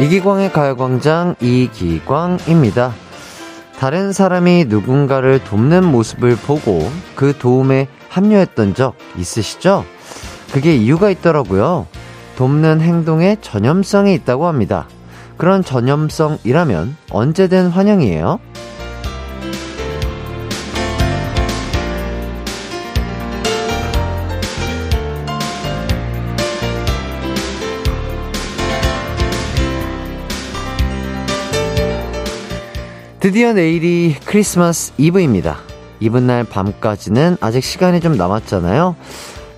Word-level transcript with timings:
이기광의 0.00 0.50
가요광장 0.50 1.34
이기광입니다. 1.42 2.94
다른 3.78 4.12
사람이 4.12 4.64
누군가를 4.68 5.44
돕는 5.44 5.84
모습을 5.84 6.36
보고 6.36 6.90
그 7.14 7.36
도움에 7.36 7.86
합류했던 8.08 8.74
적 8.74 8.94
있으시죠? 9.18 9.84
그게 10.52 10.74
이유가 10.74 11.10
있더라고요. 11.10 11.86
돕는 12.36 12.80
행동에 12.80 13.36
전염성이 13.42 14.14
있다고 14.14 14.46
합니다. 14.46 14.88
그런 15.36 15.62
전염성이라면 15.62 16.96
언제든 17.10 17.68
환영이에요. 17.68 18.40
드디어 33.30 33.52
내일이 33.52 34.16
크리스마스 34.24 34.92
이브입니다. 34.98 35.58
이브날 36.00 36.42
밤까지는 36.42 37.36
아직 37.40 37.62
시간이 37.62 38.00
좀 38.00 38.16
남았잖아요. 38.16 38.96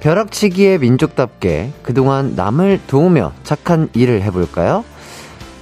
벼락치기의 0.01 0.79
민족답게 0.79 1.73
그동안 1.83 2.35
남을 2.37 2.83
도우며 2.87 3.33
착한 3.45 3.89
일을 3.95 4.21
해볼까요? 4.25 4.85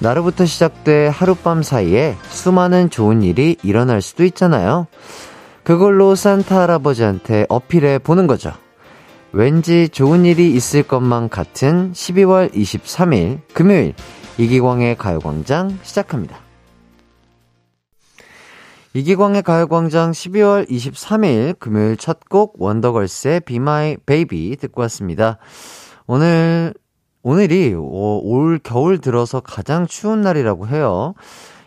나로부터 0.00 0.44
시작돼 0.44 1.06
하룻밤 1.06 1.62
사이에 1.62 2.16
수많은 2.30 2.90
좋은 2.90 3.22
일이 3.22 3.56
일어날 3.62 4.02
수도 4.02 4.24
있잖아요. 4.24 4.88
그걸로 5.62 6.16
산타 6.16 6.62
할아버지한테 6.62 7.46
어필해 7.48 8.00
보는 8.00 8.26
거죠. 8.26 8.52
왠지 9.30 9.88
좋은 9.88 10.24
일이 10.24 10.50
있을 10.50 10.82
것만 10.82 11.28
같은 11.28 11.92
12월 11.92 12.52
23일 12.52 13.38
금요일 13.54 13.94
이기광의 14.36 14.96
가요광장 14.96 15.78
시작합니다. 15.84 16.49
이기광의 18.92 19.42
가요광장 19.42 20.10
12월 20.10 20.68
23일 20.68 21.56
금요일 21.60 21.96
첫 21.96 22.18
곡 22.28 22.60
원더걸스의 22.60 23.40
Be 23.40 23.56
My 23.56 23.96
Baby 24.04 24.56
듣고 24.56 24.80
왔습니다. 24.82 25.38
오늘, 26.08 26.74
오늘이 27.22 27.72
올 27.74 28.58
겨울 28.62 28.98
들어서 28.98 29.38
가장 29.38 29.86
추운 29.86 30.22
날이라고 30.22 30.66
해요. 30.66 31.14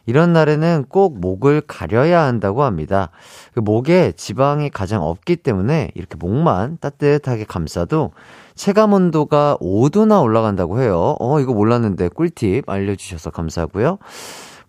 이런 0.06 0.34
날에는 0.34 0.86
꼭 0.90 1.22
목을 1.22 1.62
가려야 1.62 2.24
한다고 2.24 2.64
합니다. 2.64 3.10
그 3.54 3.62
목에 3.62 4.12
지방이 4.12 4.70
가장 4.70 5.02
없기 5.02 5.38
때문에 5.38 5.92
이렇게 5.96 6.18
목만 6.18 6.78
따뜻하게 6.82 7.46
감싸도 7.46 8.12
체감 8.56 8.92
온도가 8.92 9.58
5도나 9.62 10.22
올라간다고 10.22 10.82
해요. 10.82 11.16
어, 11.22 11.40
이거 11.40 11.54
몰랐는데 11.54 12.10
꿀팁 12.10 12.70
알려주셔서 12.70 13.30
감사하고요. 13.30 13.98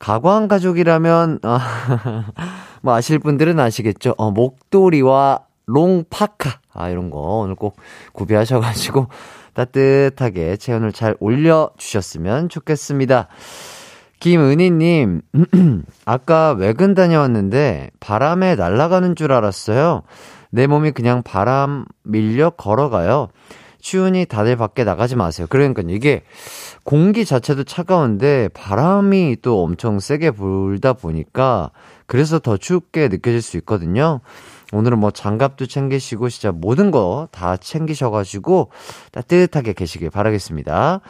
가광 0.04 0.48
가족이라면, 0.48 1.38
어, 1.44 1.58
뭐 2.82 2.92
아실 2.92 3.18
분들은 3.18 3.58
아시겠죠? 3.58 4.14
어, 4.18 4.30
목도리와 4.30 5.40
롱파카. 5.64 6.60
아, 6.74 6.90
이런 6.90 7.08
거 7.08 7.20
오늘 7.20 7.54
꼭 7.54 7.76
구비하셔가지고 8.12 9.06
따뜻하게 9.54 10.58
체온을 10.58 10.92
잘 10.92 11.16
올려주셨으면 11.20 12.50
좋겠습니다. 12.50 13.28
김은희님, 14.20 15.22
아까 16.04 16.52
외근 16.52 16.92
다녀왔는데 16.94 17.88
바람에 17.98 18.56
날아가는 18.56 19.16
줄 19.16 19.32
알았어요. 19.32 20.02
내 20.50 20.66
몸이 20.66 20.90
그냥 20.90 21.22
바람 21.22 21.86
밀려 22.02 22.50
걸어가요. 22.50 23.28
추우니 23.84 24.24
다들 24.24 24.56
밖에 24.56 24.82
나가지 24.82 25.14
마세요. 25.14 25.46
그러니까 25.50 25.82
이게 25.86 26.22
공기 26.84 27.26
자체도 27.26 27.64
차가운데 27.64 28.48
바람이 28.54 29.36
또 29.42 29.62
엄청 29.62 30.00
세게 30.00 30.30
불다 30.30 30.94
보니까 30.94 31.70
그래서 32.06 32.38
더 32.38 32.56
춥게 32.56 33.08
느껴질 33.08 33.42
수 33.42 33.58
있거든요. 33.58 34.20
오늘은 34.72 34.98
뭐 34.98 35.10
장갑도 35.10 35.66
챙기시고 35.66 36.30
진짜 36.30 36.50
모든 36.50 36.90
거 36.90 37.28
다 37.30 37.58
챙기셔가지고 37.58 38.70
따뜻하게 39.12 39.74
계시길 39.74 40.08
바라겠습니다. 40.08 41.00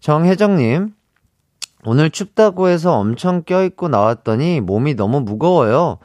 정혜정님, 0.00 0.92
오늘 1.84 2.10
춥다고 2.10 2.68
해서 2.68 2.98
엄청 2.98 3.44
껴입고 3.44 3.86
나왔더니 3.88 4.60
몸이 4.60 4.94
너무 4.94 5.20
무거워요. 5.20 5.98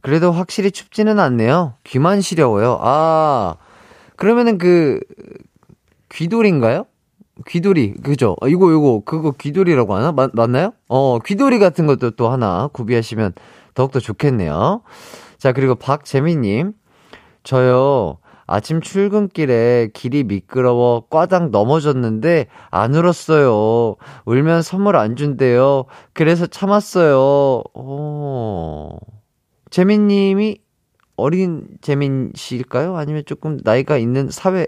그래도 0.00 0.32
확실히 0.32 0.70
춥지는 0.70 1.20
않네요. 1.20 1.74
귀만 1.84 2.22
시려워요. 2.22 2.78
아, 2.80 3.56
그러면은 4.16 4.56
그, 4.56 5.00
귀돌인가요? 6.10 6.86
귀돌이, 7.46 7.94
그죠? 7.94 8.36
아, 8.40 8.48
이거, 8.48 8.70
이거, 8.70 9.02
그거 9.04 9.32
귀돌이라고 9.32 9.94
하나? 9.94 10.12
맞, 10.12 10.30
맞나요? 10.34 10.72
어, 10.88 11.18
귀돌이 11.20 11.58
같은 11.58 11.86
것도 11.86 12.10
또 12.12 12.28
하나 12.28 12.68
구비하시면 12.72 13.32
더욱더 13.74 13.98
좋겠네요. 13.98 14.82
자, 15.38 15.52
그리고 15.52 15.74
박재민님. 15.74 16.72
저요, 17.42 18.18
아침 18.46 18.80
출근길에 18.80 19.90
길이 19.94 20.24
미끄러워 20.24 21.06
꽈당 21.08 21.52
넘어졌는데 21.52 22.48
안 22.70 22.94
울었어요. 22.94 23.94
울면 24.26 24.62
선물 24.62 24.96
안 24.96 25.14
준대요. 25.14 25.84
그래서 26.12 26.46
참았어요. 26.46 27.62
어. 27.74 28.98
재민님이 29.70 30.58
어린 31.16 31.68
재민 31.80 32.32
씨일까요? 32.34 32.96
아니면 32.96 33.22
조금 33.24 33.58
나이가 33.62 33.96
있는 33.96 34.30
사회 34.30 34.66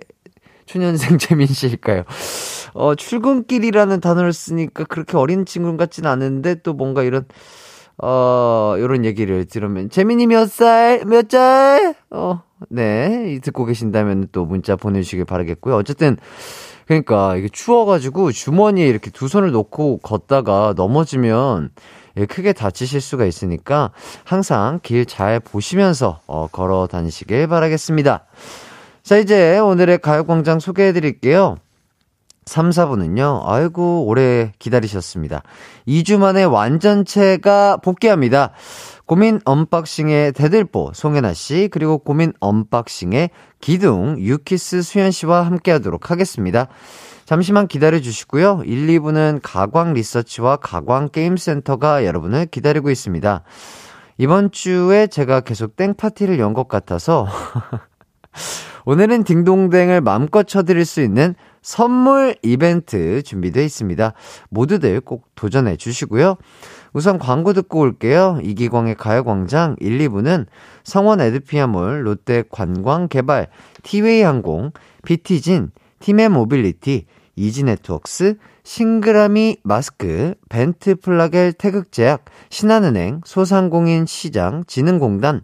초년생 0.66 1.18
재민 1.18 1.46
씨일까요? 1.46 2.04
어, 2.74 2.94
출근길이라는 2.94 4.00
단어를 4.00 4.32
쓰니까 4.32 4.84
그렇게 4.84 5.16
어린 5.16 5.44
친구 5.44 5.76
같진 5.76 6.06
않은데 6.06 6.56
또 6.62 6.72
뭔가 6.72 7.02
이런, 7.02 7.24
어, 8.02 8.74
요런 8.78 9.04
얘기를 9.04 9.44
들으면, 9.44 9.90
재민이 9.90 10.26
몇 10.26 10.48
살? 10.50 11.04
몇 11.06 11.28
살? 11.30 11.94
어, 12.10 12.42
네. 12.70 13.38
듣고 13.42 13.64
계신다면 13.64 14.28
또 14.32 14.44
문자 14.44 14.76
보내 14.76 15.02
주시길 15.02 15.24
바라겠고요. 15.24 15.76
어쨌든, 15.76 16.16
그러니까 16.86 17.36
이게 17.36 17.48
추워 17.50 17.84
가지고 17.84 18.32
주머니에 18.32 18.86
이렇게 18.86 19.10
두 19.10 19.28
손을 19.28 19.52
넣고 19.52 19.98
걷다가 19.98 20.74
넘어지면 20.76 21.70
예, 22.18 22.26
크게 22.26 22.52
다치실 22.52 23.00
수가 23.00 23.24
있으니까 23.24 23.92
항상 24.24 24.80
길 24.82 25.06
잘 25.06 25.40
보시면서 25.40 26.20
어, 26.26 26.48
걸어 26.48 26.86
다니시길 26.86 27.46
바라겠습니다. 27.46 28.24
자, 29.02 29.16
이제 29.18 29.58
오늘의 29.58 29.98
가요광장 29.98 30.60
소개해 30.60 30.92
드릴게요. 30.92 31.56
3, 32.44 32.70
4부는요, 32.70 33.42
아이고, 33.44 34.06
오래 34.06 34.52
기다리셨습니다. 34.58 35.42
2주 35.86 36.18
만에 36.18 36.44
완전체가 36.44 37.78
복귀합니다. 37.78 38.52
고민 39.06 39.40
unboxing의 39.44 40.32
대들보 40.32 40.92
송혜나 40.94 41.34
씨, 41.34 41.68
그리고 41.70 41.98
고민 41.98 42.32
unboxing의 42.40 43.30
기둥 43.60 44.16
유키스 44.18 44.82
수현 44.82 45.10
씨와 45.10 45.42
함께 45.42 45.70
하도록 45.72 46.10
하겠습니다. 46.10 46.68
잠시만 47.24 47.66
기다려 47.68 48.00
주시고요. 48.00 48.62
1, 48.64 48.86
2부는 48.86 49.40
가광 49.42 49.94
리서치와 49.94 50.56
가광 50.56 51.08
게임센터가 51.10 52.04
여러분을 52.04 52.46
기다리고 52.46 52.90
있습니다. 52.90 53.42
이번 54.18 54.50
주에 54.52 55.06
제가 55.08 55.40
계속 55.40 55.76
땡파티를 55.76 56.38
연 56.38 56.54
것 56.54 56.68
같아서 56.68 57.26
오늘은 58.84 59.24
딩동댕을 59.24 60.00
마음껏 60.00 60.46
쳐드릴 60.46 60.84
수 60.84 61.00
있는 61.00 61.34
선물 61.62 62.34
이벤트 62.42 63.22
준비되어 63.22 63.62
있습니다. 63.62 64.12
모두들 64.50 65.00
꼭 65.00 65.26
도전해 65.34 65.76
주시고요. 65.76 66.36
우선 66.92 67.18
광고 67.18 67.52
듣고 67.52 67.80
올게요. 67.80 68.40
이기광의 68.42 68.96
가요광장 68.96 69.76
1, 69.80 69.98
2부는 69.98 70.46
성원 70.82 71.20
에드피아몰, 71.20 72.06
롯데 72.06 72.42
관광개발, 72.50 73.48
티웨이 73.84 74.22
항공, 74.22 74.72
비티진, 75.04 75.70
팀의 76.00 76.28
모빌리티, 76.30 77.06
이지네트웍스, 77.36 78.36
싱그라미 78.64 79.58
마스크, 79.62 80.34
벤트 80.48 80.96
플라겔 80.96 81.52
태극제약, 81.52 82.24
신한은행, 82.50 83.22
소상공인 83.24 84.06
시장, 84.06 84.64
진흥공단, 84.66 85.42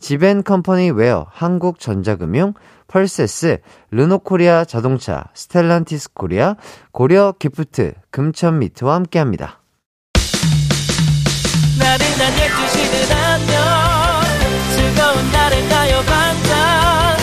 지벤컴퍼니 0.00 0.90
웨어, 0.92 1.26
한국전자금융, 1.30 2.54
펄세스, 2.90 3.58
르노코리아 3.92 4.64
자동차, 4.64 5.26
스텔란티스 5.32 6.12
코리아, 6.12 6.56
고려 6.90 7.32
기프트, 7.38 7.94
금천미트와 8.10 8.96
함께합니다. 8.96 9.60
나른한 11.78 12.32
12시는 12.34 13.14
안녕. 13.14 13.60
즐거운 14.74 15.32
날을 15.32 15.68
가요 15.68 16.00
반짝. 16.02 17.16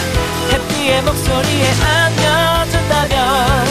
해피의 0.54 1.04
목소리에 1.04 1.66
안겨준다면. 1.84 3.66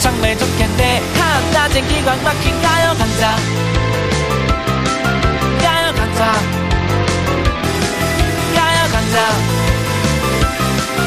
정말 0.00 0.38
좋겠네. 0.38 1.00
한낮엔 1.18 1.88
기광 1.88 2.22
막힌 2.22 2.62
가요 2.62 2.94
강자 2.96 3.73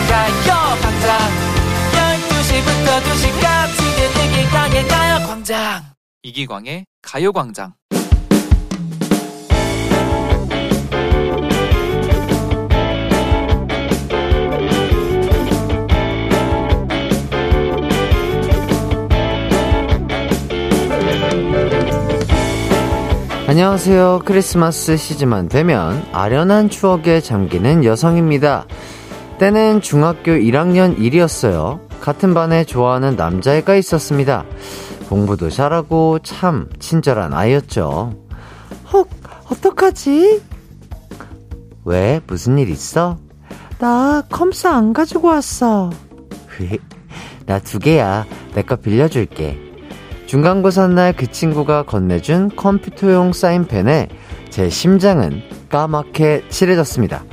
가요 0.08 0.54
광장 0.82 1.18
12시부터 1.92 2.88
2시까지 3.04 3.78
들리기 3.96 4.50
강의 4.50 4.88
가요광장 4.88 5.84
이기광의 6.24 6.86
가요광장. 7.02 7.74
안녕하세요. 23.48 24.24
크리스마스 24.26 24.98
시즌만 24.98 25.48
되면 25.48 26.06
아련한 26.12 26.70
추억에 26.70 27.22
잠기는 27.22 27.86
여성입니다. 27.86 28.68
때는 29.40 29.82
중학교 29.82 30.32
1학년 30.32 30.98
1이었어요. 30.98 31.80
같은 32.02 32.34
반에 32.34 32.64
좋아하는 32.64 33.16
남자애가 33.16 33.76
있었습니다. 33.76 34.46
공부도 35.10 35.50
잘하고 35.50 36.20
참 36.24 36.68
친절한 36.80 37.34
아이였죠. 37.34 38.14
헉, 38.94 39.08
어떡하지? 39.52 40.42
왜? 41.86 42.20
무슨 42.28 42.58
일 42.58 42.70
있어? 42.70 43.18
나 43.80 44.24
컴스 44.30 44.68
안 44.68 44.92
가지고 44.94 45.28
왔어. 45.30 45.92
나 47.46 47.60
두 47.60 47.80
개야. 47.80 48.26
내 48.56 48.64
거 48.64 48.76
빌려줄게. 48.76 49.58
중간고사 50.26 50.88
날 50.88 51.14
그 51.14 51.28
친구가 51.32 51.84
건네준 51.84 52.56
컴퓨터용 52.58 53.32
사인펜에 53.34 54.10
제 54.50 54.70
심장은 54.70 55.42
까맣게 55.70 56.46
칠해졌습니다. 56.50 57.24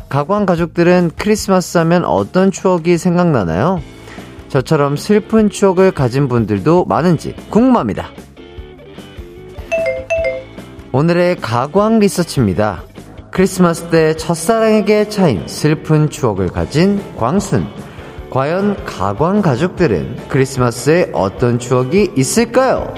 가관 0.08 0.44
가족들은 0.44 1.12
크리스마스 1.16 1.78
하면 1.78 2.04
어떤 2.04 2.50
추억이 2.50 2.98
생각나나요? 2.98 3.80
저처럼 4.48 4.96
슬픈 4.96 5.50
추억을 5.50 5.92
가진 5.92 6.26
분들도 6.26 6.86
많은지 6.86 7.36
궁금합니다. 7.48 8.08
오늘의 10.90 11.36
가광 11.36 12.00
리서치입니다. 12.00 12.82
크리스마스 13.30 13.84
때 13.84 14.16
첫사랑에게 14.16 15.08
차인 15.10 15.46
슬픈 15.46 16.10
추억을 16.10 16.48
가진 16.48 17.00
광순. 17.16 17.83
과연 18.34 18.84
가광 18.84 19.42
가족들은 19.42 20.26
크리스마스에 20.26 21.08
어떤 21.12 21.60
추억이 21.60 22.10
있을까요? 22.16 22.92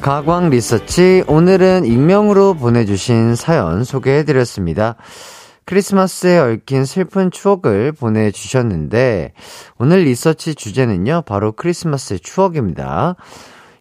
가광 0.00 0.50
리서치 0.50 1.24
오늘은 1.26 1.86
익명으로 1.86 2.54
보내주신 2.54 3.34
사연 3.34 3.82
소개해드렸습니다. 3.82 4.94
크리스마스에 5.64 6.38
얽힌 6.38 6.84
슬픈 6.84 7.32
추억을 7.32 7.90
보내주셨는데 7.90 9.32
오늘 9.78 10.04
리서치 10.04 10.54
주제는요 10.54 11.22
바로 11.26 11.50
크리스마스의 11.50 12.20
추억입니다. 12.20 13.16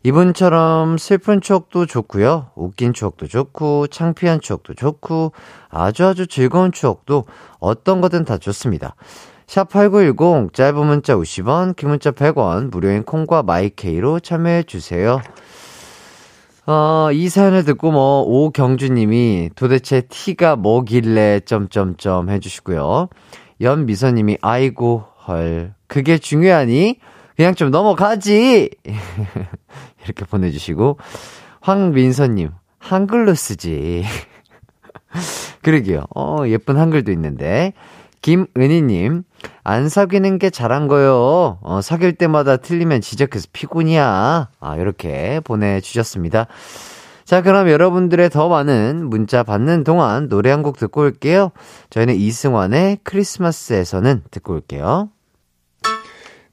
이분처럼 0.06 1.00
슬픈 1.00 1.42
추억도 1.42 1.88
좋고요. 1.88 2.52
웃긴 2.54 2.94
추억도 2.94 3.26
좋고 3.26 3.88
창피한 3.88 4.40
추억도 4.40 4.76
좋고 4.76 5.32
아주 5.68 6.06
아주 6.06 6.28
즐거운 6.28 6.72
추억도 6.72 7.26
어떤 7.58 8.02
거든 8.02 8.24
다 8.24 8.38
좋습니다. 8.38 8.94
샵8910 9.48 10.54
짧은 10.54 10.86
문자 10.86 11.16
50원 11.16 11.76
긴 11.76 11.90
문자 11.90 12.12
100원 12.12 12.70
무료인 12.70 13.02
콩과 13.02 13.42
마이케이로 13.42 14.20
참여해 14.20 14.64
주세요. 14.64 15.22
어, 16.68 17.10
이 17.12 17.28
사연을 17.28 17.64
듣고 17.64 17.90
뭐 17.92 18.22
오경주 18.22 18.90
님이 18.90 19.50
도대체 19.56 20.02
티가 20.02 20.56
뭐길래 20.56 21.40
점점점 21.48 22.30
해 22.30 22.40
주시고요. 22.40 23.10
연미선 23.60 24.14
님이 24.14 24.38
아이고 24.44 25.04
헐 25.28 25.74
그게 25.88 26.20
중요하니 26.20 27.00
그냥 27.36 27.54
좀 27.56 27.70
넘어가지 27.70 28.70
이렇게 30.06 30.26
보내주시고, 30.26 30.98
황민서님, 31.62 32.52
한글로 32.80 33.34
쓰지. 33.36 34.04
그러게요. 35.62 36.04
어, 36.16 36.44
예쁜 36.48 36.78
한글도 36.78 37.12
있는데. 37.12 37.74
김은희님, 38.22 39.24
안 39.64 39.90
사귀는 39.90 40.40
게 40.40 40.50
잘한 40.50 40.88
거요. 40.88 41.60
어, 41.62 41.80
사귈 41.82 42.14
때마다 42.14 42.58
틀리면 42.58 43.02
지적해서 43.02 43.48
피곤이야. 43.54 44.50
아, 44.60 44.76
이렇게 44.78 45.40
보내주셨습니다. 45.44 46.48
자, 47.24 47.42
그럼 47.42 47.70
여러분들의 47.70 48.30
더 48.32 48.50
많은 48.50 49.08
문자 49.10 49.44
받는 49.44 49.84
동안 49.84 50.28
노래 50.30 50.50
한 50.52 50.64
곡 50.64 50.78
듣고 50.78 51.02
올게요. 51.02 51.52
저희는 51.92 52.16
이승환의 52.16 53.00
크리스마스에서는 53.04 54.24
듣고 54.32 54.54
올게요. 54.54 55.10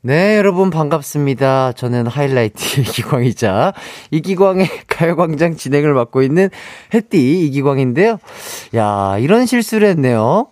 네, 0.04 0.36
여러분 0.36 0.70
반갑습니다. 0.70 1.72
저는 1.74 2.08
하이라이트 2.08 2.80
이기광이자 2.82 3.72
이기광의 4.10 4.66
가요광장 4.88 5.54
진행을 5.56 5.94
맡고 5.94 6.22
있는 6.22 6.50
햇띠 6.92 7.46
이기광인데요. 7.46 8.18
야, 8.74 9.16
이런 9.20 9.46
실수를 9.46 9.86
했네요. 9.88 10.48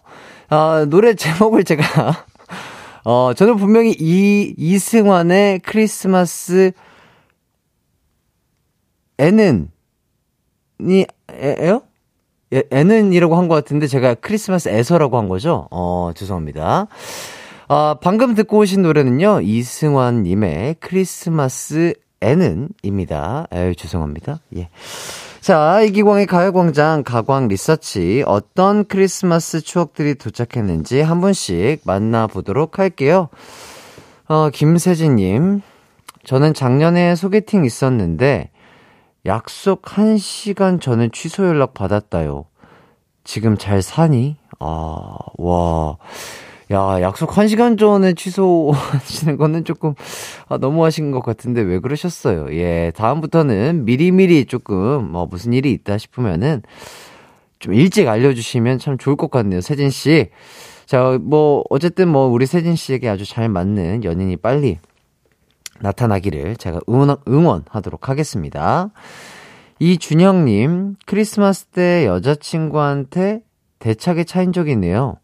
아, 0.50 0.86
노래 0.88 1.14
제목을 1.14 1.64
제가, 1.64 1.82
어, 3.04 3.32
저는 3.34 3.56
분명히 3.56 3.90
이, 3.98 4.54
이승환의 4.56 5.60
크리스마스 5.60 6.70
애는, 9.18 9.70
이, 10.80 11.06
에, 11.32 11.80
에 12.52 12.62
애는이라고 12.72 13.36
한 13.36 13.48
것 13.48 13.54
같은데 13.56 13.86
제가 13.86 14.14
크리스마스 14.14 14.68
에서라고 14.68 15.18
한 15.18 15.28
거죠? 15.28 15.68
어, 15.70 16.10
죄송합니다. 16.14 16.86
아, 17.72 17.94
방금 18.00 18.34
듣고 18.34 18.58
오신 18.58 18.82
노래는요, 18.82 19.42
이승환님의 19.42 20.78
크리스마스 20.80 21.94
에는입니다. 22.20 23.46
에이, 23.52 23.76
죄송합니다. 23.76 24.40
예. 24.56 24.68
자, 25.40 25.80
이기광의 25.80 26.26
가요광장 26.26 27.04
가광 27.04 27.46
리서치 27.46 28.24
어떤 28.26 28.84
크리스마스 28.86 29.60
추억들이 29.60 30.16
도착했는지 30.16 31.00
한 31.00 31.20
분씩 31.20 31.82
만나보도록 31.84 32.80
할게요. 32.80 33.28
어, 34.26 34.50
김세진님, 34.50 35.62
저는 36.24 36.54
작년에 36.54 37.14
소개팅 37.14 37.64
있었는데 37.64 38.50
약속 39.26 39.82
1시간 39.82 40.80
전에 40.80 41.08
취소 41.12 41.46
연락 41.46 41.74
받았다요. 41.74 42.46
지금 43.22 43.56
잘 43.56 43.80
사니? 43.80 44.38
아, 44.58 45.16
와. 45.38 45.98
야, 46.72 47.00
약속 47.00 47.30
1시간 47.30 47.76
전에 47.76 48.12
취소하시는 48.12 49.36
거는 49.36 49.64
조금, 49.64 49.94
아, 50.48 50.56
너무하신 50.56 51.10
것 51.10 51.20
같은데 51.20 51.62
왜 51.62 51.80
그러셨어요? 51.80 52.46
예, 52.52 52.92
다음부터는 52.94 53.84
미리미리 53.84 54.44
조금, 54.44 55.10
뭐, 55.10 55.26
무슨 55.26 55.52
일이 55.52 55.72
있다 55.72 55.98
싶으면은, 55.98 56.62
좀 57.58 57.74
일찍 57.74 58.06
알려주시면 58.06 58.78
참 58.78 58.98
좋을 58.98 59.16
것 59.16 59.32
같네요, 59.32 59.60
세진 59.60 59.90
씨. 59.90 60.28
자, 60.86 61.18
뭐, 61.20 61.64
어쨌든 61.70 62.08
뭐, 62.08 62.28
우리 62.28 62.46
세진 62.46 62.76
씨에게 62.76 63.08
아주 63.08 63.24
잘 63.24 63.48
맞는 63.48 64.04
연인이 64.04 64.36
빨리 64.36 64.78
나타나기를 65.80 66.54
제가 66.56 66.78
응원, 66.88 67.16
응원하도록 67.26 68.08
하겠습니다. 68.08 68.90
이준영님, 69.80 70.96
크리스마스 71.04 71.64
때 71.64 72.06
여자친구한테 72.06 73.40
대차게 73.80 74.22
차인 74.22 74.52
적이 74.52 74.72
있네요. 74.72 75.16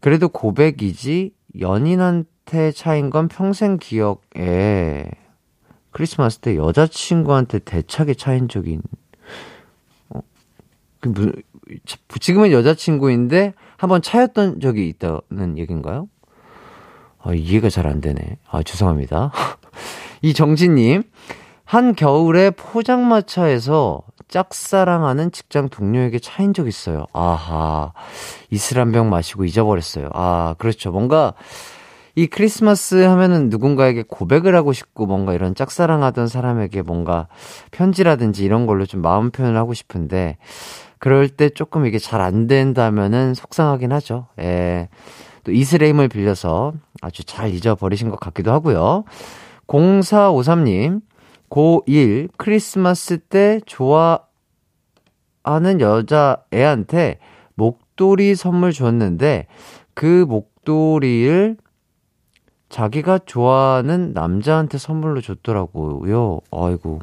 그래도 0.00 0.28
고백이지, 0.28 1.32
연인한테 1.60 2.72
차인 2.72 3.10
건 3.10 3.28
평생 3.28 3.78
기억에, 3.78 5.10
크리스마스 5.90 6.38
때 6.38 6.56
여자친구한테 6.56 7.60
대차게 7.60 8.14
차인 8.14 8.48
있... 8.66 8.80
어? 10.10 10.20
그 11.00 11.08
무슨, 11.08 11.32
지금은 12.20 12.52
여자친구인데, 12.52 13.54
한번 13.76 14.02
차였던 14.02 14.60
적이 14.60 14.88
있다는 14.88 15.58
얘기인가요? 15.58 16.08
아, 17.20 17.34
이해가 17.34 17.68
잘 17.68 17.86
안 17.86 18.00
되네. 18.00 18.38
아, 18.48 18.62
죄송합니다. 18.62 19.32
이 20.22 20.32
정진님, 20.32 21.02
한 21.64 21.94
겨울에 21.94 22.50
포장마차에서 22.50 24.02
짝사랑하는 24.28 25.32
직장 25.32 25.68
동료에게 25.68 26.18
차인 26.18 26.52
적 26.54 26.68
있어요. 26.68 27.06
아하. 27.12 27.92
이슬 28.50 28.78
한 28.78 28.92
병 28.92 29.10
마시고 29.10 29.44
잊어버렸어요. 29.44 30.08
아, 30.14 30.54
그렇죠. 30.58 30.90
뭔가 30.90 31.34
이 32.14 32.26
크리스마스 32.26 32.96
하면은 32.96 33.48
누군가에게 33.48 34.02
고백을 34.06 34.56
하고 34.56 34.72
싶고 34.72 35.06
뭔가 35.06 35.34
이런 35.34 35.54
짝사랑하던 35.54 36.26
사람에게 36.28 36.82
뭔가 36.82 37.28
편지라든지 37.70 38.44
이런 38.44 38.66
걸로 38.66 38.86
좀 38.86 39.02
마음 39.02 39.30
표현을 39.30 39.56
하고 39.56 39.72
싶은데 39.74 40.36
그럴 40.98 41.28
때 41.28 41.48
조금 41.48 41.86
이게 41.86 41.98
잘 42.00 42.20
안 42.20 42.48
된다면은 42.48 43.34
속상하긴 43.34 43.92
하죠. 43.92 44.26
예. 44.40 44.88
또 45.44 45.52
이슬의 45.52 45.90
힘을 45.90 46.08
빌려서 46.08 46.72
아주 47.00 47.22
잘 47.24 47.50
잊어버리신 47.54 48.10
것 48.10 48.18
같기도 48.18 48.52
하고요. 48.52 49.04
0453님, 49.68 51.00
고1 51.50 52.28
크리스마스 52.36 53.18
때 53.18 53.60
좋아하는 53.66 54.20
여자애한테 55.80 57.18
목도리 57.54 58.34
선물 58.34 58.72
줬는데 58.72 59.46
그 59.94 60.24
목도리를 60.28 61.56
자기가 62.68 63.20
좋아하는 63.24 64.12
남자한테 64.12 64.78
선물로 64.78 65.20
줬더라고요. 65.20 66.40
아이고. 66.50 67.00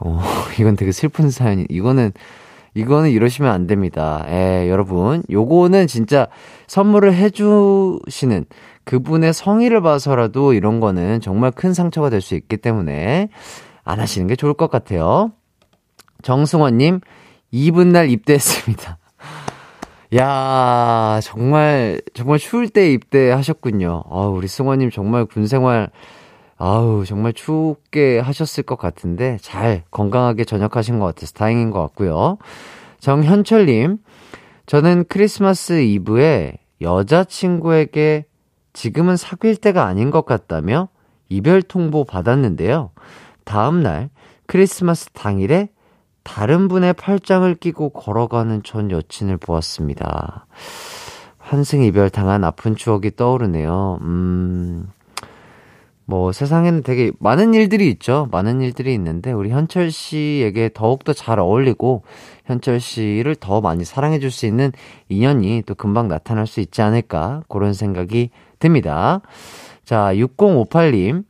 어, 0.00 0.20
이건 0.60 0.76
되게 0.76 0.92
슬픈 0.92 1.30
사연이, 1.30 1.66
이거는, 1.70 2.12
이거는 2.74 3.10
이러시면 3.10 3.50
안 3.52 3.66
됩니다. 3.66 4.24
예, 4.28 4.68
여러분. 4.68 5.22
요거는 5.30 5.86
진짜 5.86 6.26
선물을 6.66 7.14
해주시는 7.14 8.46
그분의 8.84 9.32
성의를 9.32 9.80
봐서라도 9.80 10.52
이런 10.52 10.80
거는 10.80 11.20
정말 11.20 11.50
큰 11.52 11.72
상처가 11.72 12.10
될 12.10 12.20
수 12.20 12.34
있기 12.34 12.56
때문에 12.56 13.28
안 13.84 14.00
하시는 14.00 14.26
게 14.26 14.34
좋을 14.36 14.54
것 14.54 14.70
같아요. 14.70 15.32
정승원님, 16.22 17.00
2분 17.52 17.88
날 17.88 18.10
입대했습니다. 18.10 18.98
야 20.16 21.20
정말, 21.22 22.00
정말 22.14 22.38
추울 22.38 22.68
때 22.68 22.92
입대하셨군요. 22.92 24.04
아 24.10 24.16
우리 24.26 24.48
승원님 24.48 24.90
정말 24.90 25.24
군 25.26 25.46
생활, 25.46 25.90
아우, 26.66 27.04
정말 27.04 27.34
춥게 27.34 28.18
하셨을 28.20 28.62
것 28.62 28.78
같은데, 28.78 29.36
잘 29.42 29.82
건강하게 29.90 30.44
전역하신 30.44 30.98
것 30.98 31.04
같아서 31.04 31.34
다행인 31.34 31.70
것 31.70 31.82
같고요. 31.82 32.38
정현철님, 33.00 33.98
저는 34.64 35.04
크리스마스 35.10 35.82
이브에 35.82 36.54
여자친구에게 36.80 38.24
지금은 38.72 39.18
사귈 39.18 39.56
때가 39.56 39.84
아닌 39.84 40.10
것 40.10 40.24
같다며 40.24 40.88
이별 41.28 41.60
통보 41.60 42.04
받았는데요. 42.04 42.92
다음날 43.44 44.08
크리스마스 44.46 45.10
당일에 45.10 45.68
다른 46.22 46.68
분의 46.68 46.94
팔짱을 46.94 47.56
끼고 47.56 47.90
걸어가는 47.90 48.62
전 48.62 48.90
여친을 48.90 49.36
보았습니다. 49.36 50.46
환승 51.36 51.82
이별 51.82 52.08
당한 52.08 52.42
아픈 52.42 52.74
추억이 52.74 53.16
떠오르네요. 53.16 53.98
음, 54.00 54.88
뭐 56.06 56.32
세상에는 56.32 56.82
되게 56.82 57.12
많은 57.18 57.54
일들이 57.54 57.88
있죠. 57.90 58.28
많은 58.30 58.60
일들이 58.60 58.92
있는데 58.94 59.32
우리 59.32 59.50
현철 59.50 59.90
씨에게 59.90 60.70
더욱더 60.74 61.12
잘 61.12 61.38
어울리고 61.38 62.02
현철 62.44 62.80
씨를 62.80 63.36
더 63.36 63.60
많이 63.60 63.84
사랑해 63.84 64.18
줄 64.18 64.30
수 64.30 64.46
있는 64.46 64.72
인연이 65.08 65.62
또 65.64 65.74
금방 65.74 66.08
나타날 66.08 66.46
수 66.46 66.60
있지 66.60 66.82
않을까 66.82 67.42
그런 67.48 67.72
생각이 67.72 68.30
듭니다. 68.58 69.20
자, 69.84 70.12
6058님. 70.14 71.24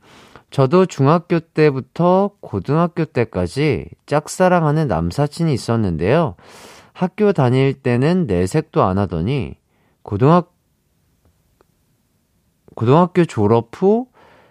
저도 0.49 0.85
중학교 0.85 1.39
때부터 1.39 2.31
고등학교 2.39 3.03
때까지 3.03 3.87
짝사랑하는 4.05 4.87
남사친이 4.87 5.53
있었는데요. 5.53 6.35
학교 6.93 7.33
다닐 7.33 7.73
때는 7.73 8.25
내색도 8.25 8.81
안 8.81 8.97
하더니 8.97 9.55
고등학 10.01 10.53
고등학교 12.73 13.25
졸업 13.25 13.69
후 13.73 14.07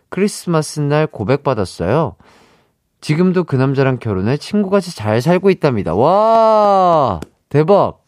크리스마스 0.08 0.80
날 0.80 1.06
고백받았어요. 1.06 2.16
지금도 3.00 3.44
그 3.44 3.56
남자랑 3.56 3.98
결혼해 3.98 4.38
친구같이 4.38 4.94
잘 4.94 5.20
살고 5.20 5.50
있답니다. 5.50 5.94
와! 5.94 7.20
대박! 7.48 8.04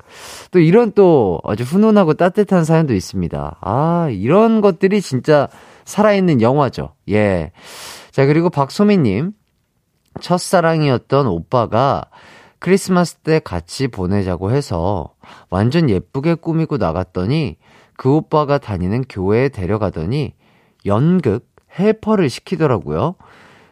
또 0.50 0.59
이런 0.59 0.93
또 0.93 1.41
아주 1.45 1.65
훈훈하고 1.65 2.15
따뜻한 2.15 2.65
사연도 2.65 2.95
있습니다. 2.95 3.59
아, 3.61 4.09
이런 4.11 4.61
것들이 4.61 5.00
진짜 5.00 5.49
살아있는 5.85 6.41
영화죠. 6.41 6.95
예. 7.11 7.53
자, 8.11 8.26
그리고 8.26 8.50
박소민님. 8.50 9.33
첫사랑이었던 10.21 11.26
오빠가 11.26 12.07
크리스마스 12.59 13.17
때 13.17 13.38
같이 13.38 13.88
보내자고 13.88 14.50
해서 14.50 15.12
완전 15.50 15.91
예쁘게 15.91 16.35
꾸미고 16.35 16.79
나갔더니 16.79 17.57
그 17.97 18.15
오빠가 18.15 18.59
다니는 18.59 19.05
교회에 19.09 19.50
데려가더니 19.50 20.35
연극 20.87 21.47
helper를 21.78 22.28
시키더라고요. 22.30 23.16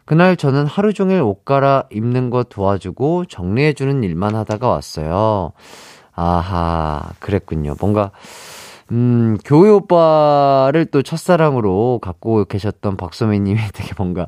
그날 0.05 0.37
저는 0.37 0.67
하루 0.67 0.93
종일 0.93 1.23
옷 1.23 1.45
갈아 1.45 1.85
입는 1.91 2.31
거 2.31 2.43
도와주고 2.43 3.25
정리해주는 3.27 4.03
일만 4.03 4.35
하다가 4.35 4.69
왔어요. 4.69 5.53
아하, 6.15 7.11
그랬군요. 7.19 7.75
뭔가, 7.81 8.11
음, 8.93 9.37
교회 9.45 9.71
오빠를 9.71 10.87
또 10.87 11.03
첫사랑으로 11.03 12.01
갖고 12.03 12.45
계셨던 12.45 12.97
박소매님이 12.97 13.59
되게 13.73 13.93
뭔가, 13.97 14.27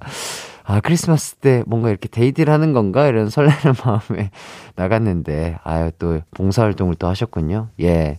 아, 0.64 0.80
크리스마스 0.80 1.37
때 1.37 1.62
뭔가 1.66 1.90
이렇게 1.90 2.08
데이트를 2.08 2.52
하는 2.52 2.73
건가? 2.73 3.06
이런 3.06 3.28
설레는 3.28 3.75
마음에 3.85 4.30
나갔는데, 4.75 5.58
아유, 5.62 5.90
또 5.99 6.20
봉사활동을 6.32 6.94
또 6.99 7.06
하셨군요. 7.06 7.68
예. 7.82 8.18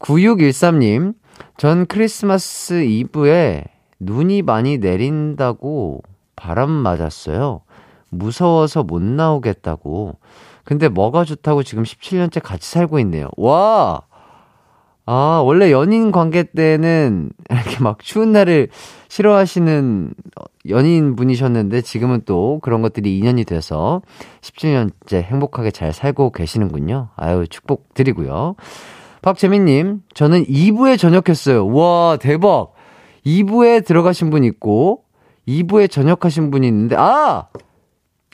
9613님, 0.00 1.14
전 1.56 1.86
크리스마스 1.86 2.82
이브에 2.82 3.64
눈이 4.02 4.42
많이 4.42 4.78
내린다고 4.78 6.02
바람 6.36 6.70
맞았어요. 6.70 7.62
무서워서 8.10 8.82
못 8.82 9.00
나오겠다고. 9.02 10.18
근데 10.64 10.88
뭐가 10.88 11.24
좋다고 11.24 11.62
지금 11.62 11.82
17년째 11.82 12.42
같이 12.42 12.70
살고 12.70 12.98
있네요. 13.00 13.28
와! 13.36 14.02
아, 15.04 15.42
원래 15.44 15.72
연인 15.72 16.12
관계 16.12 16.44
때는 16.44 17.30
이렇게 17.50 17.82
막 17.82 17.98
추운 18.00 18.32
날을 18.32 18.68
싫어하시는 19.08 20.14
연인 20.68 21.16
분이셨는데 21.16 21.80
지금은 21.80 22.22
또 22.24 22.60
그런 22.62 22.82
것들이 22.82 23.18
인연이 23.18 23.44
돼서 23.44 24.00
17년째 24.42 25.22
행복하게 25.22 25.72
잘 25.72 25.92
살고 25.92 26.30
계시는군요. 26.30 27.08
아유, 27.16 27.46
축복드리고요. 27.48 28.54
박재민님, 29.22 30.02
저는 30.14 30.44
2부에 30.44 30.98
전역했어요. 30.98 31.66
와, 31.68 32.16
대박! 32.20 32.74
2부에 33.26 33.84
들어가신 33.84 34.30
분 34.30 34.44
있고, 34.44 35.04
2부에 35.46 35.90
전역하신 35.90 36.50
분이 36.50 36.66
있는데, 36.68 36.96
아! 36.98 37.48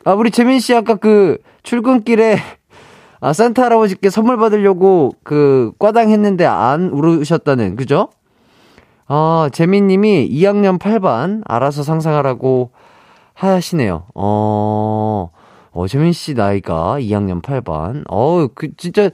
아, 0.05 0.13
우리 0.13 0.31
재민 0.31 0.61
씨 0.61 0.75
아까 0.75 0.95
그 0.95 1.39
출근길에 1.63 2.39
아, 3.21 3.33
산타 3.33 3.65
할아버지께 3.65 4.11
선물 4.11 4.37
받으려고 4.37 5.13
그 5.25 5.73
과당 5.79 6.11
했는데 6.11 6.47
안 6.47 6.89
울으셨다는, 6.91 7.77
그죠? 7.77 8.11
아, 9.07 9.51
재민 9.53 9.89
님이 9.89 10.29
2학년 10.31 10.79
8반 10.79 11.43
알아서 11.47 11.83
상상하라고 11.83 12.71
하시네요. 13.35 14.05
어, 14.15 15.31
어, 15.71 15.87
재민 15.89 16.13
씨 16.13 16.35
나이가 16.35 16.99
2학년 17.01 17.43
8반. 17.43 18.05
어, 18.09 18.49
그, 18.55 18.75
진짜, 18.77 19.11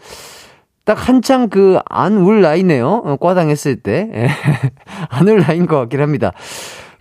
딱 0.85 1.09
한창 1.09 1.49
그 1.49 1.79
안 1.91 2.19
울 2.19 2.43
나이네요. 2.43 3.03
어, 3.05 3.17
과당했을 3.17 3.77
때. 3.77 4.11
예. 4.15 4.29
안울 5.11 5.41
나인 5.41 5.67
것 5.67 5.79
같긴 5.79 6.01
합니다. 6.01 6.33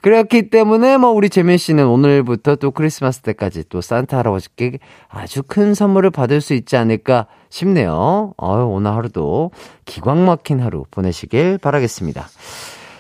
그렇기 0.02 0.50
때문에 0.50 0.98
뭐 0.98 1.12
우리 1.12 1.30
재민 1.30 1.58
씨는 1.58 1.88
오늘부터 1.88 2.58
또 2.58 2.72
크리스마스 2.72 3.22
때까지 3.22 3.64
또 3.70 3.80
산타 3.80 4.18
할아버지께 4.18 4.80
아주 5.08 5.44
큰 5.44 5.74
선물을 5.74 6.10
받을 6.12 6.42
수 6.42 6.54
있지 6.54 6.76
않을까 6.76 7.28
싶네요. 7.50 8.34
어유 8.42 8.66
오늘 8.68 8.92
하루도 8.92 9.52
기광 9.86 10.26
막힌 10.26 10.60
하루 10.60 10.84
보내시길 10.92 11.58
바라겠습니다. 11.60 12.28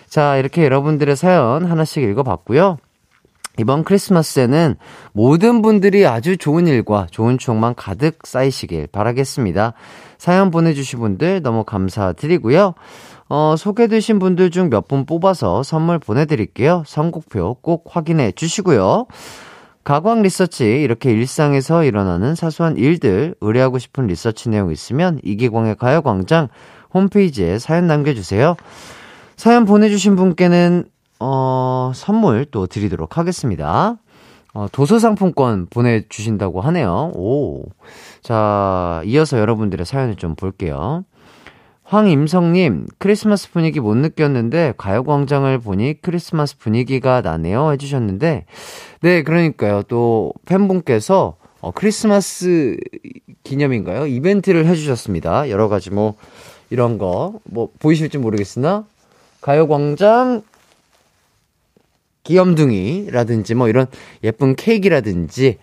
자, 0.07 0.37
이렇게 0.37 0.63
여러분들의 0.63 1.15
사연 1.17 1.65
하나씩 1.65 2.03
읽어봤고요. 2.03 2.77
이번 3.59 3.83
크리스마스에는 3.83 4.75
모든 5.11 5.61
분들이 5.61 6.07
아주 6.07 6.37
좋은 6.37 6.65
일과 6.67 7.07
좋은 7.11 7.37
추억만 7.37 7.75
가득 7.75 8.25
쌓이시길 8.25 8.87
바라겠습니다. 8.87 9.73
사연 10.17 10.49
보내주신 10.49 10.99
분들 10.99 11.41
너무 11.43 11.63
감사드리고요. 11.63 12.73
어, 13.29 13.55
소개되신 13.57 14.19
분들 14.19 14.49
중 14.49 14.69
몇 14.69 14.87
분 14.87 15.05
뽑아서 15.05 15.63
선물 15.63 15.99
보내드릴게요. 15.99 16.83
선곡표 16.85 17.57
꼭 17.61 17.85
확인해 17.89 18.31
주시고요. 18.31 19.05
가광 19.83 20.21
리서치 20.21 20.81
이렇게 20.81 21.11
일상에서 21.11 21.83
일어나는 21.83 22.35
사소한 22.35 22.77
일들 22.77 23.35
의뢰하고 23.41 23.79
싶은 23.79 24.07
리서치 24.07 24.49
내용 24.49 24.71
있으면 24.71 25.19
이기광의 25.23 25.75
가요광장 25.75 26.47
홈페이지에 26.93 27.59
사연 27.59 27.87
남겨주세요. 27.87 28.55
사연 29.35 29.65
보내주신 29.65 30.15
분께는 30.15 30.85
어, 31.25 31.93
선물 31.95 32.45
또 32.51 32.67
드리도록 32.67 33.17
하겠습니다. 33.17 33.97
어, 34.53 34.67
도서상품권 34.73 35.67
보내주신다고 35.69 36.59
하네요. 36.59 37.13
오. 37.15 37.63
자, 38.21 39.01
이어서 39.05 39.39
여러분들의 39.39 39.85
사연을 39.85 40.17
좀 40.17 40.35
볼게요. 40.35 41.05
황임성님, 41.85 42.87
크리스마스 42.97 43.51
분위기 43.51 43.79
못 43.79 43.95
느꼈는데, 43.95 44.73
가요광장을 44.77 45.57
보니 45.59 46.01
크리스마스 46.01 46.57
분위기가 46.57 47.21
나네요. 47.21 47.71
해주셨는데, 47.71 48.45
네, 49.01 49.23
그러니까요. 49.23 49.83
또, 49.83 50.33
팬분께서, 50.45 51.37
어, 51.61 51.71
크리스마스 51.71 52.75
기념인가요? 53.43 54.07
이벤트를 54.07 54.65
해주셨습니다. 54.65 55.49
여러 55.49 55.69
가지 55.69 55.89
뭐, 55.89 56.15
이런 56.69 56.97
거, 56.97 57.39
뭐, 57.45 57.69
보이실지 57.79 58.17
모르겠으나, 58.17 58.85
가요광장 59.41 60.41
귀염둥이라든지 62.23 63.55
뭐 63.55 63.67
이런 63.67 63.87
예쁜 64.23 64.55
케이크라든지 64.55 65.57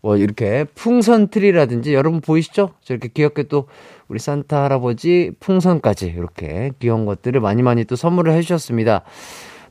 뭐 0.00 0.16
이렇게 0.16 0.64
풍선 0.74 1.28
트리라든지 1.28 1.94
여러분 1.94 2.20
보이시죠? 2.20 2.70
저렇게 2.82 3.08
귀엽게 3.08 3.44
또 3.44 3.66
우리 4.08 4.18
산타 4.18 4.64
할아버지 4.64 5.32
풍선까지 5.40 6.06
이렇게 6.06 6.72
귀여운 6.78 7.06
것들을 7.06 7.40
많이 7.40 7.62
많이 7.62 7.84
또 7.84 7.96
선물을 7.96 8.32
해주셨습니다. 8.32 9.02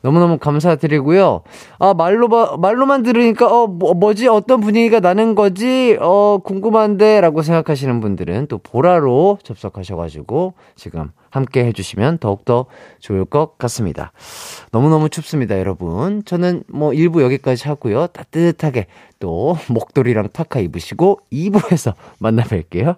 너무너무 0.05 0.37
감사드리고요. 0.37 1.41
아, 1.79 1.95
말로, 1.95 2.27
말로만 2.57 3.01
들으니까, 3.01 3.47
어, 3.47 3.65
뭐, 3.65 3.95
뭐지? 3.95 4.27
어떤 4.27 4.61
분위기가 4.61 4.99
나는 4.99 5.33
거지? 5.33 5.97
어, 5.99 6.37
궁금한데? 6.43 7.21
라고 7.21 7.41
생각하시는 7.41 7.99
분들은 8.01 8.45
또 8.45 8.59
보라로 8.59 9.39
접속하셔가지고 9.41 10.53
지금 10.75 11.09
함께 11.31 11.65
해주시면 11.65 12.19
더욱더 12.19 12.67
좋을 12.99 13.25
것 13.25 13.57
같습니다. 13.57 14.11
너무너무 14.71 15.09
춥습니다, 15.09 15.57
여러분. 15.57 16.23
저는 16.23 16.65
뭐 16.67 16.91
1부 16.91 17.23
여기까지 17.23 17.67
하고요. 17.67 18.05
따뜻하게 18.07 18.85
또 19.19 19.57
목도리랑 19.69 20.29
파카 20.33 20.59
입으시고 20.59 21.21
2부에서 21.33 21.95
만나 22.19 22.43
뵐게요. 22.43 22.97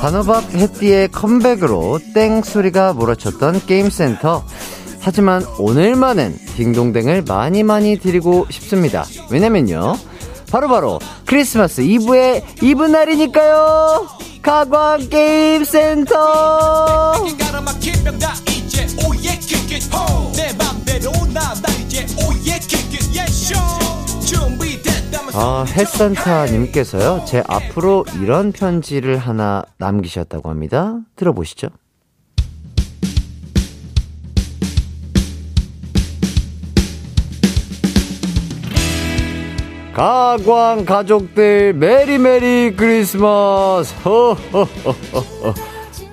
단호박 0.00 0.54
해띠의 0.54 1.08
컴백으로 1.08 2.00
땡 2.14 2.42
소리가 2.42 2.94
몰아쳤던 2.94 3.66
게임센터. 3.66 4.44
하지만 5.00 5.44
오늘만은 5.58 6.38
딩동댕을 6.56 7.24
많이 7.28 7.62
많이 7.62 7.98
드리고 7.98 8.46
싶습니다. 8.50 9.04
왜냐면요. 9.30 9.96
바로바로 10.50 10.98
바로 10.98 11.10
크리스마스 11.26 11.82
이브의 11.82 12.44
이브 12.62 12.84
날이니까요. 12.84 14.08
가광 14.42 15.08
게임 15.10 15.64
센터. 15.64 17.14
아, 25.32 25.64
햇산타님께서요, 25.64 27.24
제 27.24 27.42
앞으로 27.46 28.04
이런 28.20 28.52
편지를 28.52 29.16
하나 29.16 29.62
남기셨다고 29.78 30.50
합니다. 30.50 30.98
들어보시죠. 31.16 31.68
가광 39.94 40.84
가족들 40.84 41.74
메리메리 41.74 42.74
크리스마스. 42.76 43.94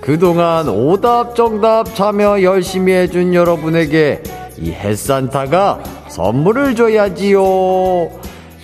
그동안 0.00 0.68
오답 0.68 1.34
정답 1.34 1.94
참여 1.94 2.42
열심히 2.42 2.92
해준 2.92 3.34
여러분에게 3.34 4.22
이 4.58 4.70
햇산타가 4.70 5.80
선물을 6.08 6.74
줘야지요 6.74 7.40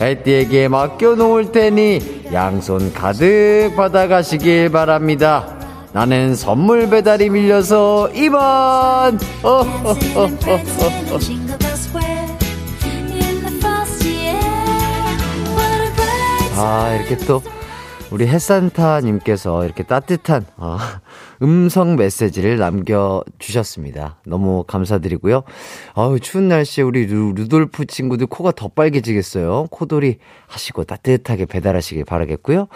해띠에게 0.05 0.69
맡겨놓을 0.69 1.53
테니 1.53 2.25
양손 2.33 2.93
가득 2.93 3.73
받아가시길 3.77 4.71
바랍니다. 4.71 5.47
나는 5.93 6.35
선물 6.35 6.91
배달이 6.91 7.31
밀려서 7.31 8.11
이만. 8.15 9.19
아, 16.57 16.95
이렇게 16.95 17.17
또 17.27 17.43
우리 18.15 18.29
햇산타님께서 18.29 19.65
이렇게 19.65 19.83
따뜻한 19.83 20.47
어, 20.57 20.79
음성 21.43 21.97
메시지를 21.97 22.59
남겨주셨습니다. 22.59 24.19
너무 24.25 24.63
감사드리고요. 24.69 25.43
아우, 25.95 26.21
추운 26.21 26.47
날씨에 26.47 26.85
우리 26.85 27.07
루, 27.07 27.33
루돌프 27.35 27.87
친구들 27.87 28.29
코가 28.29 28.53
더 28.53 28.69
빨개지겠어요. 28.69 29.67
코돌이 29.69 30.19
하시고 30.47 30.85
따뜻하게 30.85 31.47
배달하시길 31.47 32.05
바라겠고요. 32.05 32.69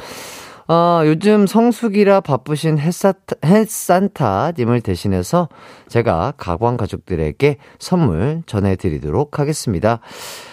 어, 0.67 1.03
요즘 1.05 1.47
성수기라 1.47 2.21
바쁘신 2.23 2.81
햇사타, 2.81 3.37
햇산타님을 3.45 4.81
대신해서 4.81 5.49
제가 5.87 6.33
가광 6.37 6.77
가족들에게 6.77 7.59
선물 7.79 8.43
전해드리도록 8.47 9.39
하겠습니다. 9.39 10.01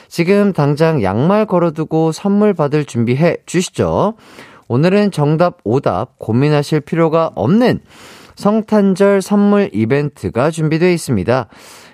지금 0.10 0.54
당장 0.54 1.02
양말 1.02 1.48
걸어두고 1.48 2.12
선물 2.12 2.54
받을 2.54 2.86
준비해 2.86 3.38
주시죠. 3.48 4.14
오늘은 4.68 5.12
정답, 5.12 5.60
오답 5.64 6.18
고민하실 6.18 6.82
필요가 6.82 7.32
없는 7.36 7.80
성탄절 8.36 9.22
선물 9.22 9.70
이벤트가 9.74 10.52
준비되어 10.52 10.90
있습니다. 10.90 11.48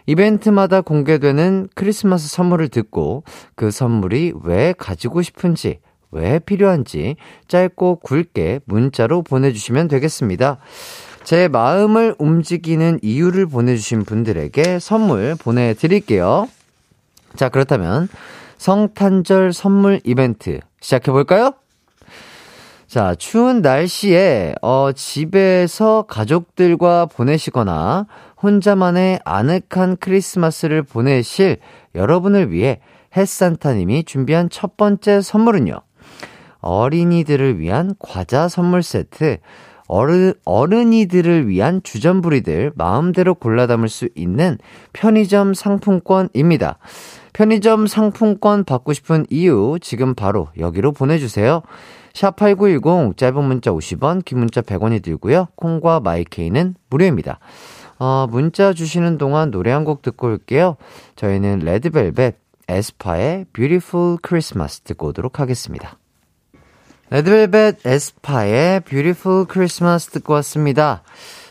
이벤트마다 0.07 0.81
공개되는 0.81 1.69
크리스마스 1.75 2.27
선물을 2.29 2.69
듣고 2.69 3.23
그 3.55 3.71
선물이 3.71 4.33
왜 4.43 4.73
가지고 4.77 5.21
싶은지, 5.21 5.79
왜 6.11 6.39
필요한지 6.39 7.15
짧고 7.47 7.97
굵게 7.97 8.61
문자로 8.65 9.21
보내주시면 9.21 9.87
되겠습니다. 9.87 10.57
제 11.23 11.47
마음을 11.47 12.15
움직이는 12.17 12.99
이유를 13.03 13.45
보내주신 13.45 14.03
분들에게 14.03 14.79
선물 14.79 15.35
보내드릴게요. 15.35 16.49
자, 17.35 17.49
그렇다면 17.49 18.09
성탄절 18.57 19.53
선물 19.53 20.01
이벤트 20.03 20.59
시작해볼까요? 20.81 21.60
자, 22.91 23.15
추운 23.15 23.61
날씨에, 23.61 24.53
어, 24.61 24.91
집에서 24.91 26.03
가족들과 26.09 27.05
보내시거나 27.05 28.05
혼자만의 28.43 29.21
아늑한 29.23 29.95
크리스마스를 30.01 30.83
보내실 30.83 31.59
여러분을 31.95 32.51
위해 32.51 32.81
햇산타님이 33.15 34.03
준비한 34.03 34.49
첫 34.49 34.75
번째 34.75 35.21
선물은요. 35.21 35.79
어린이들을 36.59 37.59
위한 37.59 37.95
과자 37.97 38.49
선물 38.49 38.83
세트, 38.83 39.37
어른, 39.87 40.33
어른이들을 40.43 41.47
위한 41.47 41.81
주전부리들 41.83 42.73
마음대로 42.75 43.35
골라 43.35 43.67
담을 43.67 43.87
수 43.87 44.09
있는 44.15 44.57
편의점 44.91 45.53
상품권입니다. 45.53 46.77
편의점 47.31 47.87
상품권 47.87 48.65
받고 48.65 48.91
싶은 48.91 49.27
이유 49.29 49.77
지금 49.79 50.13
바로 50.13 50.49
여기로 50.57 50.91
보내주세요. 50.91 51.61
샵8910 52.13 53.17
짧은 53.17 53.43
문자 53.43 53.71
50원, 53.71 54.23
긴 54.25 54.39
문자 54.39 54.61
100원이 54.61 55.01
들고요. 55.03 55.47
콩과 55.55 55.99
마이케이는 56.01 56.75
무료입니다. 56.89 57.39
어, 57.99 58.27
문자 58.29 58.73
주시는 58.73 59.17
동안 59.17 59.51
노래 59.51 59.71
한 59.71 59.85
곡 59.85 60.01
듣고 60.01 60.27
올게요. 60.27 60.75
저희는 61.15 61.59
레드벨벳 61.59 62.35
에스파의 62.67 63.45
Beautiful 63.53 64.17
Christmas 64.25 64.81
듣고 64.81 65.07
오도록 65.07 65.39
하겠습니다. 65.39 65.97
레드벨벳 67.09 67.85
에스파의 67.85 68.81
Beautiful 68.81 69.45
Christmas 69.51 70.07
듣고 70.11 70.33
왔습니다. 70.35 71.03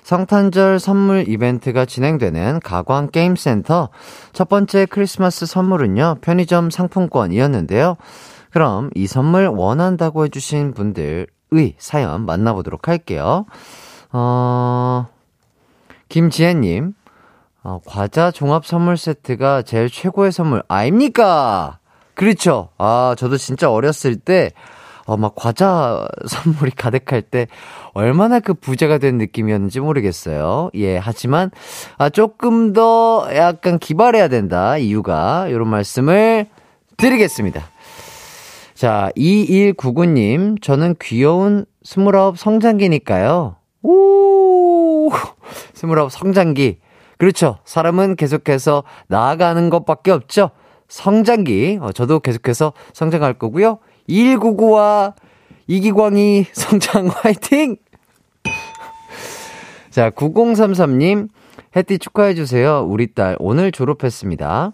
성탄절 0.03 0.81
선물 0.81 1.29
이벤트가 1.29 1.85
진행되는 1.85 2.61
가광 2.65 3.11
게임센터 3.11 3.91
첫 4.33 4.49
번째 4.49 4.87
크리스마스 4.87 5.47
선물은요, 5.47 6.17
편의점 6.21 6.71
상품권이었는데요. 6.71 7.97
그럼 8.51 8.91
이 8.95 9.07
선물 9.07 9.47
원한다고 9.47 10.25
해주신 10.25 10.75
분들의 10.75 11.27
사연 11.79 12.27
만나보도록 12.27 12.89
할게요. 12.89 13.47
어, 14.13 15.07
김지혜님, 16.09 16.95
어, 17.63 17.81
과자 17.87 18.31
종합 18.31 18.67
선물 18.67 18.97
세트가 18.97 19.63
제일 19.63 19.89
최고의 19.89 20.33
선물, 20.33 20.63
아닙니까? 20.69 21.79
그렇죠. 22.15 22.71
아, 22.79 23.15
저도 23.17 23.37
진짜 23.37 23.71
어렸을 23.71 24.17
때, 24.17 24.53
어, 25.07 25.17
막 25.17 25.35
과자 25.37 26.07
선물이 26.27 26.73
가득할 26.73 27.23
때 27.23 27.47
얼마나 27.95 28.41
그 28.41 28.55
부자가 28.55 28.99
된 28.99 29.19
느낌이었는지 29.19 29.81
모르겠어요. 29.81 30.71
예, 30.75 30.97
하지만, 30.99 31.51
아, 31.99 32.09
조금 32.09 32.73
더 32.73 33.29
약간 33.35 33.79
기발해야 33.79 34.29
된다. 34.29 34.77
이유가, 34.77 35.47
이런 35.49 35.69
말씀을 35.69 36.47
드리겠습니다. 36.97 37.63
자, 38.81 39.11
2199님, 39.15 40.63
저는 40.63 40.95
귀여운 41.03 41.67
29 41.85 42.33
성장기니까요. 42.35 43.57
오! 43.83 45.11
29 45.75 46.09
성장기. 46.09 46.79
그렇죠. 47.19 47.59
사람은 47.67 48.17
계속해서 48.17 48.85
나아가는 49.09 49.69
것밖에 49.69 50.13
없죠. 50.13 50.53
성장기. 50.89 51.81
어, 51.83 51.93
저도 51.93 52.21
계속해서 52.21 52.73
성장할 52.95 53.35
거고요. 53.35 53.81
2199와 54.09 55.13
이기광이 55.67 56.47
성장 56.55 57.09
화이팅! 57.09 57.77
자, 59.91 60.09
9033님, 60.09 61.29
혜띠 61.77 61.99
축하해주세요. 61.99 62.87
우리 62.89 63.13
딸 63.13 63.37
오늘 63.41 63.73
졸업했습니다. 63.73 64.73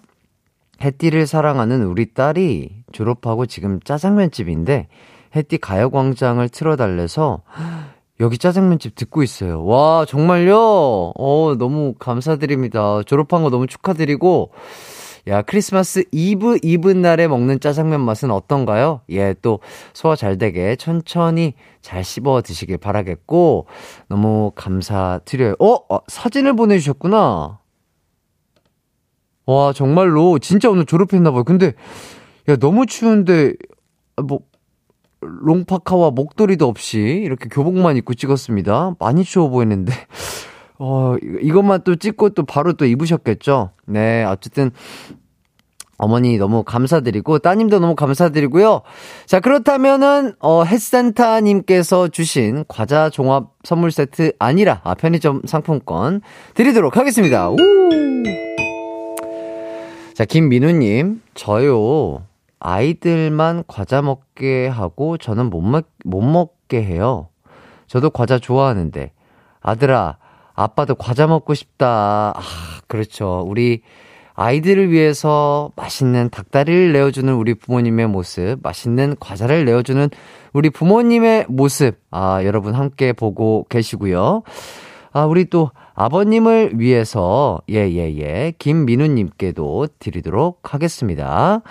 혜띠를 0.83 1.27
사랑하는 1.27 1.85
우리 1.85 2.13
딸이 2.13 2.85
졸업하고 2.93 3.47
지금 3.47 3.81
짜장면집인데 3.81 4.89
혜띠 5.35 5.59
가요광장을 5.59 6.49
틀어달래서 6.49 7.43
여기 8.21 8.39
짜장면집 8.39 8.95
듣고 8.95 9.23
있어요. 9.23 9.65
와, 9.65 10.07
정말요? 10.07 10.57
어, 10.59 11.55
너무 11.59 11.95
감사드립니다. 11.99 13.03
졸업한 13.05 13.43
거 13.43 13.51
너무 13.51 13.67
축하드리고, 13.67 14.53
야, 15.29 15.43
크리스마스 15.43 16.05
이브, 16.13 16.59
이브 16.63 16.91
날에 16.93 17.29
먹는 17.29 17.61
짜장면 17.61 18.01
맛은 18.01 18.31
어떤가요? 18.31 19.03
예, 19.11 19.35
또 19.43 19.61
소화 19.93 20.17
잘 20.17 20.39
되게 20.39 20.77
천천히 20.77 21.55
잘 21.83 22.05
씹어 22.05 22.41
드시길 22.43 22.79
바라겠고, 22.79 23.67
너무 24.09 24.53
감사드려요. 24.55 25.57
어? 25.59 25.75
어 25.91 25.99
사진을 26.07 26.57
보내주셨구나. 26.57 27.59
와, 29.47 29.73
정말로, 29.73 30.39
진짜 30.41 30.69
오늘 30.69 30.85
졸업했나 30.85 31.31
봐요. 31.31 31.45
근데, 31.45 31.73
야, 32.49 32.57
너무 32.57 32.85
추운데, 32.87 33.55
뭐, 34.23 34.41
롱파카와 35.21 36.11
목도리도 36.11 36.67
없이 36.67 36.99
이렇게 36.99 37.49
교복만 37.49 37.97
입고 37.97 38.15
찍었습니다. 38.15 38.97
많이 38.99 39.25
추워 39.25 39.49
보이는데. 39.49 39.93
어, 40.79 41.17
이것만 41.41 41.83
또 41.85 41.97
찍고 41.97 42.31
또 42.31 42.45
바로 42.45 42.75
또 42.75 42.85
입으셨겠죠? 42.85 43.71
네, 43.87 44.25
어쨌든, 44.25 44.73
어머니 45.97 46.37
너무 46.37 46.63
감사드리고, 46.63 47.39
따님도 47.39 47.79
너무 47.79 47.95
감사드리고요. 47.95 48.83
자, 49.27 49.41
그렇다면은, 49.41 50.35
어, 50.41 50.65
햇센타님께서 50.65 52.09
주신 52.09 52.65
과자 52.69 53.09
종합 53.11 53.53
선물 53.63 53.93
세트 53.93 54.33
아니라, 54.39 54.81
아, 54.85 54.95
편의점 54.95 55.43
상품권 55.47 56.21
드리도록 56.55 56.97
하겠습니다. 56.97 57.49
우! 57.49 57.57
자, 60.17 60.25
김민우님, 60.25 61.21
저요, 61.35 62.25
아이들만 62.59 63.65
과자 63.67 64.01
먹게 64.01 64.67
하고 64.67 65.19
저는 65.19 65.51
못, 65.51 65.61
먹, 65.61 65.91
못 66.07 66.23
먹게 66.23 66.83
해요. 66.83 67.29
저도 67.87 68.09
과자 68.09 68.39
좋아하는데, 68.39 69.13
아들아, 69.61 70.17
아빠도 70.55 70.95
과자 70.95 71.27
먹고 71.27 71.53
싶다. 71.53 72.33
아, 72.35 72.41
그렇죠. 72.87 73.45
우리 73.47 73.83
아이들을 74.33 74.91
위해서 74.91 75.71
맛있는 75.77 76.31
닭다리를 76.31 76.95
내어주는 76.95 77.35
우리 77.35 77.53
부모님의 77.53 78.07
모습, 78.07 78.57
맛있는 78.63 79.17
과자를 79.21 79.67
내어주는 79.67 80.09
우리 80.55 80.71
부모님의 80.71 81.45
모습, 81.51 82.01
아, 82.11 82.43
여러분 82.43 82.75
함께 82.75 83.13
보고 83.13 83.67
계시고요. 83.69 84.45
아, 85.17 85.25
우리 85.25 85.47
또 85.47 85.71
아버님을 85.95 86.73
위해서, 86.75 87.63
예, 87.71 87.91
예, 87.91 88.15
예, 88.19 88.53
김민우님께도 88.59 89.87
드리도록 89.99 90.75
하겠습니다. 90.75 91.63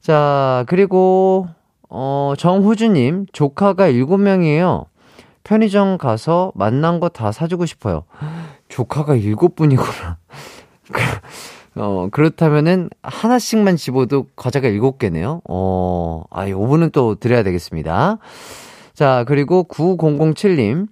자, 0.00 0.64
그리고, 0.66 1.46
어, 1.88 2.32
정후주님, 2.36 3.26
조카가 3.32 3.92
7명이에요. 3.92 4.86
편의점 5.44 5.96
가서 5.96 6.50
만난 6.56 6.98
거 6.98 7.08
다 7.08 7.30
사주고 7.30 7.66
싶어요. 7.66 8.02
조카가 8.68 9.14
7분이구나. 9.14 10.16
어, 11.76 12.08
그렇다면은 12.10 12.90
하나씩만 13.04 13.76
집어도 13.76 14.26
과자가 14.34 14.66
7개네요. 14.70 15.40
어, 15.48 16.24
아, 16.32 16.48
요분은 16.48 16.90
또 16.90 17.14
드려야 17.14 17.44
되겠습니다. 17.44 18.18
자, 18.92 19.24
그리고 19.28 19.62
9007님, 19.70 20.88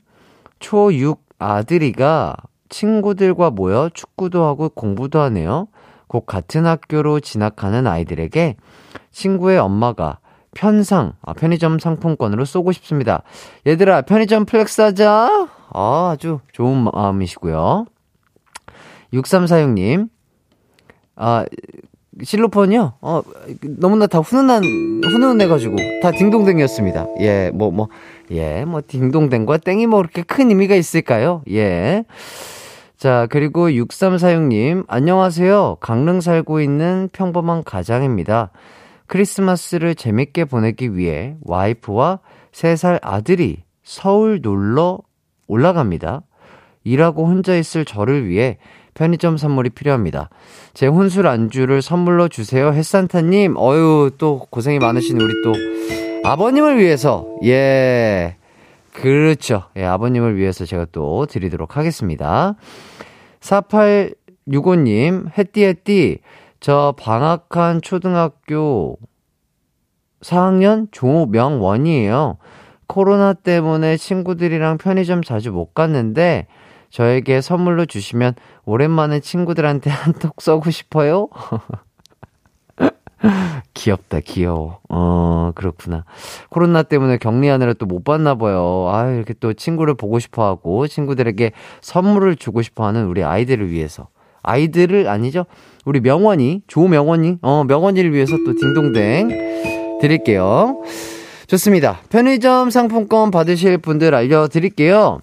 초6 0.61 1.19
아들이가 1.41 2.37
친구들과 2.69 3.51
모여 3.51 3.91
축구도 3.93 4.45
하고 4.45 4.69
공부도 4.69 5.21
하네요. 5.23 5.67
곧 6.07 6.27
같은 6.27 6.67
학교로 6.67 7.21
진학하는 7.21 7.87
아이들에게 7.87 8.57
친구의 9.11 9.59
엄마가 9.59 10.19
편상, 10.55 11.15
아, 11.23 11.33
편의점 11.33 11.79
상품권으로 11.79 12.45
쏘고 12.45 12.73
싶습니다. 12.73 13.23
얘들아, 13.67 14.03
편의점 14.03 14.45
flex 14.45 14.81
하자! 14.81 15.49
아, 15.73 16.11
아주 16.13 16.41
좋은 16.53 16.77
마음이시고요. 16.93 17.87
6346님, 19.13 20.09
아, 21.15 21.45
실로폰이요? 22.23 22.95
어, 23.01 23.23
너무나 23.79 24.07
다 24.07 24.19
훈훈한, 24.19 24.63
훈훈해가지고, 25.05 25.77
다 26.03 26.11
딩동댕이었습니다. 26.11 27.07
예, 27.21 27.51
뭐, 27.55 27.71
뭐, 27.71 27.89
예, 28.31 28.65
뭐, 28.65 28.81
딩동댕과 28.87 29.59
땡이 29.59 29.87
뭐, 29.87 30.01
그렇게 30.01 30.23
큰 30.23 30.51
의미가 30.51 30.75
있을까요? 30.75 31.43
예. 31.51 32.05
자, 32.97 33.27
그리고 33.31 33.69
6346님, 33.71 34.85
안녕하세요. 34.87 35.79
강릉 35.81 36.21
살고 36.21 36.61
있는 36.61 37.09
평범한 37.13 37.65
가장입니다. 37.65 38.51
크리스마스를 39.07 39.95
재밌게 39.95 40.45
보내기 40.45 40.97
위해 40.97 41.35
와이프와 41.43 42.21
3살 42.53 43.01
아들이 43.03 43.65
서울 43.83 44.41
놀러 44.41 44.99
올라갑니다. 45.49 46.23
일하고 46.85 47.27
혼자 47.27 47.57
있을 47.57 47.85
저를 47.85 48.29
위해 48.29 48.59
편의점 48.95 49.37
선물이 49.37 49.71
필요합니다. 49.71 50.31
제 50.75 50.87
혼술 50.87 51.27
안주를 51.27 51.83
선물로 51.83 52.29
주세요. 52.29 52.73
햇산타님, 52.73 53.57
어유, 53.57 54.13
또 54.19 54.47
고생이 54.51 54.79
많으신 54.79 55.21
우리 55.21 55.33
또 55.43 55.53
아버님을 56.25 56.79
위해서, 56.79 57.27
예. 57.45 58.37
그렇죠. 58.93 59.65
예, 59.77 59.85
아버님을 59.85 60.37
위해서 60.37 60.65
제가 60.65 60.87
또 60.93 61.27
드리도록 61.27 61.77
하겠습니다. 61.77 62.55
4865님, 63.41 65.37
햇띠햇띠, 65.37 66.19
저 66.61 66.95
방학한 66.99 67.81
초등학교 67.81 68.99
4학년 70.23 70.89
조명원이에요. 70.91 72.37
코로나 72.87 73.33
때문에 73.33 73.97
친구들이랑 73.97 74.79
편의점 74.79 75.23
자주 75.23 75.53
못 75.53 75.75
갔는데 75.75 76.49
저에게 76.91 77.41
선물로 77.41 77.87
주시면 77.87 78.35
오랜만에 78.65 79.21
친구들한테 79.21 79.89
한턱 79.91 80.43
쏘고 80.43 80.71
싶어요. 80.71 81.29
귀엽다, 83.75 84.21
귀여워. 84.21 84.79
어, 84.89 85.53
그렇구나. 85.55 86.05
코로나 86.49 86.83
때문에 86.83 87.19
격리하느라 87.19 87.75
또 87.75 87.87
못 87.87 88.05
봤나 88.05 88.35
봐요. 88.37 88.89
아, 88.91 89.11
이렇게 89.11 89.35
또 89.41 89.53
친구를 89.53 89.95
보고 89.95 90.19
싶어 90.19 90.47
하고 90.47 90.87
친구들에게 90.87 91.53
선물을 91.81 92.37
주고 92.37 92.63
싶어 92.63 92.87
하는 92.87 93.07
우리 93.07 93.23
아이들을 93.23 93.71
위해서. 93.71 94.09
아이들을 94.43 95.07
아니죠? 95.09 95.45
우리 95.85 96.01
명원이, 96.01 96.63
조명원이, 96.67 97.39
어, 97.43 97.65
명원이를 97.65 98.13
위해서 98.15 98.37
또 98.47 98.55
딩동댕 98.55 99.99
드릴게요. 100.01 100.83
좋습니다. 101.47 101.99
편의점 102.09 102.71
상품권 102.71 103.31
받으실 103.31 103.77
분들 103.79 104.15
알려드릴게요. 104.15 105.21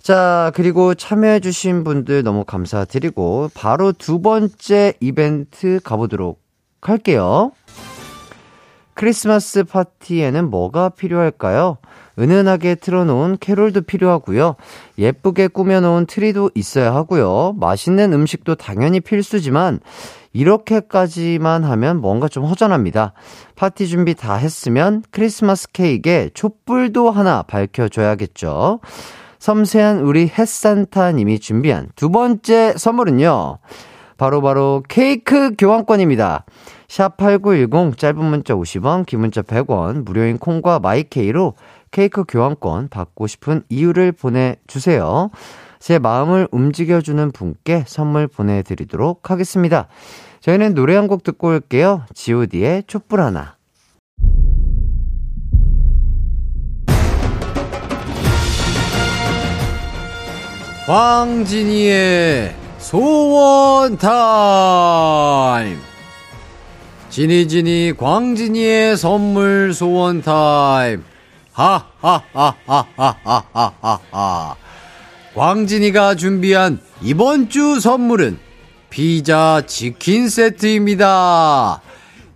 자, 0.00 0.50
그리고 0.54 0.94
참여해주신 0.94 1.84
분들 1.84 2.22
너무 2.22 2.44
감사드리고, 2.44 3.50
바로 3.52 3.92
두 3.92 4.22
번째 4.22 4.94
이벤트 5.00 5.78
가보도록 5.84 6.40
할게요. 6.80 7.52
크리스마스 9.00 9.64
파티에는 9.64 10.50
뭐가 10.50 10.90
필요할까요? 10.90 11.78
은은하게 12.18 12.74
틀어놓은 12.74 13.38
캐롤도 13.40 13.80
필요하고요. 13.80 14.56
예쁘게 14.98 15.48
꾸며놓은 15.48 16.04
트리도 16.04 16.50
있어야 16.54 16.94
하고요. 16.94 17.54
맛있는 17.58 18.12
음식도 18.12 18.56
당연히 18.56 19.00
필수지만 19.00 19.80
이렇게까지만 20.34 21.64
하면 21.64 22.02
뭔가 22.02 22.28
좀 22.28 22.44
허전합니다. 22.44 23.14
파티 23.56 23.88
준비 23.88 24.14
다 24.14 24.34
했으면 24.34 25.02
크리스마스 25.10 25.72
케이크에 25.72 26.28
촛불도 26.34 27.10
하나 27.10 27.40
밝혀줘야겠죠. 27.40 28.80
섬세한 29.38 30.00
우리 30.00 30.28
햇산타님이 30.28 31.40
준비한 31.40 31.88
두 31.96 32.10
번째 32.10 32.74
선물은요. 32.76 33.60
바로바로 34.20 34.42
바로 34.42 34.82
케이크 34.86 35.54
교환권입니다. 35.56 36.44
샵8910 36.88 37.96
짧은 37.96 38.22
문자 38.22 38.54
50원, 38.54 39.06
긴 39.06 39.20
문자 39.20 39.40
100원, 39.40 40.04
무료인 40.04 40.36
콩과 40.36 40.78
마이케이로 40.80 41.54
케이크 41.90 42.24
교환권 42.28 42.90
받고 42.90 43.26
싶은 43.26 43.62
이유를 43.70 44.12
보내주세요. 44.12 45.30
제 45.78 45.98
마음을 45.98 46.48
움직여주는 46.50 47.32
분께 47.32 47.84
선물 47.86 48.28
보내드리도록 48.28 49.30
하겠습니다. 49.30 49.88
저희는 50.40 50.74
노래 50.74 50.96
한 50.96 51.08
곡 51.08 51.22
듣고 51.22 51.48
올게요. 51.48 52.04
god의 52.14 52.84
촛불 52.86 53.22
하나. 53.22 53.56
광진이의 60.86 62.59
소원 62.90 63.96
타임! 63.98 65.78
지니지니 67.08 67.92
광진이의 67.96 68.96
선물 68.96 69.72
소원 69.72 70.22
타임! 70.22 71.04
하하하하하하하. 71.52 72.56
광진이가 75.36 76.16
준비한 76.16 76.80
이번 77.00 77.48
주 77.48 77.78
선물은 77.78 78.40
피자 78.88 79.62
치킨 79.68 80.28
세트입니다. 80.28 81.82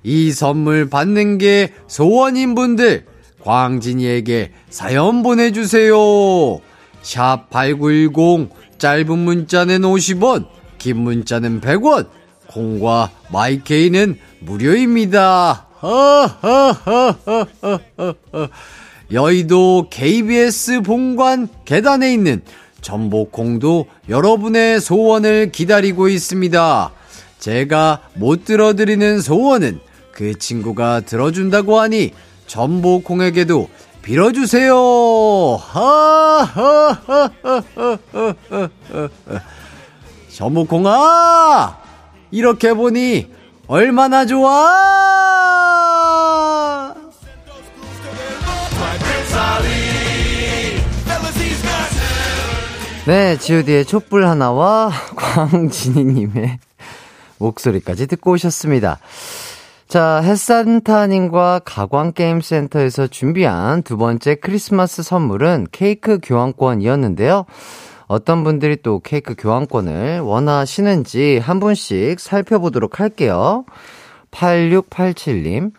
이 0.05 0.31
선물 0.31 0.89
받는 0.89 1.39
게 1.39 1.73
소원인 1.89 2.55
분들, 2.55 3.07
광진이에게 3.43 4.53
사연 4.71 5.25
보내주세요. 5.25 6.61
샵 7.03 7.51
8910, 7.51 8.51
짧은 8.85 9.19
문자는 9.19 9.81
50원, 9.81 10.45
긴 10.77 10.99
문자는 10.99 11.63
100원, 11.63 12.07
콩과 12.49 13.13
마이케이는 13.33 14.19
무료입니다. 14.41 15.67
여의도 19.11 19.87
KBS 19.89 20.83
본관 20.83 21.49
계단에 21.65 22.13
있는 22.13 22.43
전복콩도 22.83 23.87
여러분의 24.11 24.83
소원을 24.83 25.51
기다리고 25.51 26.09
있습니다. 26.09 26.93
제가 27.39 28.03
못 28.13 28.45
들어드리는 28.45 29.23
소원은 29.23 29.81
그 30.13 30.39
친구가 30.39 31.01
들어준다고 31.01 31.81
하니 31.81 32.11
전복콩에게도 32.49 33.67
빌어주세요. 34.05 34.75
전복콩아, 40.29 41.79
이렇게 42.31 42.75
보니 42.75 43.33
얼마나 43.67 44.27
좋아! 44.27 44.85
네, 53.07 53.37
GOD의 53.39 53.85
촛불 53.85 54.27
하나와 54.27 54.91
광진이님의 55.17 56.59
목소리까지 57.39 58.07
듣고 58.07 58.33
오셨습니다. 58.33 58.99
자, 59.95 60.21
햇산타님과 60.25 61.61
가광게임센터에서 61.65 63.07
준비한 63.07 63.85
두 63.85 63.97
번째 63.97 64.35
크리스마스 64.35 65.05
선물은 65.05 65.69
케이크 65.71 66.19
교환권이었는데요. 66.21 67.45
어떤 68.09 68.43
분들이 68.43 68.75
또 68.83 68.99
케이크 68.99 69.37
교환권을 69.39 70.19
원하시는지 70.19 71.39
한 71.39 71.61
분씩 71.61 72.19
살펴보도록 72.19 72.99
할게요. 72.99 73.65
8687님, 74.33 75.71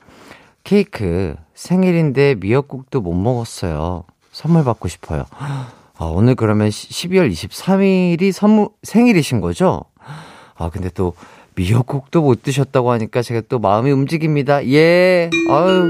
케이크 0.63 1.36
생일인데 1.54 2.36
미역국도 2.36 3.01
못 3.01 3.15
먹었어요. 3.15 4.06
선물 4.32 4.63
받고 4.63 4.88
싶어요. 4.88 5.25
아, 5.38 6.06
오늘 6.06 6.36
그러면 6.36 6.69
12월 6.69 7.30
23일이 7.30 8.32
선물, 8.32 8.69
생일이신 8.82 9.41
거죠? 9.41 9.84
아, 10.56 10.69
근데 10.69 10.89
또 10.89 11.15
미역국도 11.56 12.22
못 12.22 12.44
드셨다고 12.44 12.91
하니까 12.91 13.22
제가 13.22 13.41
또 13.50 13.60
마음이 13.60 13.91
움직입니다. 13.91 14.68
예, 14.68 15.30
아유. 15.50 15.86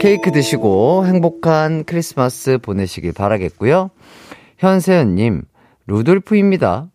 케이크 0.00 0.30
드시고 0.30 1.06
행복한 1.06 1.84
크리스마스 1.84 2.58
보내시길 2.58 3.12
바라겠고요. 3.12 3.90
현세연님, 4.58 5.42
루돌프입니다. 5.86 6.88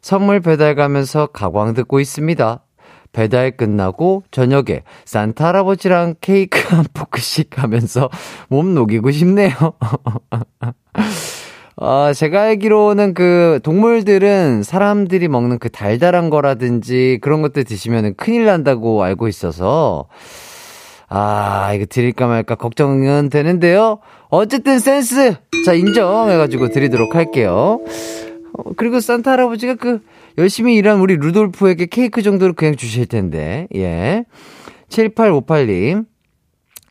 선물 0.00 0.40
배달 0.40 0.74
가면서 0.74 1.26
가광 1.26 1.74
듣고 1.74 2.00
있습니다. 2.00 2.64
배달 3.12 3.56
끝나고 3.56 4.24
저녁에 4.30 4.82
산타 5.04 5.48
할아버지랑 5.48 6.16
케이크 6.20 6.58
한 6.74 6.84
포크씩 6.92 7.62
하면서 7.62 8.10
몸 8.48 8.74
녹이고 8.74 9.10
싶네요. 9.10 9.54
아, 11.80 12.12
제가 12.12 12.42
알기로는 12.42 13.14
그 13.14 13.60
동물들은 13.62 14.64
사람들이 14.64 15.28
먹는 15.28 15.60
그 15.60 15.68
달달한 15.68 16.28
거라든지 16.28 17.18
그런 17.20 17.40
것들 17.40 17.62
드시면 17.62 18.14
큰일 18.16 18.46
난다고 18.46 19.02
알고 19.04 19.28
있어서 19.28 20.08
아, 21.08 21.72
이거 21.74 21.86
드릴까 21.86 22.26
말까 22.26 22.56
걱정은 22.56 23.28
되는데요. 23.28 24.00
어쨌든 24.28 24.80
센스! 24.80 25.36
자, 25.64 25.72
인정해가지고 25.72 26.70
드리도록 26.70 27.14
할게요. 27.14 27.80
어, 28.52 28.62
그리고 28.76 29.00
산타 29.00 29.30
할아버지가 29.30 29.76
그 29.76 30.00
열심히 30.36 30.74
일한 30.74 31.00
우리 31.00 31.16
루돌프에게 31.16 31.86
케이크 31.86 32.22
정도를 32.22 32.54
그냥 32.54 32.76
주실 32.76 33.06
텐데, 33.06 33.68
예. 33.74 34.24
7858님, 34.90 36.04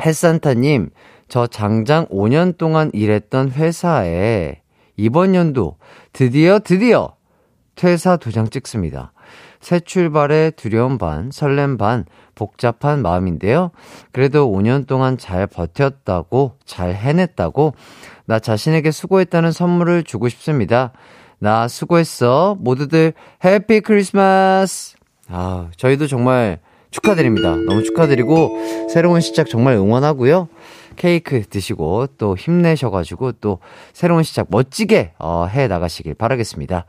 햇산타님, 0.03 0.89
저 1.27 1.45
장장 1.45 2.07
5년 2.07 2.57
동안 2.57 2.89
일했던 2.93 3.51
회사에 3.51 4.61
이번 4.97 5.35
연도 5.35 5.77
드디어 6.11 6.59
드디어 6.59 7.15
퇴사 7.75 8.17
도장 8.17 8.49
찍습니다. 8.49 9.13
새 9.59 9.79
출발에 9.79 10.51
두려움 10.51 10.97
반, 10.97 11.29
설렘 11.31 11.77
반, 11.77 12.05
복잡한 12.35 13.01
마음인데요. 13.01 13.71
그래도 14.11 14.51
5년 14.51 14.87
동안 14.87 15.17
잘 15.17 15.47
버텼다고, 15.47 16.53
잘 16.65 16.93
해냈다고, 16.93 17.73
나 18.25 18.39
자신에게 18.39 18.91
수고했다는 18.91 19.51
선물을 19.51 20.03
주고 20.03 20.29
싶습니다. 20.29 20.91
나 21.39 21.67
수고했어. 21.67 22.55
모두들 22.59 23.13
해피 23.43 23.81
크리스마스! 23.81 24.95
아, 25.29 25.69
저희도 25.75 26.07
정말 26.07 26.59
축하드립니다. 26.91 27.55
너무 27.67 27.83
축하드리고, 27.83 28.87
새로운 28.89 29.21
시작 29.21 29.49
정말 29.49 29.75
응원하고요. 29.75 30.47
케이크 30.97 31.41
드시고, 31.43 32.07
또 32.17 32.35
힘내셔가지고, 32.35 33.33
또 33.33 33.59
새로운 33.93 34.23
시작 34.23 34.47
멋지게, 34.49 35.13
어, 35.19 35.45
해 35.45 35.67
나가시길 35.67 36.15
바라겠습니다. 36.15 36.85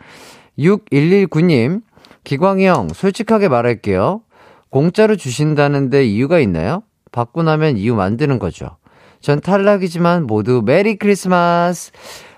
6119님, 0.59 1.83
기광이 2.25 2.67
형, 2.67 2.89
솔직하게 2.89 3.49
말할게요. 3.49 4.23
공짜로 4.71 5.17
주신다는데 5.17 6.05
이유가 6.05 6.41
있나요? 6.41 6.83
받고 7.13 7.43
나면 7.43 7.79
이유 7.79 7.95
만드는 7.95 8.39
거죠. 8.39 8.77
전 9.21 9.41
탈락이지만 9.41 10.27
모두 10.27 10.63
메리 10.65 10.97
크리스마스! 10.97 11.91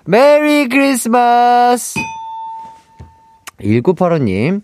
메리 0.05 0.67
크리스마스! 0.69 1.99
1985님, 3.61 4.61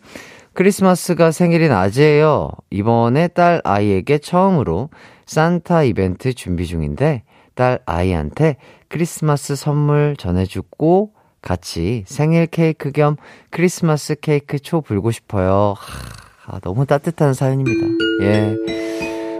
크리스마스가 0.53 1.31
생일인 1.31 1.71
아재예요. 1.71 2.49
이번에 2.71 3.27
딸 3.27 3.61
아이에게 3.63 4.17
처음으로 4.17 4.89
산타 5.27 5.83
이벤트 5.83 6.33
준비 6.33 6.65
중인데, 6.65 7.23
딸 7.53 7.79
아이한테 7.85 8.57
크리스마스 8.87 9.55
선물 9.55 10.15
전해주고, 10.17 11.13
같이 11.41 12.03
생일 12.07 12.47
케이크 12.47 12.91
겸 12.91 13.15
크리스마스 13.51 14.15
케이크 14.19 14.59
초 14.59 14.81
불고 14.81 15.11
싶어요. 15.11 15.75
하, 15.77 16.55
아, 16.55 16.59
너무 16.59 16.85
따뜻한 16.85 17.33
사연입니다. 17.33 17.87
예. 18.23 18.55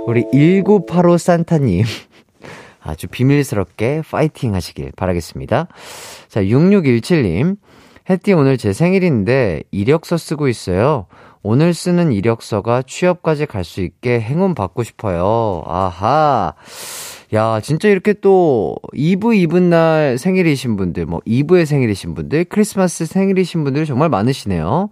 우리 0.06 0.24
1985 0.32 1.18
산타님. 1.18 1.84
아주 2.82 3.08
비밀스럽게 3.08 4.04
파이팅 4.10 4.56
하시길 4.56 4.94
바라겠습니다. 4.96 5.68
자, 6.30 6.42
6617님. 6.42 7.58
혜띠 8.10 8.32
오늘 8.32 8.58
제 8.58 8.72
생일인데 8.72 9.64
이력서 9.72 10.16
쓰고 10.16 10.48
있어요. 10.48 11.08
오늘 11.48 11.74
쓰는 11.74 12.12
이력서가 12.12 12.82
취업까지 12.82 13.46
갈 13.46 13.64
수 13.64 13.80
있게 13.80 14.20
행운 14.20 14.54
받고 14.54 14.84
싶어요. 14.84 15.64
아하. 15.66 16.54
야, 17.34 17.62
진짜 17.62 17.88
이렇게 17.88 18.12
또 18.12 18.76
2부 18.94 19.34
입은 19.38 19.70
날 19.70 20.18
생일이신 20.18 20.76
분들, 20.76 21.06
뭐 21.06 21.22
2부의 21.26 21.66
생일이신 21.66 22.16
분들, 22.16 22.46
크리스마스 22.46 23.06
생일이신 23.06 23.64
분들 23.64 23.86
정말 23.86 24.10
많으시네요. 24.10 24.90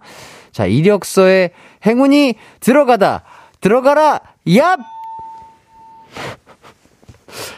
자, 0.50 0.64
이력서에 0.64 1.50
행운이 1.84 2.36
들어가다. 2.60 3.24
들어가라. 3.60 4.20
얍! 4.46 4.78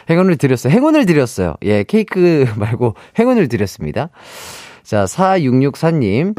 행운을 0.09 0.35
드렸어요. 0.35 0.73
행운을 0.73 1.05
드렸어요. 1.05 1.55
예, 1.63 1.83
케이크 1.83 2.45
말고 2.57 2.95
행운을 3.17 3.47
드렸습니다. 3.47 4.09
자, 4.83 5.05
4664님. 5.05 6.35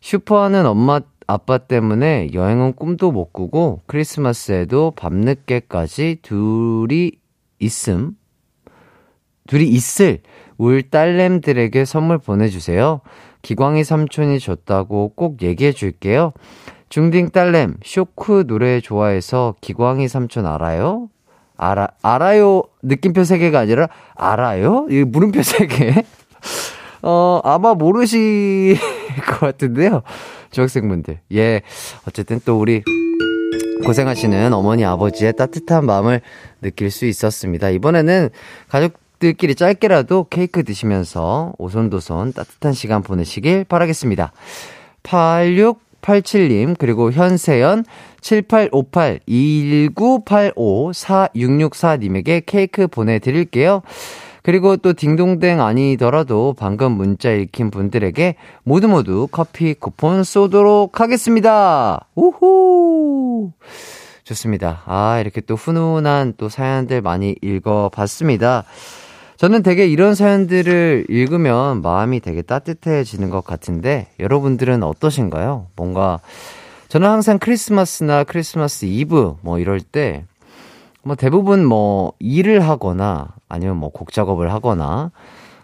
슈퍼하는 0.00 0.66
엄마, 0.66 1.00
아빠 1.32 1.58
때문에 1.58 2.30
여행은 2.32 2.72
꿈도 2.72 3.12
못 3.12 3.32
꾸고 3.32 3.82
크리스마스에도 3.86 4.92
밤늦게까지 4.96 6.18
둘이 6.22 7.12
있음. 7.60 8.16
둘이 9.46 9.68
있을 9.68 10.18
울 10.58 10.82
딸nem들에게 10.82 11.84
선물 11.84 12.18
보내주세요. 12.18 13.00
기광이 13.42 13.84
삼촌이 13.84 14.40
줬다고 14.40 15.12
꼭 15.14 15.42
얘기해 15.42 15.70
줄게요. 15.70 16.32
중딩 16.88 17.30
딸냄, 17.30 17.76
쇼크 17.84 18.44
노래 18.48 18.80
좋아해서 18.80 19.54
기광이 19.60 20.08
삼촌 20.08 20.46
알아요? 20.46 21.10
알아, 21.56 21.90
알아요. 22.02 22.64
느낌표 22.82 23.22
세 23.22 23.38
개가 23.38 23.60
아니라, 23.60 23.88
알아요? 24.16 24.88
이 24.90 25.04
물음표 25.04 25.44
세 25.44 25.68
개. 25.68 26.04
어, 27.02 27.40
아마 27.44 27.74
모르실 27.74 28.76
것 29.30 29.38
같은데요. 29.38 30.02
중학생분들. 30.50 31.20
예. 31.34 31.62
어쨌든 32.06 32.40
또 32.44 32.58
우리 32.58 32.82
고생하시는 33.84 34.52
어머니, 34.52 34.84
아버지의 34.84 35.34
따뜻한 35.34 35.86
마음을 35.86 36.20
느낄 36.60 36.90
수 36.90 37.06
있었습니다. 37.06 37.70
이번에는 37.70 38.28
가족들끼리 38.68 39.54
짧게라도 39.54 40.26
케이크 40.30 40.62
드시면서 40.62 41.54
오손도손 41.58 42.32
따뜻한 42.32 42.72
시간 42.72 43.02
보내시길 43.02 43.64
바라겠습니다. 43.64 44.32
86 45.02 45.80
87님, 46.00 46.76
그리고 46.78 47.12
현세연, 47.12 47.84
7858, 48.20 49.20
21985, 49.26 50.92
4664님에게 50.92 52.42
케이크 52.46 52.86
보내드릴게요. 52.86 53.82
그리고 54.42 54.76
또 54.76 54.92
딩동댕 54.92 55.60
아니더라도 55.60 56.54
방금 56.58 56.92
문자 56.92 57.30
읽힌 57.30 57.70
분들에게 57.70 58.36
모두 58.64 58.88
모두 58.88 59.28
커피 59.30 59.74
쿠폰 59.74 60.24
쏘도록 60.24 61.00
하겠습니다. 61.00 62.06
우후! 62.14 63.52
좋습니다. 64.24 64.82
아, 64.86 65.18
이렇게 65.20 65.40
또 65.40 65.56
훈훈한 65.56 66.34
또 66.36 66.48
사연들 66.48 67.02
많이 67.02 67.34
읽어봤습니다. 67.42 68.64
저는 69.36 69.62
되게 69.62 69.86
이런 69.86 70.14
사연들을 70.14 71.06
읽으면 71.08 71.80
마음이 71.80 72.20
되게 72.20 72.42
따뜻해지는 72.42 73.30
것 73.30 73.42
같은데 73.42 74.08
여러분들은 74.20 74.82
어떠신가요? 74.82 75.68
뭔가 75.76 76.20
저는 76.88 77.08
항상 77.08 77.38
크리스마스나 77.38 78.24
크리스마스 78.24 78.84
이브 78.84 79.36
뭐 79.40 79.58
이럴 79.58 79.80
때 79.80 80.24
뭐 81.02 81.16
대부분 81.16 81.64
뭐 81.64 82.12
일을 82.18 82.60
하거나 82.60 83.34
아니면 83.48 83.76
뭐 83.76 83.90
곡 83.90 84.12
작업을 84.12 84.52
하거나 84.52 85.10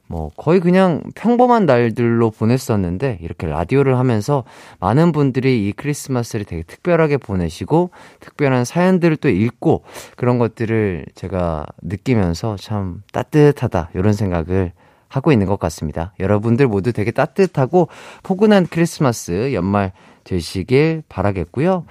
뭐 0.09 0.31
거의 0.37 0.61
그냥 0.61 1.03
평범한 1.14 1.66
날들로 1.66 2.31
보냈었는데 2.31 3.18
이렇게 3.22 3.46
라디오를 3.46 3.99
하면서 3.99 4.44
많은 4.79 5.12
분들이 5.12 5.66
이 5.66 5.72
크리스마스를 5.72 6.44
되게 6.44 6.62
특별하게 6.62 7.16
보내시고 7.16 7.90
특별한 8.20 8.64
사연들을 8.64 9.16
또 9.16 9.29
읽고 9.29 9.83
그런 10.16 10.38
것들을 10.38 11.07
제가 11.14 11.66
느끼면서 11.83 12.57
참 12.57 13.03
따뜻하다 13.12 13.90
이런 13.94 14.12
생각을 14.12 14.72
하고 15.09 15.33
있는 15.33 15.46
것 15.46 15.59
같습니다. 15.59 16.12
여러분들 16.20 16.66
모두 16.68 16.92
되게 16.92 17.11
따뜻하고 17.11 17.88
포근한 18.22 18.66
크리스마스 18.68 19.53
연말 19.55 19.92
되시길 20.25 21.05
바라겠고요. 21.09 21.85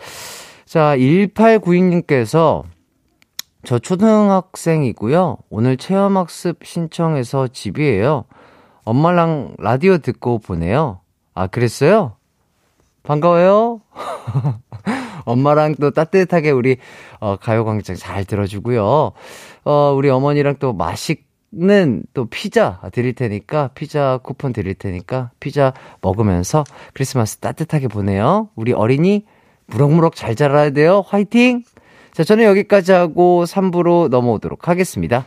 자, 0.65 0.95
1892님께서 0.97 2.63
저 3.65 3.79
초등학생이고요. 3.79 5.37
오늘 5.49 5.75
체험학습 5.75 6.63
신청해서 6.63 7.47
집이에요. 7.47 8.25
엄마랑 8.83 9.55
라디오 9.57 9.97
듣고 9.97 10.37
보내요. 10.37 11.01
아, 11.33 11.47
그랬어요? 11.47 12.15
반가워요. 13.01 13.81
엄마랑 15.25 15.75
또 15.81 15.89
따뜻하게 15.89 16.51
우리 16.51 16.77
어, 17.19 17.35
가요광장 17.37 17.95
잘 17.95 18.23
들어주고요. 18.25 19.11
어, 19.65 19.93
우리 19.95 20.09
어머니랑 20.09 20.57
또 20.59 20.73
맛있는 20.73 22.03
또 22.13 22.25
피자 22.25 22.79
드릴 22.93 23.15
테니까 23.15 23.69
피자 23.73 24.19
쿠폰 24.21 24.53
드릴 24.53 24.75
테니까 24.75 25.31
피자 25.39 25.73
먹으면서 26.01 26.63
크리스마스 26.93 27.37
따뜻하게 27.37 27.87
보내요. 27.87 28.49
우리 28.55 28.73
어린이 28.73 29.25
무럭무럭 29.65 30.15
잘 30.15 30.35
자라야 30.35 30.69
돼요. 30.69 31.03
화이팅! 31.07 31.63
자, 32.15 32.23
저는 32.23 32.45
여기까지 32.45 32.93
하고 32.93 33.43
3부로 33.43 34.07
넘어오도록 34.07 34.69
하겠습니다. 34.69 35.25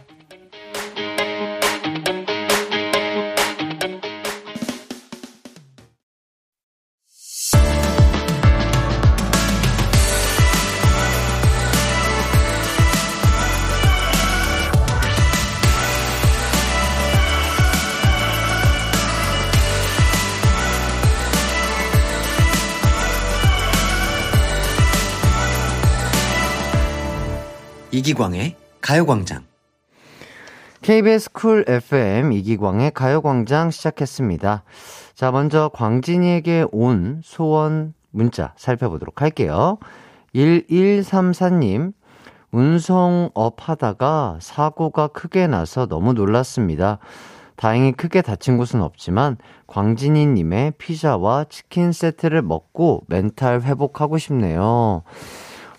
이기광의 28.19 28.57
가요광장. 28.81 29.45
KBS 30.83 31.31
쿨 31.33 31.65
FM 31.69 32.33
이기광의 32.33 32.91
가요광장 32.91 33.71
시작했습니다. 33.71 34.65
자, 35.15 35.31
먼저 35.31 35.71
광진이에게 35.73 36.67
온 36.73 37.21
소원 37.23 37.95
문자 38.11 38.53
살펴보도록 38.57 39.23
할게요. 39.23 39.79
1134님, 40.35 41.93
운송업 42.51 43.57
하다가 43.57 44.39
사고가 44.41 45.07
크게 45.07 45.47
나서 45.47 45.87
너무 45.87 46.13
놀랐습니다. 46.13 46.99
다행히 47.55 47.93
크게 47.93 48.23
다친 48.23 48.57
곳은 48.57 48.83
없지만 48.83 49.37
광진이님의 49.69 50.73
피자와 50.79 51.45
치킨 51.49 51.93
세트를 51.93 52.43
먹고 52.43 53.05
멘탈 53.07 53.63
회복하고 53.63 54.19
싶네요. 54.19 55.05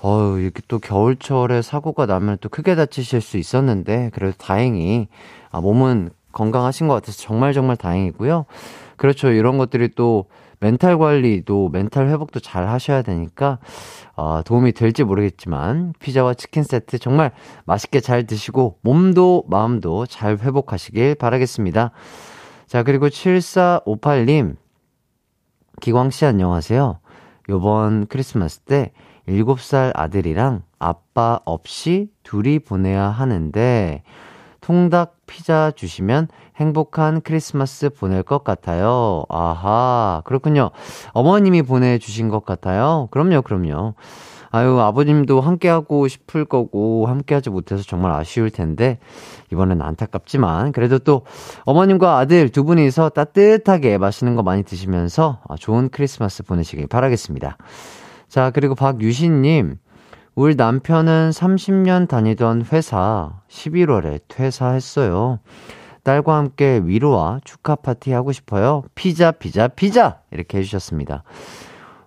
어유 0.03 0.41
이렇게 0.41 0.61
또 0.67 0.79
겨울철에 0.79 1.61
사고가 1.61 2.05
나면 2.05 2.37
또 2.41 2.49
크게 2.49 2.75
다치실 2.75 3.21
수 3.21 3.37
있었는데, 3.37 4.11
그래도 4.13 4.35
다행히, 4.37 5.07
아, 5.51 5.61
몸은 5.61 6.11
건강하신 6.31 6.87
것 6.87 6.93
같아서 6.95 7.17
정말 7.21 7.53
정말 7.53 7.75
다행이고요. 7.75 8.45
그렇죠. 8.97 9.31
이런 9.31 9.57
것들이 9.57 9.89
또 9.95 10.25
멘탈 10.59 10.97
관리도 10.97 11.69
멘탈 11.69 12.07
회복도 12.09 12.39
잘 12.41 12.67
하셔야 12.67 13.01
되니까 13.01 13.59
어, 14.15 14.41
도움이 14.43 14.73
될지 14.73 15.03
모르겠지만 15.03 15.93
피자와 15.99 16.33
치킨 16.33 16.63
세트 16.63 16.99
정말 16.99 17.31
맛있게 17.65 18.01
잘 18.01 18.27
드시고 18.27 18.79
몸도 18.81 19.45
마음도 19.47 20.05
잘 20.05 20.37
회복하시길 20.37 21.15
바라겠습니다. 21.15 21.91
자, 22.67 22.83
그리고 22.83 23.07
7458님 23.07 24.57
기광 25.81 26.09
씨 26.09 26.25
안녕하세요. 26.25 26.99
요번 27.47 28.05
크리스마스 28.07 28.59
때 28.59 28.91
7살 29.29 29.91
아들이랑 29.95 30.63
아빠 30.79 31.39
없이 31.45 32.09
둘이 32.23 32.59
보내야 32.59 33.03
하는데 33.03 34.03
통닭 34.61 35.15
피자 35.25 35.71
주시면 35.75 36.27
행복한 36.57 37.21
크리스마스 37.21 37.89
보낼 37.89 38.23
것 38.23 38.43
같아요. 38.43 39.23
아하, 39.29 40.21
그렇군요. 40.25 40.71
어머님이 41.13 41.61
보내주신 41.61 42.29
것 42.29 42.45
같아요. 42.45 43.07
그럼요, 43.11 43.41
그럼요. 43.41 43.93
아유, 44.51 44.79
아버님도 44.79 45.41
함께 45.41 45.69
하고 45.69 46.07
싶을 46.07 46.43
거고, 46.43 47.05
함께 47.05 47.35
하지 47.35 47.51
못해서 47.51 47.83
정말 47.83 48.11
아쉬울 48.11 48.49
텐데, 48.49 48.97
이번엔 49.53 49.81
안타깝지만, 49.81 50.71
그래도 50.71 50.97
또 50.97 51.21
어머님과 51.65 52.17
아들 52.17 52.49
두 52.49 52.63
분이서 52.63 53.09
따뜻하게 53.09 53.99
맛있는 53.99 54.35
거 54.35 54.41
많이 54.41 54.63
드시면서 54.63 55.39
좋은 55.59 55.89
크리스마스 55.89 56.43
보내시길 56.43 56.87
바라겠습니다. 56.87 57.57
자, 58.29 58.51
그리고 58.51 58.75
박유신님, 58.75 59.77
우리 60.35 60.55
남편은 60.55 61.31
30년 61.31 62.07
다니던 62.07 62.65
회사 62.71 63.41
11월에 63.49 64.21
퇴사했어요. 64.27 65.39
딸과 66.03 66.37
함께 66.37 66.79
위로와 66.83 67.39
축하 67.43 67.75
파티 67.75 68.11
하고 68.11 68.31
싶어요. 68.31 68.83
피자, 68.93 69.31
피자, 69.31 69.67
피자! 69.67 70.19
이렇게 70.29 70.59
해주셨습니다. 70.59 71.23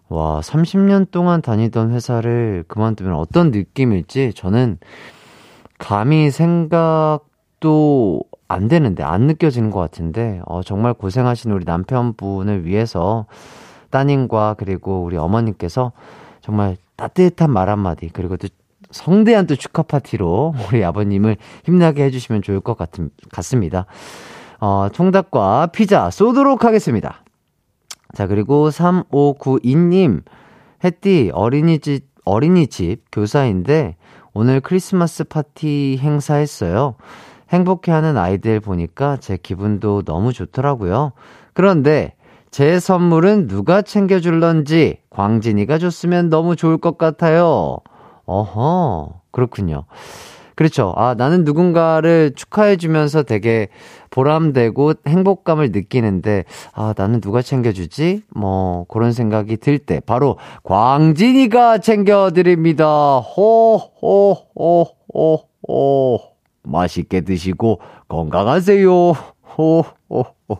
와, 0.09 0.41
30년 0.41 1.11
동안 1.11 1.43
다니던 1.43 1.91
회사를 1.91 2.65
그만두면 2.69 3.15
어떤 3.15 3.51
느낌일지 3.51 4.33
저는 4.35 4.79
감히 5.79 6.31
생각도 6.31 8.23
안 8.47 8.69
되는데, 8.69 9.03
안 9.03 9.23
느껴지는 9.23 9.71
것 9.71 9.81
같은데, 9.81 10.41
어, 10.47 10.63
정말 10.63 10.95
고생하신 10.95 11.51
우리 11.51 11.65
남편분을 11.65 12.65
위해서 12.65 13.27
따님과 13.93 14.57
그리고 14.59 15.05
우리 15.05 15.17
어머님께서 15.17 15.93
정말 16.41 16.77
따뜻한 16.97 17.51
말 17.51 17.69
한마디, 17.69 18.09
그리고 18.13 18.37
또 18.37 18.49
성대한 18.91 19.47
또 19.47 19.55
축하 19.55 19.83
파티로 19.83 20.55
우리 20.69 20.85
아버님을 20.85 21.37
힘나게 21.65 22.05
해주시면 22.05 22.43
좋을 22.43 22.61
것 22.61 22.77
같, 22.77 22.91
같습니다. 23.31 23.87
어, 24.61 24.89
통닭과 24.93 25.69
피자 25.69 26.11
쏘도록 26.11 26.65
하겠습니다. 26.65 27.23
자, 28.15 28.27
그리고 28.27 28.69
3592님, 28.69 30.23
햇띠 30.85 31.31
어린이집, 31.33 32.07
어린이집 32.25 33.03
교사인데 33.11 33.97
오늘 34.35 34.61
크리스마스 34.61 35.25
파티 35.25 35.99
행사했어요. 36.01 36.97
행복해하는 37.51 38.17
아이들 38.17 38.61
보니까 38.61 39.17
제 39.19 39.37
기분도 39.37 40.03
너무 40.03 40.33
좋더라고요. 40.33 41.13
그런데 41.53 42.15
제 42.53 42.79
선물은 42.79 43.47
누가 43.47 43.81
챙겨줄런지 43.81 44.99
광진이가 45.09 45.79
줬으면 45.79 46.29
너무 46.29 46.55
좋을 46.55 46.77
것 46.77 46.99
같아요. 46.99 47.79
어허, 48.27 49.23
그렇군요. 49.31 49.87
그렇죠. 50.55 50.93
아, 50.99 51.15
나는 51.15 51.45
누군가를 51.45 52.33
축하해주면서 52.37 53.23
되게 53.23 53.69
보람되고 54.11 54.93
행복감을 55.07 55.73
느끼는데, 55.73 56.45
아, 56.75 56.93
나는 56.95 57.23
누가 57.23 57.41
챙겨주지? 57.41 58.25
뭐, 58.29 58.85
그런 58.89 59.13
생각이 59.13 59.57
들 59.57 59.79
때, 59.79 60.01
바로 60.01 60.37
광진이가 60.63 61.79
챙겨드립니다. 61.79 63.17
호, 63.21 63.77
호, 64.03 64.37
호, 64.55 64.87
호, 65.15 65.49
호. 65.67 66.21
맛있게 66.65 67.23
드시고 67.23 67.81
건강하세요. 68.09 68.91
호, 68.91 69.85
호, 70.11 70.25
호. 70.51 70.59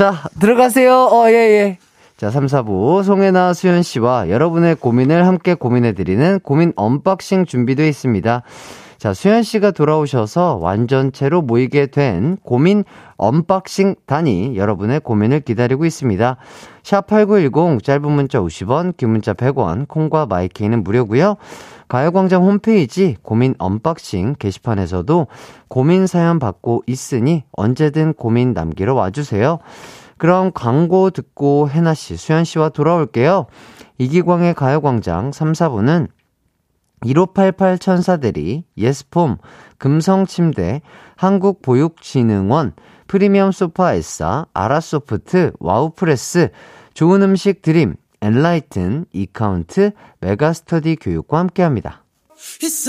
자, 0.00 0.14
들어가세요. 0.40 0.94
어, 0.94 1.28
예, 1.28 1.34
예. 1.34 1.78
자, 2.16 2.30
3, 2.30 2.46
4부 2.46 3.04
송해나 3.04 3.52
수현 3.52 3.82
씨와 3.82 4.30
여러분의 4.30 4.76
고민을 4.76 5.26
함께 5.26 5.52
고민해 5.52 5.92
드리는 5.92 6.40
고민 6.40 6.72
unboxing 6.74 7.44
준비되어 7.44 7.84
있습니다. 7.84 8.42
자, 9.00 9.14
수현 9.14 9.44
씨가 9.44 9.70
돌아오셔서 9.70 10.56
완전체로 10.56 11.40
모이게 11.40 11.86
된 11.86 12.36
고민 12.42 12.84
unboxing 13.16 13.94
단이 14.04 14.58
여러분의 14.58 15.00
고민을 15.00 15.40
기다리고 15.40 15.86
있습니다. 15.86 16.36
샵8910 16.82 17.82
짧은 17.82 18.12
문자 18.12 18.40
50원, 18.40 18.94
긴 18.98 19.08
문자 19.08 19.32
100원, 19.32 19.88
콩과 19.88 20.26
마이케이는 20.26 20.84
무료고요. 20.84 21.36
가요광장 21.88 22.44
홈페이지 22.44 23.16
고민 23.22 23.54
unboxing 23.56 24.34
게시판에서도 24.38 25.28
고민 25.68 26.06
사연 26.06 26.38
받고 26.38 26.82
있으니 26.86 27.44
언제든 27.52 28.12
고민 28.12 28.52
남기러 28.52 28.92
와주세요. 28.92 29.60
그럼 30.18 30.50
광고 30.52 31.08
듣고 31.08 31.70
해나 31.70 31.94
씨, 31.94 32.18
수현 32.18 32.44
씨와 32.44 32.68
돌아올게요. 32.68 33.46
이기광의 33.96 34.52
가요광장 34.52 35.32
3, 35.32 35.52
4부는 35.52 36.08
1588 37.04 37.78
천사들이 37.78 38.64
예스폼, 38.76 39.38
금성침대, 39.78 40.82
한국보육진흥원, 41.16 42.74
프리미엄 43.06 43.52
소파 43.52 43.94
에싸, 43.94 44.46
아라소프트, 44.52 45.52
와우프레스, 45.58 46.50
좋은 46.94 47.22
음식 47.22 47.62
드림, 47.62 47.96
엔라이튼, 48.20 49.06
이카운트, 49.12 49.92
메가스터디 50.20 50.96
교육과 50.96 51.38
함께합니다. 51.38 52.04
It's 52.62 52.88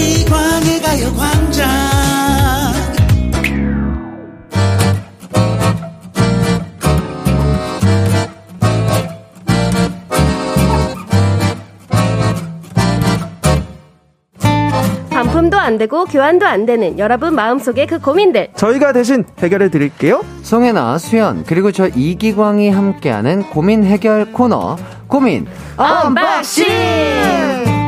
이기광의 0.00 0.82
가요 0.82 1.14
광장. 1.14 1.68
반품도 15.10 15.58
안 15.58 15.76
되고 15.76 16.06
교환도 16.06 16.46
안 16.46 16.64
되는 16.64 16.98
여러분 16.98 17.34
마음속의 17.34 17.86
그 17.86 17.98
고민들 17.98 18.48
저희가 18.56 18.92
대신 18.92 19.24
해결해 19.38 19.68
드릴게요. 19.68 20.24
송혜나, 20.42 20.96
수현, 20.98 21.44
그리고 21.44 21.72
저 21.72 21.88
이기광이 21.88 22.70
함께하는 22.70 23.42
고민 23.50 23.84
해결 23.84 24.32
코너 24.32 24.76
고민 25.06 25.46
unboxing! 25.76 27.79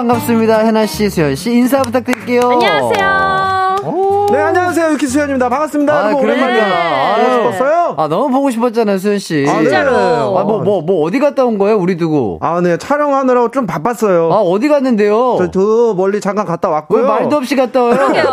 반갑습니다. 0.00 0.60
해나씨, 0.60 1.10
수현 1.10 1.36
씨, 1.36 1.52
인사 1.52 1.82
부탁드릴게요. 1.82 2.40
안녕하세요. 2.40 3.76
네, 4.32 4.38
안녕하세요. 4.38 4.92
유키스 4.92 5.06
수현입니다. 5.06 5.50
반갑습니다. 5.50 5.92
아, 5.92 6.06
여러분, 6.06 6.22
오랜만이야. 6.22 6.64
오랜만이야. 6.64 7.16
보고 7.42 7.52
싶었어요? 7.52 7.94
아, 7.98 8.08
너무 8.08 8.30
보고 8.30 8.50
싶었잖아요, 8.50 8.96
수현 8.96 9.18
씨. 9.18 9.44
아, 9.46 9.52
네. 9.58 9.62
진짜로. 9.64 10.38
아, 10.38 10.44
뭐, 10.44 10.60
뭐, 10.62 10.80
뭐, 10.80 11.06
어디 11.06 11.18
갔다 11.18 11.44
온 11.44 11.58
거예요, 11.58 11.76
우리 11.76 11.98
두고? 11.98 12.38
아, 12.40 12.62
네. 12.62 12.78
촬영하느라고 12.78 13.50
좀 13.50 13.66
바빴어요. 13.66 14.32
아, 14.32 14.36
어디 14.36 14.68
갔는데요? 14.68 15.36
저, 15.38 15.50
저 15.50 15.94
멀리 15.94 16.20
잠깐 16.22 16.46
갔다 16.46 16.68
왜 16.68 16.74
왔고요. 16.76 17.06
말도 17.06 17.36
없이 17.36 17.54
갔다 17.54 17.82
와요? 17.82 17.92
그러게요. 17.94 18.24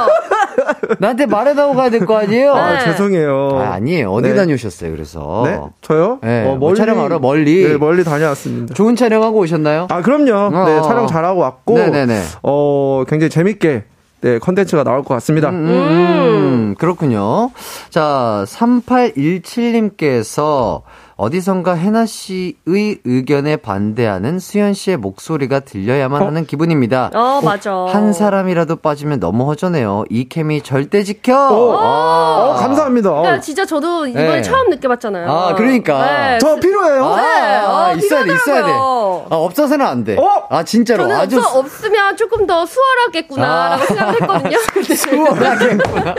나한테 0.99 1.25
말해다오 1.25 1.73
가야 1.73 1.89
될 1.89 2.05
거 2.05 2.17
아니에요? 2.17 2.53
아, 2.53 2.73
네. 2.73 2.83
죄송해요. 2.85 3.49
아, 3.61 3.73
아니에요. 3.73 4.11
어디 4.11 4.29
네. 4.29 4.35
다녀오셨어요, 4.35 4.91
그래서? 4.91 5.43
네? 5.45 5.59
저요? 5.81 6.19
네, 6.21 6.55
뭐 6.55 6.73
촬영하러 6.75 7.19
멀리? 7.19 7.67
네, 7.67 7.77
멀리 7.77 8.03
다녀왔습니다. 8.03 8.73
좋은 8.73 8.95
촬영하고 8.95 9.39
오셨나요? 9.39 9.87
아, 9.89 10.01
그럼요. 10.01 10.55
어, 10.55 10.65
네, 10.65 10.77
어. 10.77 10.81
촬영 10.83 11.07
잘하고 11.07 11.39
왔고. 11.41 11.77
네네네. 11.77 12.21
어, 12.43 13.03
굉장히 13.07 13.29
재밌게, 13.29 13.83
네, 14.21 14.39
컨텐츠가 14.39 14.83
나올 14.83 15.03
것 15.03 15.13
같습니다. 15.15 15.49
음, 15.49 16.75
그렇군요. 16.77 17.51
자, 17.89 18.43
3817님께서, 18.47 20.81
어디선가 21.17 21.73
해나 21.73 22.05
씨의 22.05 22.99
의견에 23.03 23.55
반대하는 23.57 24.37
수현 24.37 24.75
씨의 24.75 24.97
목소리가 24.97 25.61
들려야만 25.61 26.21
하는 26.21 26.45
기분입니다. 26.45 27.09
어, 27.15 27.41
맞아. 27.43 27.73
한 27.87 28.13
사람이라도 28.13 28.75
빠지면 28.77 29.19
너무 29.19 29.45
허전해요. 29.47 30.05
이 30.11 30.29
케미 30.29 30.61
절대 30.61 31.01
지켜. 31.03 31.35
어, 31.49 32.53
감사합니다. 32.59 33.09
어. 33.11 33.21
그러니까 33.21 33.41
진짜 33.41 33.65
저도 33.65 34.05
이번에 34.05 34.27
네. 34.27 34.41
처음 34.43 34.69
느껴봤잖아요. 34.69 35.27
아, 35.27 35.55
그러니까. 35.55 36.05
네. 36.05 36.37
저 36.39 36.55
필요해요. 36.57 37.03
아, 37.03 37.91
어, 37.91 37.95
있어야 37.95 38.23
돼, 38.23 38.35
있어야 38.35 38.65
돼. 38.65 38.71
아, 38.71 39.25
없어서는 39.29 39.83
안 39.83 40.03
돼. 40.03 40.17
어? 40.17 40.47
아, 40.51 40.63
진짜로. 40.63 41.03
저는 41.03 41.15
아주 41.15 41.39
없어, 41.39 41.59
없으면 41.59 42.15
조금 42.15 42.45
더 42.45 42.63
수월하겠구나라고 42.63 43.85
생각했거든요. 43.85 44.57
수월하겠구나. 44.95 46.15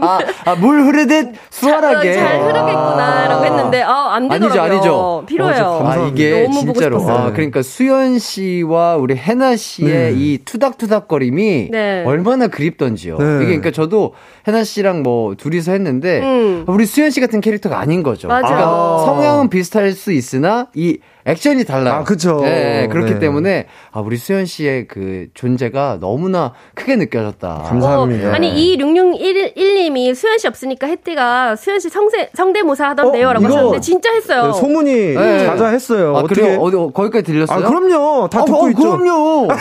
아, 0.00 0.18
아, 0.46 0.54
물 0.54 0.80
흐르듯 0.84 1.34
수월하게. 1.50 2.14
잘 2.14 2.40
흐르겠구나라고 2.40 3.42
아. 3.42 3.44
했는데 3.44 3.82
아, 3.82 4.14
안 4.14 4.21
아니죠, 4.30 4.48
되더라고요. 4.48 4.72
아니죠. 4.76 5.24
필요해요. 5.26 5.54
어, 5.54 5.56
저 5.56 5.64
아, 5.64 5.78
감사합니다. 5.78 6.08
이게 6.14 6.50
진짜로. 6.50 6.98
싶었어요. 7.00 7.26
아, 7.26 7.32
그러니까 7.32 7.62
수연 7.62 8.18
씨와 8.18 8.96
우리 8.96 9.16
해나 9.16 9.56
씨의 9.56 9.88
네. 9.90 10.12
이 10.14 10.38
투닥투닥거림이 10.44 11.68
네. 11.70 12.04
얼마나 12.06 12.48
그립던지요. 12.48 13.18
네. 13.18 13.36
이게 13.36 13.44
그러니까 13.46 13.70
저도 13.70 14.14
해나 14.46 14.64
씨랑 14.64 15.02
뭐 15.02 15.34
둘이서 15.34 15.72
했는데 15.72 16.20
음. 16.20 16.64
우리 16.66 16.86
수연 16.86 17.10
씨 17.10 17.20
같은 17.20 17.40
캐릭터가 17.40 17.78
아닌 17.78 18.02
거죠. 18.02 18.28
맞아요. 18.28 18.42
그러니까 18.42 18.68
아. 18.68 19.02
성향은 19.06 19.50
비슷할 19.50 19.92
수 19.92 20.12
있으나 20.12 20.66
이 20.74 20.98
액션이 21.24 21.64
달라요. 21.64 21.94
아, 21.94 22.04
그쵸. 22.04 22.40
네, 22.42 22.88
그렇기 22.90 23.14
네. 23.14 23.18
때문에 23.20 23.66
아, 23.92 24.00
우리 24.00 24.16
수연 24.16 24.44
씨의 24.44 24.88
그 24.88 25.28
존재가 25.34 25.98
너무나 26.00 26.52
크게 26.74 26.96
느껴졌다. 26.96 27.62
감사합니다. 27.68 28.30
어, 28.30 28.32
아니 28.32 28.50
이 28.50 28.76
6611님이 28.78 30.14
수현 30.14 30.38
씨 30.38 30.48
없으니까 30.48 30.88
혜띠가 30.88 31.54
수현 31.54 31.78
씨 31.78 31.88
성세, 31.88 32.30
성대모사 32.34 32.88
하던데요라고 32.90 33.44
어, 33.44 33.48
하셨는데 33.48 33.80
진짜 33.80 34.12
했어요. 34.12 34.48
네, 34.48 34.52
소문이 34.52 34.94
네. 35.14 35.46
자자했어요. 35.46 36.16
아, 36.16 36.20
어떻게? 36.20 36.40
그래요? 36.40 36.60
어디, 36.60 36.76
거기까지 36.76 37.22
들렸어요? 37.24 37.64
아, 37.64 37.68
그럼요. 37.68 38.28
다 38.28 38.40
아, 38.40 38.44
듣고 38.44 38.64
어, 38.64 38.70
있죠. 38.70 38.98
그럼요. 38.98 39.48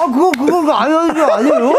아, 0.00 0.06
그거, 0.06 0.32
그거, 0.32 0.60
그거 0.60 0.72
아니에요? 0.72 1.26
아니에요? 1.26 1.72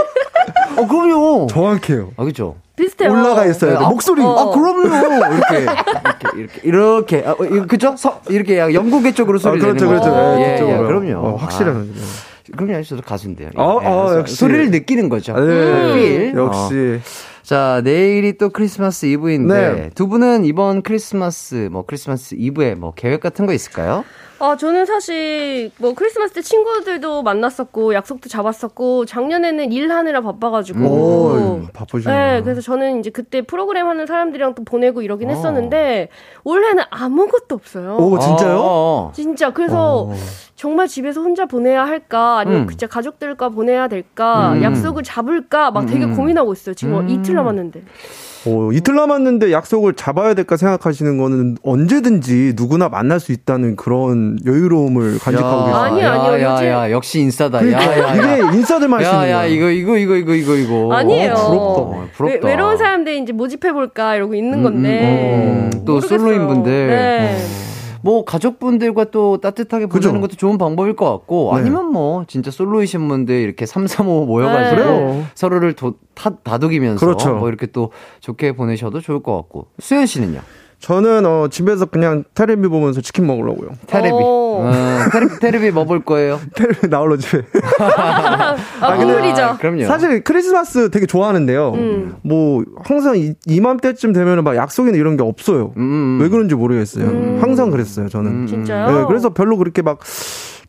어, 0.77 0.87
그럼요. 0.87 1.47
정확해요. 1.47 2.11
아, 2.17 2.23
그죠? 2.23 2.55
비슷해요. 2.75 3.11
올라가 3.11 3.45
있어야 3.45 3.77
돼. 3.77 3.85
아, 3.85 3.89
목소리. 3.89 4.21
아, 4.23 4.49
그럼요. 4.53 5.35
이렇게, 5.35 5.61
이렇게, 5.61 6.29
이렇게, 6.35 6.61
이렇게. 6.63 7.23
아, 7.25 7.31
어, 7.31 7.67
그죠? 7.67 7.95
서, 7.97 8.21
이렇게 8.29 8.57
영국의 8.57 9.13
쪽으로 9.13 9.37
아, 9.37 9.39
소리 9.39 9.59
그렇죠, 9.59 9.85
내는 9.85 9.99
그렇죠. 9.99 10.11
거. 10.11 10.37
예, 10.39 10.41
예, 10.41 10.47
예, 10.53 10.55
그쪽으로. 10.55 10.87
그럼요. 10.87 11.27
어, 11.27 11.35
확실해요. 11.35 11.75
아, 11.75 12.57
그럼요. 12.57 12.83
저도 12.83 13.01
가수인데요. 13.01 13.49
어, 13.55 13.79
예, 13.83 13.87
어, 13.87 14.15
역시. 14.19 14.35
소리를 14.35 14.71
느끼는 14.71 15.09
거죠. 15.09 15.33
네. 15.33 15.93
필. 16.31 16.39
어. 16.39 16.45
역시. 16.45 16.99
자, 17.43 17.81
내일이 17.83 18.37
또 18.37 18.49
크리스마스 18.49 19.05
이브인데 19.07 19.53
네. 19.73 19.89
두 19.93 20.07
분은 20.07 20.45
이번 20.45 20.81
크리스마스 20.83 21.67
뭐 21.71 21.83
크리스마스 21.85 22.35
이브에 22.37 22.75
뭐 22.75 22.93
계획 22.95 23.19
같은 23.19 23.45
거 23.45 23.53
있을까요? 23.53 24.05
아, 24.41 24.57
저는 24.57 24.87
사실 24.87 25.69
뭐 25.77 25.93
크리스마스 25.93 26.33
때 26.33 26.41
친구들도 26.41 27.21
만났었고 27.21 27.93
약속도 27.93 28.27
잡았었고 28.27 29.05
작년에는 29.05 29.71
일하느라 29.71 30.21
바빠가지고. 30.21 30.79
오, 30.83 31.61
바쁘시네요. 31.71 32.17
네, 32.17 32.41
그래서 32.41 32.59
저는 32.59 32.99
이제 32.99 33.11
그때 33.11 33.43
프로그램 33.43 33.85
하는 33.87 34.07
사람들이랑 34.07 34.55
또 34.55 34.63
보내고 34.63 35.03
이러긴 35.03 35.29
어. 35.29 35.33
했었는데 35.33 36.09
올해는 36.43 36.83
아무것도 36.89 37.53
없어요. 37.53 37.97
오, 37.97 38.17
진짜요? 38.17 38.59
어, 38.59 38.63
어. 38.63 39.11
진짜 39.13 39.53
그래서 39.53 40.07
어. 40.09 40.13
정말 40.55 40.87
집에서 40.87 41.21
혼자 41.21 41.45
보내야 41.45 41.85
할까 41.85 42.39
아니면 42.39 42.63
음. 42.63 42.67
진짜 42.67 42.87
가족들과 42.87 43.49
보내야 43.49 43.89
될까 43.89 44.53
음. 44.53 44.63
약속을 44.63 45.03
잡을까 45.03 45.69
막 45.69 45.85
되게 45.85 46.05
음. 46.05 46.15
고민하고 46.15 46.51
있어요. 46.53 46.73
지금 46.73 46.95
음. 46.95 47.09
이틀 47.09 47.35
남았는데. 47.35 47.83
오, 48.45 48.71
이틀 48.71 48.95
남았는데 48.95 49.51
약속을 49.51 49.93
잡아야 49.93 50.33
될까 50.33 50.57
생각하시는 50.57 51.17
거는 51.17 51.57
언제든지 51.63 52.53
누구나 52.55 52.89
만날 52.89 53.19
수 53.19 53.31
있다는 53.31 53.75
그런 53.75 54.37
여유로움을 54.45 55.19
간직하고 55.19 55.65
계세요. 55.65 55.75
아니요, 55.75 56.07
아니요, 56.07 56.43
야, 56.47 56.53
요즘- 56.55 56.67
야, 56.67 56.91
역시 56.91 57.19
인싸다. 57.21 57.59
그러니까 57.59 57.83
야, 57.83 57.99
야, 57.99 58.17
야. 58.17 58.37
이게 58.37 58.57
인싸들만 58.57 58.99
할수 58.99 59.11
있는 59.13 59.27
야, 59.27 59.31
야, 59.31 59.35
거야. 59.37 59.45
이거, 59.45 59.69
이거, 59.69 59.95
이거, 59.97 60.15
이거, 60.15 60.33
이거, 60.33 60.55
이거. 60.55 60.93
아니에요. 60.93 61.33
어, 61.33 61.35
부럽다. 61.35 61.51
어, 61.53 62.07
부럽다. 62.15 62.47
외, 62.47 62.55
로운 62.55 62.77
사람들 62.77 63.13
이제 63.17 63.31
모집해 63.31 63.73
볼까 63.73 64.15
이러고 64.15 64.33
있는 64.33 64.59
음, 64.59 64.63
건데. 64.63 64.89
음, 65.03 65.69
음. 65.75 65.85
또. 65.85 66.01
솔로인 66.01 66.47
분들. 66.47 66.87
네. 66.87 67.37
뭐 68.03 68.25
가족분들과 68.25 69.05
또 69.05 69.37
따뜻하게 69.39 69.85
그죠? 69.85 70.09
보내는 70.09 70.21
것도 70.21 70.35
좋은 70.35 70.57
방법일 70.57 70.95
것 70.95 71.09
같고 71.11 71.51
네. 71.53 71.61
아니면 71.61 71.91
뭐 71.91 72.25
진짜 72.27 72.51
솔로이신 72.51 73.07
분들 73.07 73.35
이렇게 73.35 73.65
3, 73.65 73.87
3, 73.87 74.07
5 74.07 74.25
모여가지고 74.25 74.83
네. 74.83 75.25
서로를 75.35 75.73
도, 75.73 75.95
타, 76.13 76.31
다독이면서 76.31 77.05
그렇죠. 77.05 77.35
뭐 77.35 77.49
이렇게 77.49 77.67
또 77.67 77.91
좋게 78.19 78.53
보내셔도 78.53 79.01
좋을 79.01 79.21
것 79.21 79.35
같고 79.35 79.67
수현 79.79 80.05
씨는요? 80.05 80.41
저는 80.81 81.25
어, 81.27 81.47
집에서 81.49 81.85
그냥 81.85 82.23
테레비 82.33 82.67
보면서 82.67 83.01
치킨 83.01 83.27
먹으려고요. 83.27 83.69
테레비. 83.87 84.11
오. 84.13 84.61
어, 84.63 84.71
테레비, 85.11 85.39
테레비 85.39 85.71
뭐 85.71 85.85
볼 85.85 86.03
거예요? 86.03 86.39
테레비 86.55 86.87
나올러 86.89 87.17
집에. 87.17 87.43
아, 87.79 88.95
우울이죠. 88.95 89.41
아, 89.43 89.57
그럼요. 89.57 89.85
사실 89.85 90.23
크리스마스 90.23 90.89
되게 90.89 91.05
좋아하는데요. 91.05 91.71
음. 91.75 92.15
뭐 92.23 92.63
항상 92.83 93.15
이, 93.17 93.33
이맘때쯤 93.45 94.11
되면은 94.13 94.43
막 94.43 94.55
약속이나 94.55 94.97
이런 94.97 95.17
게 95.17 95.23
없어요. 95.23 95.73
음, 95.77 95.81
음. 95.81 96.19
왜 96.21 96.29
그런지 96.29 96.55
모르겠어요. 96.55 97.05
음. 97.05 97.39
항상 97.41 97.69
그랬어요. 97.69 98.09
저는. 98.09 98.31
음. 98.31 98.47
진짜요? 98.47 98.91
네, 98.91 99.05
그래서 99.07 99.29
별로 99.29 99.57
그렇게 99.57 99.81
막 99.81 99.99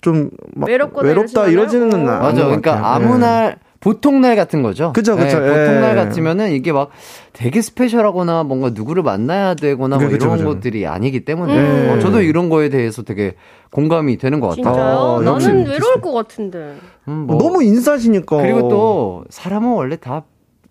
좀 0.03 0.31
외롭다 0.57 1.47
이러지는 1.47 1.95
않아요? 1.95 2.11
않은 2.11 2.21
맞아. 2.23 2.35
것 2.35 2.45
그러니까. 2.47 2.95
아무 2.97 3.19
네. 3.19 3.55
날 3.83 3.93
보통 3.93 4.21
날 4.21 4.37
같은 4.37 4.63
거죠. 4.63 4.93
그죠, 4.93 5.17
그죠. 5.17 5.41
네, 5.41 5.49
보통 5.49 5.75
예. 5.77 5.81
날 5.81 5.95
같으면은 5.97 6.53
이게 6.53 6.73
막 6.73 6.91
되게 7.33 7.61
스페셜하거나 7.61 8.45
뭔가 8.45 8.71
누구를 8.71 9.03
만나야 9.03 9.55
되거나 9.55 9.97
뭐 9.97 10.07
네, 10.07 10.13
그죠, 10.13 10.27
이런 10.27 10.39
그죠. 10.39 10.49
것들이 10.49 10.87
아니기 10.87 11.25
때문에 11.25 11.57
음. 11.57 11.91
어, 11.91 11.99
저도 11.99 12.23
이런 12.23 12.49
거에 12.49 12.69
대해서 12.69 13.03
되게 13.03 13.35
공감이 13.71 14.19
되는 14.19 14.41
것 14.41 14.49
같아요. 14.49 14.65
진짜요? 14.65 15.17
아, 15.19 15.21
나는. 15.23 15.67
외로울 15.67 16.01
것 16.01 16.13
같은데. 16.13 16.77
음, 17.09 17.27
뭐. 17.27 17.39
너무 17.39 17.63
인싸시니까. 17.63 18.37
그리고 18.37 18.69
또 18.69 19.25
사람은 19.31 19.73
원래 19.73 19.97
다 19.97 20.25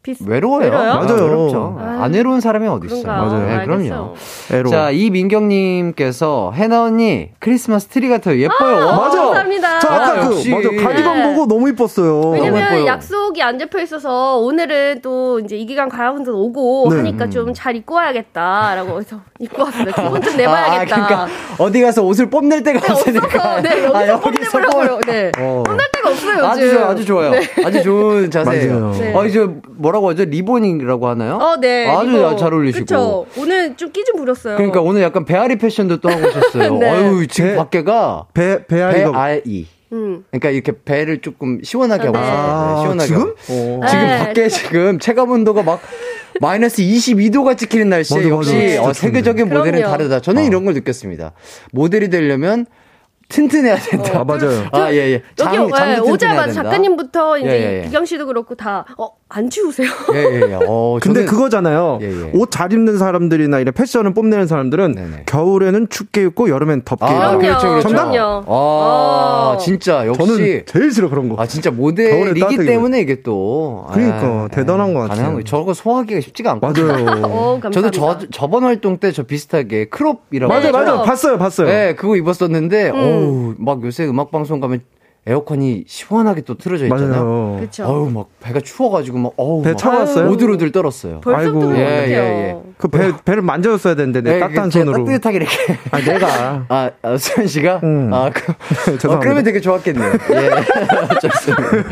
비슷. 0.04 0.28
외로워요. 0.28 0.62
외로워요? 0.66 0.94
맞아요. 0.96 1.24
외롭죠. 1.26 1.78
아. 1.80 2.00
안 2.02 2.14
외로운 2.14 2.42
사람이 2.42 2.68
어디 2.68 2.88
있어요? 2.88 3.04
맞아요. 3.06 3.46
네, 3.48 3.66
그럼요. 3.66 4.16
애로. 4.52 4.70
자, 4.72 4.90
이민경님께서 4.90 6.52
해나 6.56 6.84
언니 6.84 7.30
크리스마스 7.40 7.88
트리가 7.88 8.18
더 8.20 8.36
예뻐요. 8.36 8.90
아, 8.90 8.98
맞아. 8.98 9.18
감사합니다. 9.26 9.80
저 9.80 9.88
아까 9.90 10.06
아, 10.12 10.30
그. 10.30 10.36
맞아 10.50 10.70
가디건 10.90 11.18
네. 11.20 11.24
보고 11.34 11.48
너무 11.48 11.70
이뻤어요. 11.70 12.20
너무 12.22 12.34
왜냐면 12.34 12.62
예뻐요. 12.62 12.88
약속이 12.88 13.42
안 13.44 13.60
잡혀 13.60 13.80
있어서 13.82 14.38
오늘은 14.38 15.02
또 15.02 15.40
이제 15.40 15.56
이 15.56 15.66
기간 15.66 15.88
가요분들 15.90 16.34
오고 16.34 16.88
네. 16.92 16.96
하니까 16.98 17.30
좀 17.30 17.52
잘 17.54 17.76
입고 17.76 17.96
와야겠다라고 17.96 19.00
해서 19.02 19.18
입고 19.40 19.64
왔어요. 19.64 19.86
기분 19.94 20.22
좀 20.22 20.38
내봐야겠다. 20.38 20.96
아, 20.96 21.08
그러니까 21.08 21.28
어디 21.58 21.82
가서 21.82 22.02
옷을 22.04 22.30
뽐낼 22.30 22.64
데가 22.64 22.80
없으니까. 22.94 23.26
없어서 23.28 23.62
네 23.62 23.84
여기서 23.84 24.16
아, 24.16 24.20
뽐내보려고요. 24.20 25.00
네. 25.06 25.32
어. 25.38 25.64
뽐낼 25.66 25.91
데가 26.02 26.10
없어요 26.10 26.32
요즘. 26.34 26.46
아주 26.46 26.68
좋아요, 26.72 26.86
아주 26.86 27.06
좋아요. 27.06 27.32
아주 27.66 27.84
좋은 27.84 28.32
자세예요. 28.32 28.92
네. 29.00 29.14
아, 29.16 29.26
이제 29.26 29.48
뭐라고 29.70 30.10
하죠? 30.10 30.26
리보닝이라고 30.26 31.08
하나요? 31.08 31.36
어, 31.36 31.58
네. 31.60 31.88
아주 31.88 32.12
이거. 32.18 32.36
잘 32.36 32.54
어울리시고. 32.54 32.86
그쵸. 32.86 33.26
오늘 33.38 33.76
좀 33.78 33.92
끼 33.92 34.04
좀 34.04 34.18
부렸어요. 34.18 34.56
그러니까 34.58 34.82
오늘 34.82 35.02
약간 35.02 35.26
배앓이 35.26 35.58
패션도 35.58 35.98
또 36.02 36.10
하고 36.10 36.28
오셨어요. 36.28 36.78
네. 36.80 36.90
어유 36.90 37.28
지금 37.28 37.52
배- 37.52 37.56
밖에가 37.58 38.26
배 38.34 38.66
배아리가 38.66 39.12
배알이. 39.12 39.68
음. 39.94 40.24
그러니까 40.32 40.50
이렇게 40.50 40.72
배를 40.86 41.20
조금 41.22 41.60
시원하게 41.64 42.08
하고 42.08 42.18
네. 42.18 42.24
있어요. 42.24 42.38
아, 42.38 42.74
네, 42.76 42.82
시원하게. 42.82 43.08
지금? 43.08 43.22
어. 43.82 43.88
지금 43.88 44.06
네. 44.08 44.18
밖에 44.20 44.48
지금 44.48 45.00
체감 45.00 45.30
온도가 45.32 45.64
막 45.64 45.82
마이너스 46.40 46.82
22도가 46.82 47.58
찍히는 47.58 47.90
날씨에 47.90 48.18
맞아, 48.24 48.36
맞아. 48.36 48.38
역시 48.58 48.78
어, 48.78 48.94
세계적인 48.94 49.38
추운데. 49.48 49.58
모델은 49.58 49.80
그럼요. 49.80 49.92
다르다. 49.98 50.22
저는 50.22 50.44
어. 50.44 50.46
이런 50.46 50.64
걸 50.66 50.74
느꼈습니다. 50.76 51.34
모델이 51.74 52.10
되려면 52.10 52.66
튼튼해야 53.32 53.76
된다. 53.78 54.20
아 54.20 54.24
맞아요. 54.24 54.66
아, 54.72 54.92
예, 54.92 54.98
예. 54.98 55.14
여기 55.14 55.24
장, 55.36 55.54
장도 55.54 55.64
예, 55.64 55.96
튼튼해야 55.96 56.02
오자마자. 56.02 56.54
작가님부터 56.54 57.38
이제 57.40 57.48
예, 57.50 57.54
예, 57.54 57.80
예. 57.80 57.86
기경 57.86 58.06
씨도 58.06 58.26
그렇고 58.28 58.56
다 58.56 58.86
어안 58.98 59.50
추우세요? 59.50 59.88
예, 60.14 60.18
예, 60.20 60.42
예. 60.52 60.60
어, 60.68 60.98
근데 61.02 61.24
그거잖아요. 61.26 62.00
예, 62.02 62.08
예. 62.08 62.32
옷잘 62.34 62.74
입는 62.74 62.98
사람들이나 62.98 63.60
이런 63.60 63.74
패션을 63.74 64.14
뽐내는 64.14 64.48
사람들은 64.48 64.92
네네. 64.96 65.24
겨울에는 65.26 65.88
춥게 65.90 66.24
입고 66.24 66.50
여름엔 66.50 66.82
덥게 66.84 67.06
아, 67.06 67.30
입고. 67.30 67.40
그렇죠, 67.40 67.70
그렇죠. 67.70 67.88
그럼요. 67.88 68.18
아, 68.48 69.54
어. 69.56 69.58
진짜 69.60 70.06
역시 70.08 70.20
저는 70.28 70.64
제일 70.66 70.92
싫어 70.92 71.10
그런 71.10 71.30
거. 71.30 71.42
아 71.42 71.48
진짜 71.48 71.72
모델이기 71.72 72.58
때문에 72.66 73.00
이게 73.02 73.22
또 73.24 73.86
그러니까 73.92 74.18
아, 74.26 74.48
대단한 74.52 74.94
것 74.94 75.02
같아요. 75.02 75.16
가능한 75.18 75.34
거. 75.36 75.44
저거 75.44 75.74
소화하기가 75.74 76.20
쉽지가 76.22 76.52
않고. 76.52 76.68
맞아요. 76.68 77.06
어, 77.24 77.60
감사합니다. 77.62 77.72
저도 77.72 77.92
저 77.92 78.20
저번 78.32 78.64
활동 78.64 78.98
때 78.98 79.12
저 79.12 79.24
비슷하게 79.24 79.86
크롭이라고 79.90 80.48
맞아요? 80.54 80.72
맞아요. 80.72 81.02
봤어요, 81.04 81.38
봤어요. 81.38 81.68
네, 81.68 81.96
그거 81.96 82.16
입었었는데 82.16 82.92
음. 82.92 82.96
어우 83.22 83.56
막 83.58 83.84
요새 83.84 84.06
음악 84.06 84.32
방송 84.32 84.60
가면 84.60 84.82
에어컨이 85.28 85.84
시원하게 85.88 86.42
또 86.42 86.58
틀어져 86.58 86.86
있잖아요. 86.86 87.58
그쵸. 87.60 87.86
어우 87.86 88.10
막 88.10 88.28
배가 88.40 88.60
추워가지고 88.60 89.20
막 89.20 89.34
어우 89.38 89.62
배막 89.62 89.78
차왔어요? 89.78 90.30
오들오들 90.32 90.72
떨었어요. 90.72 91.22
벌써부터 91.22 91.68
아이고. 91.68 91.74
것 91.74 91.78
예. 91.78 92.08
예, 92.08 92.14
예. 92.14 92.58
그 92.82 92.88
배, 92.88 93.12
배를 93.24 93.44
만져줬어야 93.44 93.94
되는데, 93.94 94.22
내 94.22 94.34
네, 94.34 94.40
따뜻한 94.40 94.72
손으로. 94.72 95.06
따뜻하게 95.06 95.36
이렇게. 95.38 95.78
아, 95.92 96.00
내가. 96.00 96.66
아, 96.70 96.90
아 97.04 97.18
수현 97.18 97.46
씨가? 97.46 97.82
음. 97.84 98.12
아, 98.12 98.32
그, 98.34 98.42
어, 98.52 98.56
죄송합니다. 98.98 99.20
그러면 99.20 99.44
되게 99.44 99.62
좋았겠네요. 99.62 100.12
예. 100.12 100.50
좋습니다. 101.22 101.90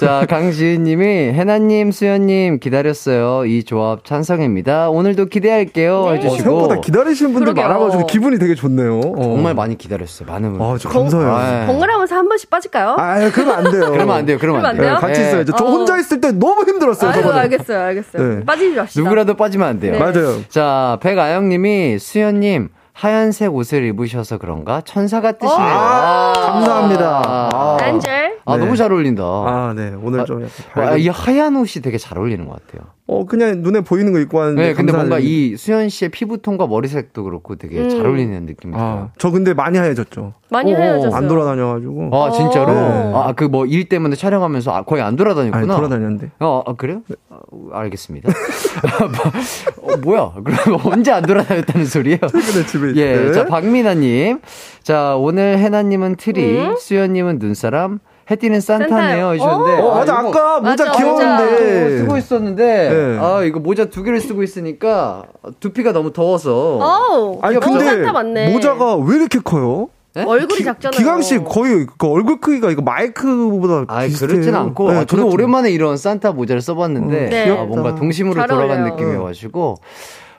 자, 0.00 0.26
강지은 0.28 0.82
님이, 0.82 1.06
해나님, 1.06 1.92
수현님 1.92 2.58
기다렸어요. 2.58 3.46
이 3.46 3.62
조합 3.62 4.04
찬성입니다. 4.04 4.90
오늘도 4.90 5.26
기대할게요. 5.26 6.02
네. 6.02 6.08
어, 6.08 6.12
해주시고. 6.14 6.42
생각보다 6.42 6.80
기다리시는 6.80 7.32
분들 7.32 7.54
그러게요. 7.54 7.68
많아가지고 7.68 8.06
기분이 8.06 8.40
되게 8.40 8.56
좋네요. 8.56 8.98
어. 8.98 9.22
정말 9.22 9.54
많이 9.54 9.78
기다렸어요. 9.78 10.28
많은 10.28 10.54
분. 10.54 10.62
아, 10.62 10.76
저 10.80 10.88
감사해요. 10.88 11.30
아, 11.30 11.66
번갈아가면서 11.66 12.16
한 12.16 12.28
번씩 12.28 12.47
빠질까요? 12.50 12.96
아, 12.98 13.30
그러면 13.32 13.54
안 13.54 13.70
돼요. 13.70 13.90
그러면 13.92 14.16
안 14.16 14.26
돼요. 14.26 14.38
그러면 14.40 14.64
안 14.66 14.76
그러면 14.76 14.76
안 14.76 14.76
돼요. 14.76 14.94
네, 14.94 15.00
같이 15.00 15.20
예. 15.20 15.28
있어야죠. 15.28 15.52
저 15.56 15.64
어. 15.64 15.70
혼자 15.70 15.98
있을 15.98 16.20
때 16.20 16.32
너무 16.32 16.64
힘들었어요, 16.64 17.10
아유, 17.10 17.22
저번에. 17.22 17.40
알겠어요, 17.40 17.80
알겠어요. 17.80 18.22
네. 18.38 18.44
빠지지 18.44 18.76
맙시다. 18.76 19.00
누구라도 19.02 19.34
빠지면 19.34 19.68
안 19.68 19.80
돼요. 19.80 19.92
네. 19.92 19.98
맞아요. 19.98 20.42
자, 20.48 20.98
백아영 21.02 21.48
님이, 21.48 21.98
수현 21.98 22.40
님, 22.40 22.68
하얀색 22.92 23.54
옷을 23.54 23.84
입으셔서 23.84 24.38
그런가? 24.38 24.82
천사 24.84 25.20
같으시네요. 25.20 25.56
아, 25.56 26.32
감사합니다. 26.34 27.22
아. 27.24 27.76
아, 28.48 28.56
네. 28.56 28.64
너무 28.64 28.76
잘 28.76 28.90
어울린다. 28.92 29.22
아, 29.24 29.72
네. 29.76 29.92
오늘 30.02 30.24
좀 30.24 30.42
약간 30.42 30.88
아, 30.88 30.92
밝은- 30.96 31.00
이 31.00 31.08
하얀 31.08 31.56
옷이 31.56 31.82
되게 31.82 31.98
잘 31.98 32.18
어울리는 32.18 32.46
것 32.46 32.52
같아요. 32.66 32.88
어, 33.10 33.24
그냥 33.24 33.62
눈에 33.62 33.80
보이는 33.80 34.12
거 34.12 34.18
입고 34.18 34.36
왔는데. 34.36 34.62
네, 34.62 34.74
근데 34.74 34.92
뭔가 34.92 35.18
이 35.18 35.56
수현 35.56 35.88
씨의 35.88 36.10
피부톤과 36.10 36.66
머리색도 36.66 37.24
그렇고 37.24 37.56
되게 37.56 37.78
음. 37.80 37.88
잘 37.88 38.04
어울리는 38.04 38.44
느낌이 38.44 38.74
아, 38.74 38.78
들어요. 38.78 39.10
저 39.16 39.30
근데 39.30 39.54
많이 39.54 39.78
하얘졌죠. 39.78 40.34
많이 40.50 40.74
오, 40.74 40.76
하얘졌어요. 40.76 41.14
안 41.16 41.26
돌아다녀가지고. 41.28 42.10
아, 42.14 42.30
진짜로? 42.30 42.72
네. 42.72 43.12
아, 43.14 43.32
그 43.34 43.44
뭐 43.48 43.64
일 43.66 43.88
때문에 43.88 44.14
촬영하면서 44.14 44.72
아, 44.72 44.82
거의 44.82 45.02
안 45.02 45.16
돌아다녔구나. 45.16 45.58
아니, 45.58 45.66
돌아다녔는데. 45.66 46.32
어, 46.40 46.62
아, 46.66 46.74
그래요? 46.74 47.00
어, 47.30 47.38
알겠습니다. 47.72 48.28
어, 49.82 49.96
뭐야? 50.02 50.32
그럼 50.44 50.80
언제 50.84 51.10
안 51.10 51.22
돌아다녔다는 51.22 51.86
소리예요? 51.86 52.18
최근에 52.20 52.66
집에 52.66 52.92
예. 52.96 53.32
자, 53.32 53.46
박민아님. 53.46 54.40
자, 54.82 55.16
오늘 55.16 55.58
해나님은 55.58 56.16
트리, 56.16 56.58
음? 56.58 56.76
수현님은 56.78 57.38
눈사람, 57.38 57.98
해띠는 58.30 58.60
산타네요. 58.60 59.32
해주셨는데. 59.32 59.82
어, 59.82 59.94
맞아. 59.94 60.20
이거 60.20 60.28
아까 60.28 60.60
모자 60.60 60.84
맞아, 60.84 60.92
귀여운데. 60.92 61.98
쓰고 61.98 62.16
있었는데, 62.18 62.88
네. 62.90 63.18
아, 63.18 63.42
이거 63.42 63.58
모자 63.58 63.86
두 63.86 64.02
개를 64.02 64.20
쓰고 64.20 64.42
있으니까 64.42 65.22
두피가 65.60 65.92
너무 65.92 66.12
더워서. 66.12 66.78
어우, 66.78 67.38
아니, 67.42 67.56
어, 67.56 67.60
근데. 67.60 68.52
모자가 68.52 68.96
왜 68.96 69.16
이렇게 69.16 69.38
커요? 69.42 69.88
네? 70.14 70.24
얼굴이 70.24 70.58
기- 70.58 70.64
작잖아요. 70.64 70.98
기강 70.98 71.22
씨 71.22 71.38
거의 71.38 71.86
그 71.98 72.06
얼굴 72.08 72.40
크기가 72.40 72.70
이거 72.70 72.82
마이크보다 72.82 73.84
아, 73.88 74.00
비슷해요. 74.02 74.28
그렇진 74.28 74.54
않고. 74.54 74.90
네, 74.90 74.96
아, 74.96 75.00
저도 75.00 75.16
그렇죠. 75.22 75.34
오랜만에 75.34 75.70
이런 75.70 75.96
산타 75.96 76.32
모자를 76.32 76.60
써봤는데, 76.60 77.26
어, 77.26 77.30
네. 77.30 77.40
아, 77.42 77.44
귀엽다. 77.44 77.64
뭔가 77.64 77.94
동심으로 77.94 78.34
잘 78.34 78.48
돌아간. 78.48 78.84
느낌이어가지고, 78.84 79.76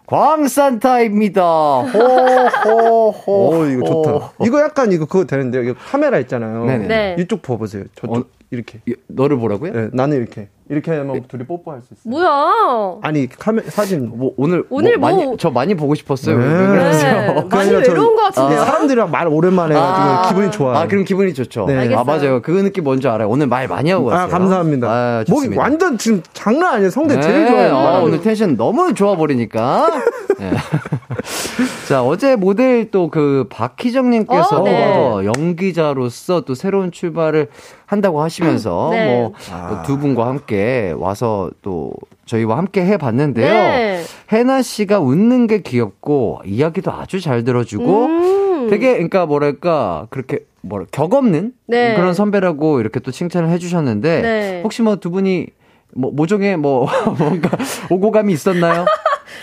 광산타입니다. 0.10 1.41
호호호. 1.82 3.53
어, 3.53 3.66
이거 3.68 3.86
좋다. 3.86 4.32
이거 4.43 4.60
약간 4.62 4.91
이거 4.91 5.05
그거 5.05 5.26
되는데요. 5.26 5.62
이거 5.64 5.76
카메라 5.78 6.18
있잖아요. 6.20 6.66
네네. 6.66 6.88
네. 6.88 7.16
이쪽 7.20 7.41
봐보세요. 7.43 7.84
저쪽 7.95 8.16
어? 8.18 8.24
이렇게. 8.49 8.80
이- 8.88 8.95
너를 9.07 9.38
보라고요? 9.38 9.72
네, 9.72 9.89
나는 9.93 10.18
이렇게. 10.18 10.49
이렇게 10.72 10.92
하면 10.96 11.24
둘이 11.28 11.44
뽀뽀할 11.46 11.82
수 11.82 11.96
있어요. 11.96 12.12
뭐야? 12.12 13.00
아니 13.02 13.28
카메 13.28 13.64
사진. 13.64 14.12
뭐 14.16 14.34
오늘 14.38 14.64
오늘 14.70 14.98
뭐 14.98 15.10
뭐- 15.10 15.20
많이 15.26 15.38
저 15.40 15.50
많이 15.50 15.74
보고 15.74 15.96
싶었어요. 15.96 16.38
네. 16.38 16.46
왜 16.46 16.68
그러세요? 16.68 17.34
네, 17.34 17.44
많이 17.50 17.72
외로운 17.72 18.16
것 18.16 18.22
같은데요. 18.26 18.60
사람들이랑 18.66 19.10
말 19.10 19.28
오랜만에 19.28 19.76
해가지고 19.76 20.30
기분이 20.30 20.52
좋아요. 20.52 20.78
아, 20.78 20.88
그럼 20.88 21.06
기분이 21.06 21.34
좋죠. 21.34 21.66
네. 21.66 21.76
아, 21.76 21.80
알겠어요. 21.82 22.04
맞아요. 22.06 22.42
그 22.44 22.52
느낌 22.52 22.84
뭔지 22.84 23.08
알아요. 23.08 23.28
오늘 23.30 23.48
말 23.48 23.68
많이 23.68 23.90
하고 23.90 24.06
왔어요. 24.06 24.26
아, 24.26 24.28
감사합니다. 24.30 24.88
아, 24.88 25.18
목이 25.28 25.42
좋습니다. 25.42 25.62
완전 25.62 25.98
지금 25.98 26.22
장난 26.34 26.76
아니에요. 26.76 26.92
성대 26.92 27.20
제일 27.20 27.46
네, 27.46 27.50
좋아요. 27.50 27.76
아, 27.76 28.00
오늘 28.02 28.22
텐션 28.22 28.56
너무 28.56 28.94
좋아 28.94 29.16
버리니까. 29.16 29.90
네. 31.10 31.16
자, 31.88 32.03
어제 32.03 32.36
모델 32.36 32.91
또 32.91 33.10
그 33.10 33.47
박희정님께서 33.49 34.62
어, 34.62 34.64
네. 34.64 35.26
연기자로서 35.26 36.41
또 36.41 36.53
새로운 36.53 36.91
출발을 36.91 37.47
한다고 37.86 38.22
하시면서 38.22 38.89
네. 38.91 39.32
뭐두 39.68 39.97
분과 39.97 40.28
함께 40.28 40.93
와서 40.95 41.49
또 41.64 41.91
저희와 42.26 42.57
함께 42.57 42.86
해봤는데요. 42.86 43.51
네. 43.51 44.03
해나 44.32 44.62
씨가 44.62 44.99
웃는 44.99 45.47
게 45.47 45.62
귀엽고 45.64 46.41
이야기도 46.45 46.91
아주 46.91 47.20
잘 47.20 47.43
들어주고 47.43 48.05
음. 48.05 48.68
되게 48.70 48.91
그러니까 48.93 49.26
뭐랄까 49.26 50.05
그렇게 50.12 50.39
뭐라 50.62 50.86
격 50.91 51.14
없는 51.16 51.53
네. 51.66 51.95
그런 51.95 52.14
선배라고 52.14 52.80
이렇게 52.82 52.99
또 52.99 53.12
칭찬을 53.12 53.49
해주셨는데 53.49 54.22
네. 54.22 54.62
혹시 54.64 54.84
뭐 54.84 54.97
두 54.97 55.10
분이 55.10 55.47
뭐 55.95 56.12
모종의 56.12 56.57
뭐 56.57 56.88
뭔가 57.18 57.49
오고감이 57.89 58.32
있었나요? 58.32 58.86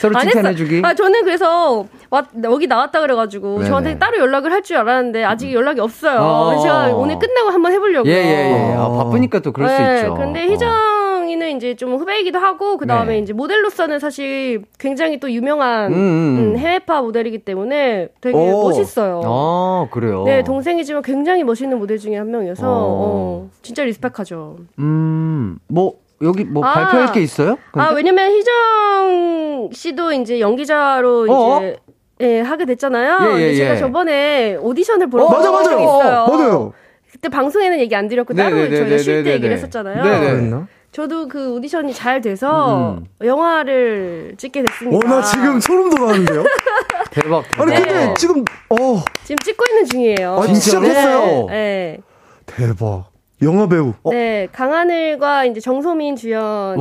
서로 0.09 0.19
안 0.19 0.27
칭찬해주기. 0.27 0.83
아, 0.85 0.95
저는 0.95 1.25
그래서, 1.25 1.87
와, 2.11 2.25
여기 2.45 2.67
나왔다 2.67 3.01
그래가지고, 3.01 3.59
네네. 3.59 3.69
저한테 3.69 3.99
따로 3.99 4.19
연락을 4.19 4.53
할 4.53 4.63
줄 4.63 4.77
알았는데, 4.79 5.25
아직 5.25 5.53
연락이 5.53 5.81
없어요. 5.81 6.19
어. 6.21 6.59
제가 6.61 6.89
오늘 6.97 7.19
끝나고 7.19 7.51
한번 7.51 7.73
해보려고요. 7.73 8.13
예, 8.13 8.17
예, 8.17 8.71
예. 8.73 8.75
아, 8.77 8.89
바쁘니까 8.89 9.41
또 9.41 9.53
그럴 9.53 9.69
수 9.69 9.77
네, 9.81 9.97
있죠. 10.01 10.15
근데 10.15 10.43
어. 10.45 10.51
희정이는 10.51 11.57
이제 11.57 11.75
좀 11.77 11.95
후배이기도 11.95 12.39
하고, 12.39 12.77
그 12.79 12.87
다음에 12.87 13.15
네. 13.15 13.19
이제 13.21 13.33
모델로서는 13.33 13.99
사실 13.99 14.63
굉장히 14.79 15.21
또 15.21 15.31
유명한 15.31 15.93
음, 15.93 15.95
음. 15.95 16.39
음, 16.55 16.59
해외파 16.59 17.03
모델이기 17.03 17.39
때문에 17.39 18.09
되게 18.21 18.37
오. 18.37 18.63
멋있어요. 18.63 19.21
아, 19.25 19.89
그래요. 19.91 20.25
네, 20.25 20.43
동생이지만 20.43 21.03
굉장히 21.03 21.45
멋있는 21.45 21.79
모델 21.79 21.99
중에 21.99 22.17
한 22.17 22.31
명이어서, 22.31 22.67
어. 22.67 22.87
어, 22.89 23.51
진짜 23.63 23.85
리스펙하죠. 23.85 24.57
음, 24.79 25.59
뭐, 25.69 25.95
여기 26.23 26.45
뭐 26.45 26.65
아. 26.65 26.73
발표할 26.73 27.13
게 27.13 27.21
있어요? 27.21 27.59
아, 27.73 27.89
근데? 27.89 27.97
왜냐면 27.97 28.31
희정 28.33 29.71
씨도 29.73 30.13
이제 30.13 30.41
연기자로 30.41 31.27
어? 31.29 31.59
이제 31.59 31.77
예, 32.21 32.41
하게 32.41 32.65
됐잖아요. 32.65 33.19
예, 33.21 33.27
예, 33.27 33.31
근데 33.31 33.55
제가 33.57 33.75
예. 33.75 33.77
저번에 33.77 34.57
오디션을 34.57 35.11
보러 35.11 35.25
어, 35.25 35.31
맞아 35.31 35.51
간 35.51 35.65
적이 35.65 35.85
맞아요. 35.85 35.99
있어요. 35.99 36.27
맞아요. 36.29 36.73
그때 37.13 37.29
방송에는 37.29 37.79
얘기 37.81 37.95
안 37.95 38.09
드렸고 38.09 38.35
따로 38.35 38.57
네네네네네네. 38.57 38.89
저희가 38.89 39.03
쉴 39.03 39.25
때 39.25 39.33
얘기를 39.35 39.55
했었잖아요. 39.55 40.03
네네. 40.03 40.21
그랬나? 40.21 40.67
저도 40.93 41.29
그 41.29 41.53
오디션이 41.53 41.93
잘 41.93 42.23
돼서 42.23 42.97
음. 42.99 43.05
영화를 43.23 44.35
찍게 44.39 44.63
됐습니다. 44.63 44.97
어, 44.97 45.11
나 45.11 45.23
지금 45.23 45.61
소름 45.61 45.91
돋았는데요. 45.91 46.45
대박. 47.11 47.45
아니 47.61 47.73
대박. 47.73 47.87
근데 47.87 48.15
지금 48.17 48.45
어 48.71 49.03
지금 49.25 49.37
찍고 49.45 49.65
있는 49.69 49.85
중이에요. 49.85 50.37
아, 50.41 50.47
진짜 50.47 50.81
네. 50.81 50.89
됐어요? 50.89 51.47
네. 51.49 51.99
대박. 52.47 53.11
영화 53.43 53.69
배우. 53.69 53.93
어, 54.03 54.11
네, 54.11 54.49
강하늘과 54.51 55.45
이제 55.45 55.61
정소민 55.61 56.15
와, 56.15 56.17
주연의 56.17 56.79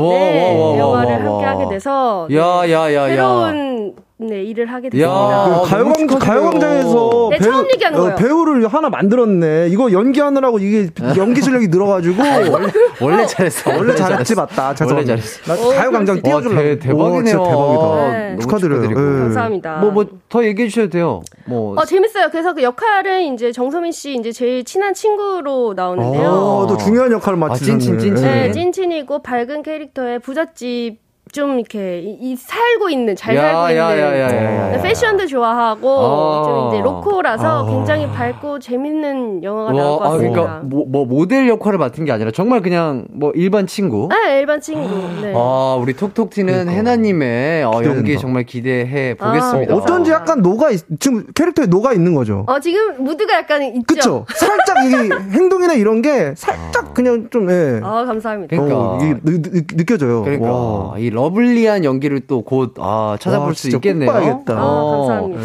와, 0.60 0.70
와, 0.70 0.78
영화를 0.78 1.26
와, 1.26 1.32
와. 1.34 1.48
함께 1.48 1.64
하게 1.64 1.70
돼서 1.76 2.28
야, 2.32 2.70
야, 2.70 2.94
야, 2.94 3.04
야. 3.04 3.08
새로운 3.10 3.96
네, 4.18 4.44
일을 4.44 4.68
하게 4.72 4.88
야. 4.88 4.90
됐습니다. 4.92 5.12
아, 5.12 5.62
그. 6.08 6.18
가요광장에서 6.20 7.30
네, 7.32 7.38
처음 7.40 7.66
얘기하는 7.74 8.00
거예요. 8.00 8.16
배우를 8.16 8.66
하나 8.68 8.90
만들었네. 8.90 9.68
이거 9.70 9.92
연기하느라고 9.92 10.60
이게 10.60 10.88
연기 11.18 11.42
실력이 11.42 11.68
늘어가지고 11.68 12.16
원래 13.02 13.26
잘했어. 13.26 13.72
원래 13.76 13.94
잘했지 13.94 14.36
맞다. 14.36 14.74
원래. 14.86 15.04
잘했어. 15.04 15.54
나 15.54 15.62
어, 15.62 15.70
가요광장 15.70 16.16
와, 16.16 16.22
띄워주려고. 16.22 16.62
대, 16.62 16.80
대박이네요. 16.80 17.42
오, 17.42 17.44
대박이다. 17.44 18.18
네. 18.18 18.38
축하드려요. 18.40 18.82
네. 18.88 18.94
감사합니다. 18.94 19.78
뭐, 19.80 19.92
뭐, 19.92 20.06
더 20.30 20.46
얘기해 20.46 20.70
주셔도 20.70 20.90
돼요. 20.92 21.22
뭐. 21.44 21.76
어, 21.78 21.84
재밌어요. 21.84 22.30
그래서 22.32 22.54
그 22.54 22.64
역할은 22.64 23.34
이제 23.34 23.52
정소민 23.52 23.92
씨 23.92 24.14
이제 24.16 24.32
제일 24.32 24.64
친한 24.64 24.94
친구로 24.94 25.74
나오는데요. 25.76 26.30
어, 26.30 26.68
또 26.68 26.78
중요한 26.78 27.12
역할을 27.12 27.38
맡으셨네. 27.38 27.80
찐친, 27.80 28.00
찐친. 28.00 28.26
네, 28.26 28.48
네. 28.48 28.52
찐친이고 28.52 29.24
밝은 29.24 29.62
캐릭터의 29.62 30.20
부잣집 30.20 31.04
좀 31.36 31.60
이렇게 31.60 32.00
이, 32.00 32.18
이 32.22 32.36
살고 32.38 32.90
있는 32.90 33.14
잘 33.14 33.36
야, 33.36 33.42
살고 33.42 33.60
야, 33.78 33.92
있는 33.92 34.04
야, 34.06 34.20
야, 34.20 34.30
야, 34.32 34.74
야. 34.76 34.82
패션도 34.82 35.28
좋아하고 35.28 36.00
아. 36.00 36.44
좀 36.46 36.68
이제 36.70 36.82
로코라서 36.82 37.66
아. 37.66 37.70
굉장히 37.70 38.08
밝고 38.08 38.60
재밌는 38.60 39.44
영화가 39.44 39.74
나올 39.74 40.00
것 40.00 40.06
아, 40.06 40.10
같습니다. 40.12 40.34
그러니까 40.42 40.62
뭐, 40.64 40.86
뭐 40.88 41.06
모델 41.06 41.50
역할을 41.50 41.78
맡은 41.78 42.06
게 42.06 42.14
아니라 42.14 42.32
정말 42.32 42.62
그냥 42.62 43.06
뭐 43.12 43.34
일반 43.36 43.68
친구. 43.68 44.08
네, 44.10 44.40
일반 44.40 44.62
친구. 44.62 44.88
네. 45.22 45.34
아, 45.36 45.78
우리 45.78 45.94
톡톡티는 45.94 46.70
해나님의 46.70 47.66
어. 47.66 47.82
연기 47.84 48.18
정말 48.18 48.46
기대해 48.46 49.16
아, 49.20 49.26
보겠습니다. 49.28 49.76
어쩐지 49.76 50.12
약간 50.12 50.42
녹아 50.42 50.70
있, 50.70 50.84
지금 51.02 51.26
캐릭터에 51.36 51.66
녹아 51.66 51.92
있는 51.92 52.16
거죠. 52.16 52.46
어, 52.48 52.62
지금 52.62 53.04
무드가 53.04 53.34
약간 53.40 53.62
있죠? 53.62 53.84
그쵸? 53.86 54.26
살짝 54.30 54.86
이게 54.86 55.14
행동이나 55.38 55.74
이런 55.74 56.02
게 56.02 56.34
살짝 56.38 56.94
그냥 56.94 57.28
좀, 57.30 57.52
예. 57.52 57.82
아, 57.84 58.06
감사합니다. 58.06 58.56
그러니까. 58.56 58.78
어, 58.80 59.00
이게 59.02 59.16
느, 59.22 59.42
느, 59.42 59.68
느껴져요. 59.76 60.24
그러니까 60.24 60.50
와. 60.50 60.96
이 60.98 61.10
러 61.16 61.25
블리한 61.30 61.84
연기를 61.84 62.22
또 62.28 62.42
곧 62.42 62.74
아, 62.80 63.18
찾아볼 63.20 63.48
와, 63.50 63.54
수 63.54 63.70
있겠네요. 63.70 64.12
봐야겠다. 64.12 64.54
아, 64.54 64.62
어. 64.64 65.08
감사합니다. 65.08 65.42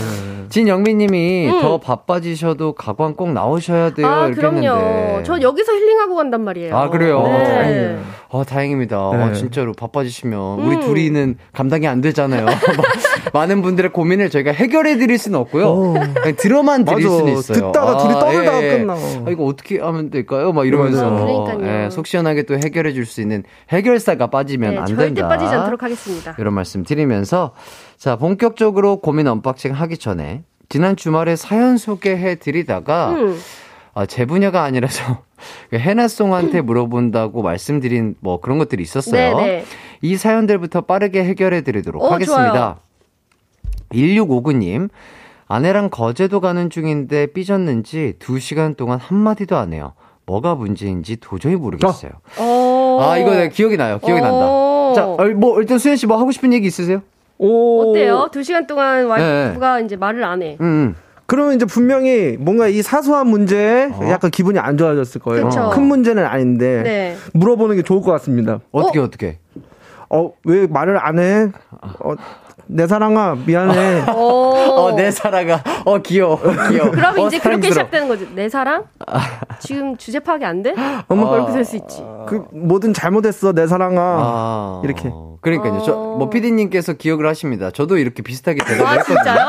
진영민님이 0.51 1.49
음. 1.49 1.61
더 1.61 1.79
바빠지셔도 1.79 2.73
가관 2.73 3.15
꼭 3.15 3.33
나오셔야 3.33 3.91
돼요. 3.95 4.07
아, 4.07 4.27
이렇게 4.27 4.41
그럼요. 4.41 4.59
했는데. 4.59 5.23
저 5.25 5.41
여기서 5.41 5.73
힐링하고 5.73 6.17
간단 6.17 6.41
말이에요. 6.43 6.77
아, 6.77 6.91
그래요? 6.91 7.23
네. 7.23 7.99
아, 8.33 8.45
다행입니다. 8.45 8.97
네. 9.13 9.23
아, 9.23 9.33
진짜로 9.33 9.73
바빠지시면 9.73 10.61
우리 10.61 10.77
음. 10.77 10.81
둘이는 10.83 11.37
감당이 11.53 11.87
안 11.89 12.01
되잖아요. 12.01 12.47
많은 13.35 13.61
분들의 13.63 13.93
고민을 13.93 14.31
저희가 14.31 14.53
해결해 14.53 14.97
드릴 14.99 15.19
수는 15.19 15.39
없고요. 15.41 15.67
어. 15.69 15.93
그냥 15.95 16.37
들어만 16.37 16.85
드릴 16.85 17.07
맞아. 17.07 17.17
수는 17.17 17.33
있어요. 17.39 17.57
듣다가 17.73 17.99
둘이 17.99 18.13
떠들다가 18.15 18.61
끝나. 18.61 18.93
아, 18.95 19.31
이거 19.31 19.45
어떻게 19.45 19.81
하면 19.81 20.11
될까요? 20.11 20.53
막 20.53 20.67
이러면서. 20.67 21.11
그러니까요. 21.11 21.87
예, 21.87 21.91
속 21.91 22.07
시원하게 22.07 22.45
또 22.45 22.55
해결해 22.57 22.93
줄 22.93 23.05
수 23.05 23.21
있는 23.21 23.43
해결사가 23.71 24.29
빠지면 24.29 24.75
네, 24.75 24.79
안 24.79 24.87
절대 24.87 25.07
된다. 25.07 25.27
빠지지 25.29 25.53
않도록 25.53 25.83
하겠습니다. 25.83 26.37
이런 26.39 26.55
말씀 26.55 26.85
드리면서 26.85 27.53
자 27.97 28.15
본격적으로 28.17 28.99
고민 29.01 29.27
unboxing 29.27 29.73
하기 29.73 29.99
전에 29.99 30.45
지난 30.69 30.95
주말에 30.95 31.35
사연 31.35 31.77
소개해 31.77 32.37
드리다가 32.37 33.11
음. 33.11 33.37
아, 33.95 34.07
제 34.07 34.25
분야가 34.27 34.63
아니라서 34.63 35.23
해나송한테 35.73 36.61
물어본다고 36.63 37.43
말씀드린 37.43 38.15
뭐 38.21 38.41
그런 38.41 38.59
것들이 38.59 38.83
있었어요. 38.83 39.37
네네. 39.37 39.65
이 40.03 40.17
사연들부터 40.17 40.83
빠르게 40.83 41.25
해결해 41.25 41.63
드리도록 41.63 42.03
어, 42.03 42.13
하겠습니다. 42.13 42.53
좋아요. 42.53 42.77
1659님, 43.93 44.89
아내랑 45.49 45.91
거제도 45.91 46.41
가는 46.41 46.71
중인데 46.71 47.27
삐졌는지 47.33 48.15
2시간 48.21 48.77
동안 48.77 48.99
한마디도 49.01 49.57
안 49.57 49.73
해요. 49.73 49.95
뭐가 50.27 50.55
문제인지 50.55 51.17
도저히 51.17 51.57
모르겠어요. 51.57 52.13
어. 52.39 52.99
아, 53.03 53.17
이거 53.19 53.31
내가 53.33 53.49
기억이 53.49 53.77
나요. 53.77 53.99
기억이 53.99 54.21
어. 54.21 54.25
난다. 54.25 54.95
자, 54.95 55.07
어, 55.09 55.25
뭐, 55.37 55.61
일단 55.61 55.79
수현 55.79 55.97
씨 55.97 56.07
뭐 56.07 56.19
하고 56.19 56.31
싶은 56.31 56.53
얘기 56.53 56.67
있으세요? 56.69 57.03
오. 57.39 57.91
어때요? 57.91 58.29
두 58.31 58.43
시간 58.45 58.67
동안 58.67 59.07
와이프가 59.07 59.81
이제 59.81 59.97
말을 59.97 60.23
안 60.23 60.43
해. 60.43 60.57
음, 60.61 60.65
음. 60.65 60.95
그러면 61.31 61.55
이제 61.55 61.65
분명히 61.65 62.37
뭔가 62.41 62.67
이 62.67 62.83
사소한 62.83 63.29
문제에 63.29 63.85
어? 63.93 64.09
약간 64.09 64.33
기분이 64.33 64.59
안 64.59 64.77
좋아졌을 64.77 65.21
거예요. 65.21 65.45
그쵸. 65.49 65.71
큰 65.73 65.85
문제는 65.85 66.27
아닌데 66.27 66.83
네. 66.83 67.17
물어보는 67.35 67.77
게 67.77 67.83
좋을 67.83 68.01
것 68.03 68.11
같습니다. 68.11 68.59
어떻게, 68.73 68.99
어? 68.99 69.09
떻게 69.09 69.39
어, 70.09 70.33
왜 70.45 70.67
말을 70.67 70.99
안 70.99 71.21
해? 71.21 71.53
어, 72.01 72.15
내 72.67 72.89
사랑아, 72.89 73.37
미안해. 73.47 74.07
어. 74.11 74.15
어, 74.17 74.97
내 74.97 75.13
사랑아. 75.13 75.63
어, 75.85 75.99
귀여워. 75.99 76.37
귀여워. 76.69 76.91
그러면 76.91 77.21
어, 77.21 77.27
이제 77.29 77.39
그렇게 77.39 77.71
사랑스러워. 77.71 77.73
시작되는 77.73 78.09
거지. 78.09 78.29
내 78.35 78.49
사랑? 78.49 78.85
지금 79.61 79.97
주제 79.97 80.19
파악이 80.19 80.45
안 80.45 80.63
돼? 80.65 80.75
어머, 81.07 81.31
그렇게 81.31 81.53
될 81.53 81.65
수 81.65 81.77
있지. 81.77 82.03
그, 82.27 82.45
뭐든 82.53 82.93
잘못했어, 82.93 83.53
내 83.53 83.69
사랑아. 83.69 84.01
아, 84.03 84.81
이렇게. 84.85 85.13
그러니까요. 85.41 85.83
저, 85.85 85.93
뭐, 85.95 86.29
피디님께서 86.29 86.95
기억을 86.95 87.27
하십니다. 87.27 87.71
저도 87.71 87.97
이렇게 87.97 88.23
비슷하게 88.23 88.63
대답을 88.65 88.87
아, 88.87 88.91
했거든요. 88.93 89.17
진짜요? 89.17 89.47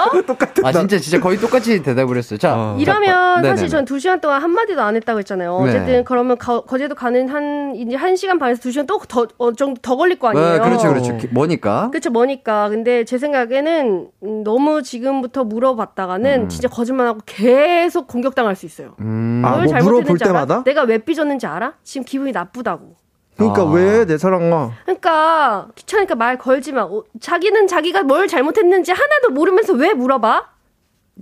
아, 0.64 0.72
진짜, 0.72 0.98
진짜 1.00 1.20
거의 1.20 1.38
똑같이 1.38 1.82
대답을 1.84 2.18
했어요. 2.18 2.40
자. 2.40 2.56
어. 2.56 2.78
이러면 2.80 3.10
자, 3.10 3.50
사실 3.50 3.56
네네네. 3.56 3.68
전두 3.68 4.00
시간 4.00 4.22
동안 4.22 4.42
한 4.42 4.52
마디도 4.52 4.82
안 4.82 4.96
했다고 4.96 5.20
했잖아요. 5.20 5.62
네. 5.64 5.70
어쨌든 5.70 6.04
그러면 6.06 6.38
거, 6.38 6.62
거제도 6.62 6.96
가는 6.96 7.28
한, 7.28 7.74
이제 7.76 7.96
한 7.96 8.16
시간 8.16 8.40
반에서 8.40 8.62
두 8.62 8.72
시간 8.72 8.86
또 8.88 9.00
더, 9.08 9.28
어, 9.38 9.52
정도 9.54 9.82
더 9.82 9.98
걸릴 9.98 10.18
거 10.18 10.30
아니에요. 10.30 10.52
네, 10.54 10.60
그렇죠, 10.60 10.88
그렇죠. 10.90 11.18
기- 11.18 11.28
뭐니까. 11.28 11.90
그쵸, 11.92 12.10
뭐니까. 12.10 12.70
근데 12.70 13.04
제 13.04 13.18
생각에는 13.18 14.08
음, 14.24 14.44
너무 14.44 14.84
지금부터 14.84 15.44
물어봤다가는 15.44 16.48
진짜 16.50 16.68
거짓말하고 16.70 17.20
계속 17.26 18.08
공격당할 18.08 18.56
수 18.56 18.66
있어요. 18.66 18.96
음. 19.02 19.42
아, 19.46 19.52
뭘뭐 19.52 19.68
잘못했는지 19.68 19.84
물어볼 20.14 20.18
알아? 20.22 20.26
때마다? 20.46 20.64
내가 20.64 20.84
왜 20.84 21.00
삐졌는지 21.00 21.46
알아? 21.48 21.74
지금 21.84 22.06
기분이 22.06 22.32
나쁘다고. 22.32 23.01
그러니까 23.50 23.62
아. 23.64 23.74
왜내 23.74 24.18
사랑아? 24.18 24.72
그러니까 24.86 25.68
귀찮으니까 25.76 26.16
말 26.16 26.38
걸지 26.38 26.72
마. 26.72 26.84
어, 26.84 27.04
자기는 27.20 27.68
자기가 27.68 28.04
뭘 28.04 28.28
잘못했는지 28.28 28.92
하나도 28.92 29.32
모르면서 29.32 29.74
왜 29.74 29.94
물어봐? 29.94 30.51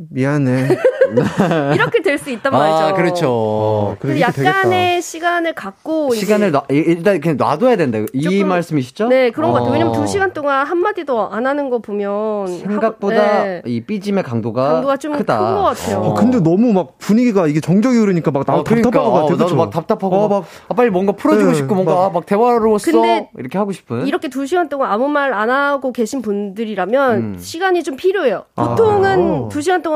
미안해. 0.09 0.77
이렇게 1.75 2.01
될 2.01 2.17
수 2.19 2.29
있단 2.29 2.51
말이죠. 2.51 2.77
아, 2.77 2.93
그렇죠. 2.93 3.97
그래, 3.99 4.13
그래서 4.13 4.17
이렇게 4.35 4.45
약간의 4.45 5.01
시간을 5.01 5.53
갖고 5.53 6.13
시간을 6.13 6.51
놔, 6.51 6.63
일단 6.69 7.19
그냥 7.19 7.37
놔둬야 7.37 7.75
된다. 7.77 7.99
이 8.13 8.21
조금- 8.21 8.47
말씀이시죠? 8.47 9.07
네 9.07 9.31
그런 9.31 9.51
것 9.51 9.57
같아요. 9.59 9.71
왜냐면 9.73 9.93
어. 9.95 9.99
두 9.99 10.05
시간 10.07 10.33
동안 10.33 10.65
한 10.67 10.77
마디도 10.77 11.29
안 11.31 11.45
하는 11.47 11.69
거 11.69 11.79
보면 11.79 12.47
생각보다 12.59 13.43
네. 13.43 13.61
이 13.65 13.81
삐짐의 13.81 14.23
강도가 14.23 14.73
강도가 14.73 14.97
좀 14.97 15.17
크다. 15.17 15.37
큰것 15.39 15.63
같아요. 15.63 15.97
어, 16.01 16.13
근데 16.13 16.39
너무 16.41 16.73
막 16.73 16.97
분위기가 16.99 17.47
이게 17.47 17.59
정적이 17.59 17.97
흐르니까 17.99 18.31
막 18.31 18.43
나도 18.45 18.59
어, 18.59 18.63
그러니까, 18.63 18.89
답답한 18.91 19.11
것 19.11 19.21
같아. 19.21 19.33
어, 19.33 19.37
나도? 19.37 19.55
막 19.55 19.69
답답하고 19.71 20.15
어, 20.15 20.27
막, 20.27 20.39
막 20.41 20.45
아, 20.69 20.73
빨리 20.73 20.89
뭔가 20.89 21.13
풀어주고 21.13 21.51
네, 21.51 21.55
싶고 21.57 21.73
뭔가 21.75 21.95
막- 21.95 22.05
아, 22.05 22.09
막 22.09 22.25
대화로서 22.25 22.91
근데 22.91 23.29
이렇게 23.37 23.57
하고 23.57 23.71
싶은 23.71 24.05
이렇게 24.07 24.27
두 24.29 24.45
시간 24.45 24.69
동안 24.69 24.91
아무 24.91 25.07
말 25.07 25.29
안 25.33 25.49
하고 25.49 25.91
계신 25.93 26.21
분들이라면 26.21 27.17
음. 27.17 27.37
시간이 27.39 27.83
좀 27.83 27.95
필요해요. 27.95 28.43
아. 28.55 28.69
보통은 28.69 29.47
두 29.49 29.61
시간 29.61 29.81
동안 29.81 29.88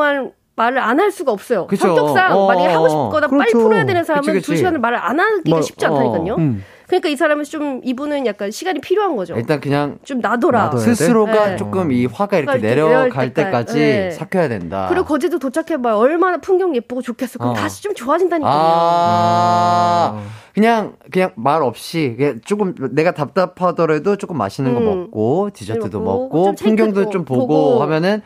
말을 0.55 0.77
안 0.79 0.99
할 0.99 1.11
수가 1.11 1.31
없어요. 1.31 1.65
그쵸. 1.67 1.87
성격상 1.87 2.37
어, 2.37 2.47
만약에 2.47 2.67
하고 2.73 2.85
어. 2.85 2.89
싶거나 2.89 3.27
빨리 3.27 3.51
그렇죠. 3.51 3.59
풀어야 3.67 3.85
되는 3.85 4.03
사람은 4.03 4.25
그치, 4.25 4.33
그치. 4.39 4.45
두 4.45 4.55
시간을 4.57 4.79
말을 4.79 4.97
안 4.99 5.19
하기가 5.19 5.55
막- 5.57 5.63
쉽지 5.63 5.85
않다니까요. 5.85 6.35
음. 6.35 6.63
그러니까 6.85 7.09
이 7.09 7.15
사람은 7.15 7.43
좀 7.45 7.81
이분은 7.83 8.27
약간 8.27 8.51
시간이 8.51 8.79
필요한 8.81 9.15
거죠. 9.15 9.35
일단 9.35 9.59
그냥 9.59 9.97
좀 10.03 10.19
놔둬라. 10.19 10.77
스스로가 10.77 11.51
네. 11.51 11.55
조금 11.55 11.91
이 11.91 12.05
화가 12.05 12.37
이렇게 12.37 12.59
내려갈 12.59 13.09
때까지 13.09 13.33
때까지. 13.33 13.73
네. 13.79 14.11
삭혀야 14.11 14.47
된다. 14.47 14.85
그리고 14.89 15.05
거제도 15.05 15.39
도착해봐요. 15.39 15.95
얼마나 15.97 16.37
풍경 16.37 16.75
예쁘고 16.75 17.01
좋겠어. 17.01 17.39
그럼 17.39 17.53
어. 17.53 17.55
다시 17.55 17.81
좀 17.81 17.95
좋아진다니까요. 17.95 18.53
아, 18.55 20.21
그냥, 20.53 20.93
그냥 21.11 21.31
말 21.35 21.63
없이, 21.63 22.13
그냥 22.17 22.41
조금 22.45 22.75
내가 22.91 23.13
답답하더라도 23.13 24.17
조금 24.17 24.37
맛있는 24.37 24.73
거 24.75 24.79
음. 24.81 24.85
먹고, 24.85 25.49
디저트도 25.53 25.99
먹고, 25.99 26.21
먹고, 26.23 26.43
좀 26.45 26.55
풍경도 26.55 27.09
좀 27.09 27.25
보고, 27.25 27.47
보고. 27.47 27.81
하면은, 27.81 28.21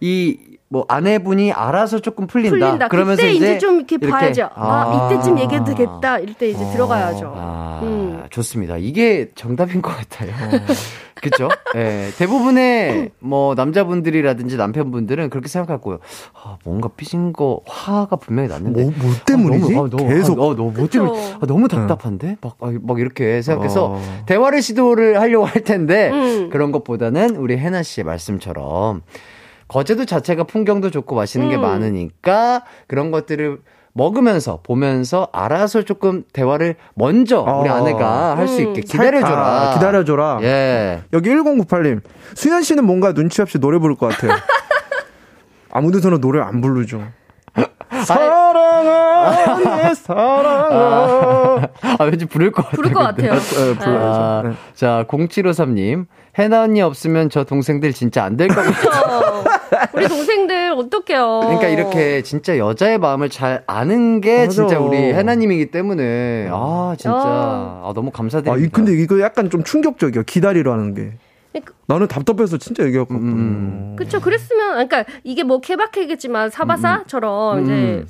이, 0.00 0.38
뭐, 0.68 0.84
아내분이 0.88 1.52
알아서 1.52 2.00
조금 2.00 2.26
풀린다. 2.26 2.50
풀린다. 2.50 2.88
그러면서 2.88 3.22
그때 3.22 3.32
이제, 3.32 3.46
이제 3.46 3.58
좀 3.58 3.76
이렇게, 3.76 3.96
봐야죠. 3.98 4.50
아, 4.54 5.10
아. 5.10 5.10
이때쯤 5.12 5.38
얘기해도 5.38 5.64
되겠다. 5.64 6.18
이럴 6.18 6.34
때 6.34 6.50
이제 6.50 6.64
들어가야죠. 6.72 7.32
아, 7.34 7.80
음. 7.82 8.22
좋습니다. 8.30 8.76
이게 8.76 9.30
정답인 9.34 9.80
것 9.80 9.96
같아요. 9.96 10.30
그죠? 11.20 11.48
예. 11.74 12.10
대부분의 12.16 13.10
뭐 13.18 13.54
남자분들이라든지 13.54 14.56
남편분들은 14.56 15.30
그렇게 15.30 15.48
생각할 15.48 15.80
거예요. 15.80 15.98
아, 16.34 16.58
뭔가 16.64 16.88
삐진 16.96 17.32
거 17.32 17.60
화가 17.66 18.16
분명히 18.16 18.48
났는데. 18.48 18.84
뭐, 18.84 18.92
뭐 18.96 19.12
때문이지? 19.26 19.72
아, 19.72 19.76
너무, 19.76 19.86
아, 19.86 19.90
너무, 19.90 20.08
계속. 20.08 20.38
아, 20.38 20.42
어, 20.42 20.54
너무 20.54 20.72
뭐 20.72 20.86
때문에. 20.86 21.34
아, 21.40 21.46
너무 21.46 21.68
답답한데? 21.68 22.36
막, 22.40 22.56
아, 22.60 22.72
막 22.80 23.00
이렇게 23.00 23.42
생각해서 23.42 23.94
어. 23.94 24.02
대화를 24.26 24.62
시도를 24.62 25.20
하려고 25.20 25.44
할 25.44 25.64
텐데 25.64 26.10
음. 26.10 26.50
그런 26.50 26.72
것보다는 26.72 27.36
우리 27.36 27.56
해나 27.58 27.82
씨의 27.82 28.04
말씀처럼 28.04 29.02
거제도 29.68 30.04
자체가 30.04 30.44
풍경도 30.44 30.90
좋고 30.90 31.14
맛있는 31.14 31.50
게 31.50 31.56
음. 31.56 31.60
많으니까 31.62 32.64
그런 32.86 33.10
것들을 33.10 33.58
먹으면서 33.92 34.60
보면서 34.62 35.28
알아서 35.32 35.82
조금 35.82 36.22
대화를 36.32 36.76
먼저 36.94 37.40
우리 37.40 37.68
어. 37.68 37.74
아내가 37.74 38.36
할수 38.36 38.60
음. 38.62 38.68
있게 38.68 38.80
기다려줘라. 38.82 39.36
아, 39.70 39.74
기다려줘라. 39.74 40.38
예. 40.42 41.02
여기 41.12 41.30
1098님. 41.30 42.00
수현 42.34 42.62
씨는 42.62 42.84
뭔가 42.84 43.12
눈치 43.12 43.42
없이 43.42 43.58
노래 43.58 43.78
부를 43.78 43.96
것 43.96 44.08
같아요. 44.08 44.32
아무 45.70 45.90
데서나 45.92 46.18
노래 46.18 46.40
안 46.40 46.60
부르죠. 46.60 47.02
사랑아, 48.04 49.56
내 49.82 49.94
사랑아. 49.94 51.68
아, 51.98 52.04
왠지 52.04 52.26
부를 52.26 52.52
것 52.52 52.62
같아요. 52.62 52.76
부를 52.76 52.92
것 52.92 53.14
근데. 53.16 53.28
같아요. 53.28 53.40
네, 53.40 53.74
불러야죠. 53.74 54.20
아, 54.20 54.42
네. 54.44 54.52
자, 54.74 55.04
0753님. 55.08 56.06
해나 56.38 56.62
언니 56.62 56.80
없으면 56.82 57.30
저 57.30 57.42
동생들 57.44 57.92
진짜 57.92 58.22
안 58.24 58.36
될 58.36 58.46
것 58.48 58.56
같아요. 58.64 59.44
어, 59.84 59.88
우리 59.94 60.08
동생들 60.08 60.72
어떡해요. 60.72 61.40
그러니까 61.42 61.68
이렇게 61.68 62.22
진짜 62.22 62.58
여자의 62.58 62.98
마음을 62.98 63.28
잘 63.30 63.62
아는 63.66 64.20
게 64.20 64.38
맞아. 64.40 64.48
진짜 64.50 64.78
우리 64.78 64.96
해나님이기 64.96 65.70
때문에 65.70 66.48
아 66.50 66.94
진짜 66.98 67.16
아, 67.16 67.92
너무 67.94 68.08
아, 68.08 68.16
감사드립니다. 68.16 68.66
이, 68.66 68.70
근데 68.70 68.92
이거 68.92 69.20
약간 69.20 69.50
좀 69.50 69.62
충격적이야. 69.62 70.22
기다리라는 70.24 70.94
게. 70.94 71.12
그러니까- 71.52 71.72
나는 71.86 72.06
답답해서 72.08 72.58
진짜 72.58 72.84
얘기했거든. 72.84 73.16
음. 73.22 73.96
그쵸. 73.98 74.20
그랬으면, 74.20 74.72
그러니까 74.86 75.04
이게 75.24 75.42
뭐 75.42 75.60
케바케겠지만 75.60 76.50
사바사처럼 76.50 77.62
이제, 77.64 77.72
음. 77.72 78.06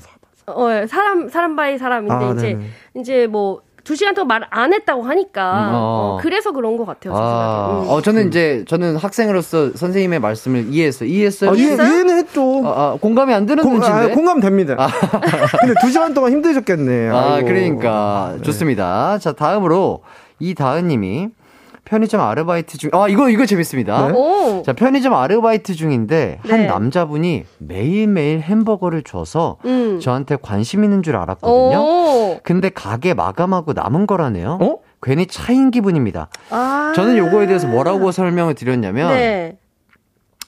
어, 0.47 0.87
사람, 0.89 1.29
사람 1.29 1.55
by 1.57 1.79
사람인데 1.79 2.15
아, 2.15 2.33
이제, 2.37 2.55
네네. 2.55 2.67
이제 2.97 3.27
뭐, 3.29 3.61
두 3.89 3.97
시간 3.97 4.15
동안 4.15 4.43
말안 4.51 4.75
했다고 4.75 5.03
하니까, 5.03 5.71
음, 5.71 5.75
어. 5.75 5.79
어, 5.79 6.19
그래서 6.21 6.53
그런 6.53 6.77
것 6.77 6.85
같아요. 6.85 7.15
제 7.15 7.19
아. 7.19 7.81
음. 7.85 7.89
어 7.89 8.03
저는 8.03 8.29
이제 8.29 8.63
저는 8.69 8.97
학생으로서 8.97 9.71
선생님의 9.75 10.21
말씀을 10.21 10.67
이해했어요. 10.69 11.09
이해했어요. 11.09 11.51
아, 11.53 11.55
이해? 11.55 11.73
이해는 11.73 12.19
했죠. 12.19 12.61
아, 12.67 12.69
아, 12.69 12.99
공감이 13.01 13.33
안 13.33 13.47
되는 13.47 13.65
공, 13.65 13.83
아, 13.83 13.89
눈치인데. 13.89 14.15
공감됩니다. 14.15 14.77
근데 15.63 15.75
두 15.81 15.91
시간 15.91 16.13
동안 16.13 16.33
힘드셨겠네. 16.33 17.09
아, 17.09 17.33
아이고. 17.37 17.49
그러니까 17.49 18.37
좋습니다. 18.43 19.17
자, 19.21 19.33
다음으로 19.33 20.03
이다은님이 20.39 21.31
편의점 21.89 22.21
아르바이트 22.21 22.77
중. 22.77 22.91
아, 22.93 23.09
이거 23.09 23.31
이거 23.31 23.47
재밌습니다. 23.47 24.09
네? 24.09 24.13
오. 24.15 24.63
자, 24.63 24.75
편의점 24.75 25.15
아르바이트 25.15 25.75
중인데 25.75 26.39
한 26.47 26.61
네. 26.61 26.67
남자분이 26.67 27.45
매일매일 27.57 28.41
햄버거를 28.41 29.03
줘서 29.03 29.57
음. 29.65 29.99
저한테 29.99 30.37
관심 30.37 30.85
있는 30.85 31.03
줄 31.03 31.17
알았거든요. 31.17 31.79
오. 31.79 32.41
근데 32.43 32.69
가게 32.69 33.15
마감하고 33.15 33.73
남은 33.73 34.07
거라네요. 34.07 34.59
어? 34.61 34.79
괜히 35.01 35.27
차인 35.27 35.71
기분입니다. 35.71 36.29
아. 36.51 36.93
저는 36.95 37.17
요거에 37.17 37.47
대해서 37.47 37.67
뭐라고 37.67 38.13
설명을 38.13 38.55
드렸냐면 38.55 39.15
네. 39.15 39.57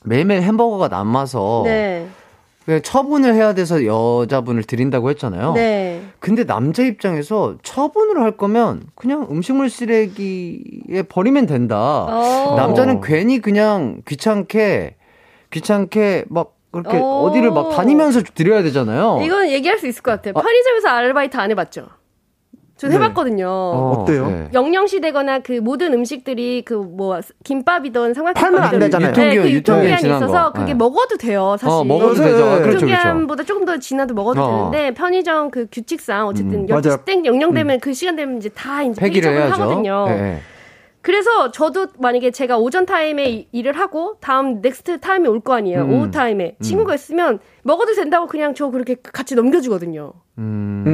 매일매일 0.05 0.43
햄버거가 0.43 0.89
남아서 0.89 1.63
네. 1.65 2.07
그 2.07 2.20
처분을 2.79 3.35
해야 3.35 3.53
돼서 3.55 3.85
여자분을 3.85 4.63
드린다고 4.63 5.11
했잖아요. 5.11 5.55
네. 5.55 6.03
근데 6.21 6.45
남자 6.45 6.85
입장에서 6.85 7.57
처분을 7.63 8.23
할 8.23 8.37
거면 8.37 8.85
그냥 8.95 9.27
음식물 9.31 9.69
쓰레기에 9.69 11.03
버리면 11.09 11.47
된다. 11.47 11.77
어. 11.79 12.55
남자는 12.57 13.01
괜히 13.01 13.41
그냥 13.41 14.03
귀찮게 14.07 14.97
귀찮게 15.51 16.27
막 16.29 16.55
그렇게 16.71 16.97
어. 16.97 17.03
어. 17.03 17.33
디를 17.33 17.51
막 17.51 17.71
다니면서 17.71 18.23
드려야 18.35 18.63
되잖아요. 18.63 19.21
이건 19.23 19.49
얘기할 19.51 19.79
수 19.79 19.89
있을 19.89 20.03
것 20.03 20.13
같아요. 20.13 20.35
아. 20.37 20.41
편의점에서 20.41 20.89
아르바이트 20.89 21.37
안 21.37 21.51
해봤죠? 21.51 21.89
저 22.81 22.89
네. 22.89 22.95
해봤거든요. 22.95 23.47
어, 23.47 23.93
어때요? 23.99 24.27
네. 24.29 24.49
영영시되거나 24.55 25.41
그 25.41 25.53
모든 25.53 25.93
음식들이 25.93 26.63
그 26.65 26.75
뭐 26.81 27.21
김밥이든 27.45 28.15
삼각김밥이든 28.15 28.33
팔면 28.61 28.63
안 28.63 28.79
되잖아요. 28.81 29.13
네, 29.13 29.37
그 29.37 29.51
유통기한, 29.51 29.53
유통기한이 29.53 30.01
지난 30.01 30.17
있어서 30.17 30.45
거. 30.53 30.61
그게 30.61 30.73
네. 30.73 30.75
먹어도 30.75 31.17
돼요, 31.19 31.57
사실. 31.59 31.69
어, 31.69 31.85
먹어도. 31.85 32.15
되죠. 32.15 32.37
아, 32.37 32.59
그렇죠, 32.59 32.63
그렇죠. 32.63 32.77
유통기한보다 32.87 33.45
조금 33.45 33.65
더 33.67 33.79
지나도 33.79 34.15
먹어도 34.15 34.43
어. 34.43 34.71
되는데 34.71 34.95
편의점 34.95 35.51
그 35.51 35.67
규칙상 35.71 36.27
어쨌든 36.29 36.61
음. 36.61 36.67
12시 36.67 36.87
맞아요. 36.89 37.05
땡 37.05 37.27
영영 37.27 37.53
되면 37.53 37.79
그 37.81 37.93
시간 37.93 38.17
되면 38.17 38.39
이제 38.39 38.49
다 38.49 38.83
이제 38.83 38.99
폐기를 39.01 39.31
해야죠. 39.31 39.63
하거든요. 39.63 40.07
네. 40.09 40.41
그래서 41.03 41.51
저도 41.51 41.89
만약에 41.99 42.31
제가 42.31 42.59
오전 42.59 42.85
타임에 42.87 43.25
이- 43.31 43.49
일을 43.53 43.73
하고 43.79 44.17
다음 44.21 44.61
next 44.61 45.01
time이 45.01 45.29
올거 45.29 45.55
아니에요. 45.55 45.83
음. 45.83 45.93
오후 45.95 46.11
타임에 46.11 46.57
친구가 46.61 46.95
있으면 46.95 47.39
먹어도 47.63 47.95
된다고 47.95 48.27
그냥 48.27 48.55
저 48.55 48.71
그렇게 48.71 48.97
같이 49.03 49.35
넘겨주거든요. 49.35 50.13
음. 50.39 50.85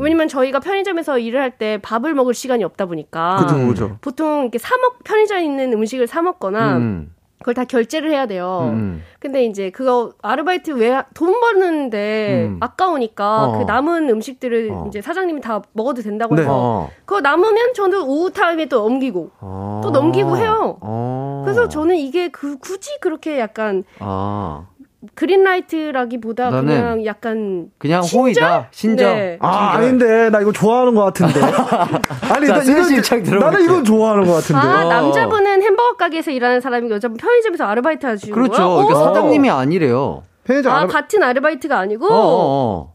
왜냐면 0.00 0.28
저희가 0.28 0.60
편의점에서 0.60 1.18
일을 1.18 1.40
할 1.40 1.50
때 1.50 1.78
밥을 1.82 2.14
먹을 2.14 2.32
시간이 2.34 2.62
없다 2.64 2.86
보니까 2.86 3.36
그죠, 3.46 3.66
그죠. 3.66 3.98
보통 4.00 4.42
이렇게 4.42 4.58
사먹 4.58 5.02
편의점에 5.04 5.44
있는 5.44 5.72
음식을 5.72 6.06
사 6.06 6.22
먹거나 6.22 6.76
음. 6.78 7.14
그걸 7.40 7.54
다 7.54 7.64
결제를 7.64 8.10
해야 8.12 8.26
돼요. 8.26 8.70
음. 8.72 9.02
근데 9.18 9.44
이제 9.46 9.70
그거 9.70 10.12
아르바이트 10.22 10.72
왜 10.72 11.02
돈 11.14 11.40
버는데 11.40 12.46
음. 12.50 12.56
아까우니까 12.60 13.44
어. 13.44 13.58
그 13.58 13.64
남은 13.64 14.10
음식들을 14.10 14.70
어. 14.70 14.84
이제 14.88 15.00
사장님이 15.00 15.40
다 15.40 15.62
먹어도 15.72 16.02
된다고 16.02 16.34
네. 16.34 16.42
해서 16.42 16.52
어. 16.54 16.90
그거 17.04 17.20
남으면 17.20 17.72
저는 17.74 18.02
오후 18.02 18.30
타임에 18.30 18.66
또 18.66 18.80
넘기고 18.88 19.30
어. 19.40 19.80
또 19.82 19.90
넘기고 19.90 20.36
해요. 20.36 20.76
어. 20.82 21.42
그래서 21.44 21.68
저는 21.68 21.96
이게 21.96 22.28
그 22.28 22.58
굳이 22.58 22.90
그렇게 23.00 23.38
약간 23.40 23.84
아. 23.98 24.66
그린라이트라기보다 25.14 26.50
그냥 26.50 27.06
약간 27.06 27.70
그냥 27.78 28.02
친절? 28.02 28.20
호의다. 28.20 28.68
신정. 28.70 29.14
네. 29.14 29.38
아, 29.40 29.72
아닌데, 29.76 30.28
나 30.30 30.40
이거 30.40 30.52
좋아하는 30.52 30.94
것 30.94 31.04
같은데. 31.04 31.40
아니, 32.32 32.46
자, 32.46 32.56
나슬 32.56 32.92
이거. 32.98 33.38
나는 33.38 33.62
이건 33.64 33.84
좋아하는 33.84 34.26
것 34.26 34.34
같은데. 34.34 34.60
아 34.60 34.86
어. 34.86 34.88
남자분은 34.88 35.62
햄버거 35.62 35.96
가게에서 35.96 36.30
일하는 36.30 36.60
사람이고 36.60 36.94
여자분 36.94 37.16
편의점에서 37.16 37.64
아르바이트 37.64 38.04
하시는 38.06 38.34
그렇죠. 38.34 38.52
거예요? 38.52 38.74
그러니까 38.86 39.00
어? 39.00 39.04
사장님이 39.04 39.50
아니래요. 39.50 40.22
편의점 40.44 40.72
아 40.72 40.78
알아, 40.78 40.86
같은 40.86 41.22
아르바이트가 41.22 41.78
아니고 41.78 42.06
어, 42.06 42.12
어, 42.12 42.22
어. 42.22 42.94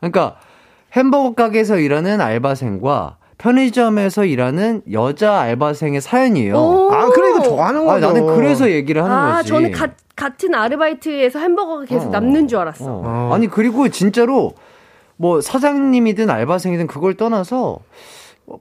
그러니까 0.00 0.36
햄버거 0.92 1.34
가게에서 1.34 1.78
일하는 1.78 2.20
알바생과 2.20 3.16
편의점에서 3.40 4.26
일하는 4.26 4.82
여자 4.92 5.40
알바생의 5.40 6.02
사연이에요. 6.02 6.54
오. 6.54 6.92
아, 6.92 7.08
그래, 7.08 7.30
이거 7.30 7.40
좋아하는 7.40 7.80
아, 7.88 7.94
거죠. 7.94 8.06
나는 8.06 8.26
그래서 8.36 8.70
얘기를 8.70 9.02
하는 9.02 9.16
아 9.16 9.36
거지. 9.38 9.48
저는 9.48 9.72
가, 9.72 9.88
같은 10.14 10.54
아르바이트에서 10.54 11.38
햄버거가 11.38 11.86
계속 11.86 12.08
어. 12.08 12.10
남는 12.10 12.48
줄 12.48 12.58
알았어. 12.58 12.84
어. 12.84 13.02
어. 13.02 13.34
아니 13.34 13.46
그리고 13.48 13.88
진짜로 13.88 14.52
뭐 15.16 15.40
사장님이든 15.40 16.28
알바생이든 16.28 16.86
그걸 16.86 17.14
떠나서 17.14 17.78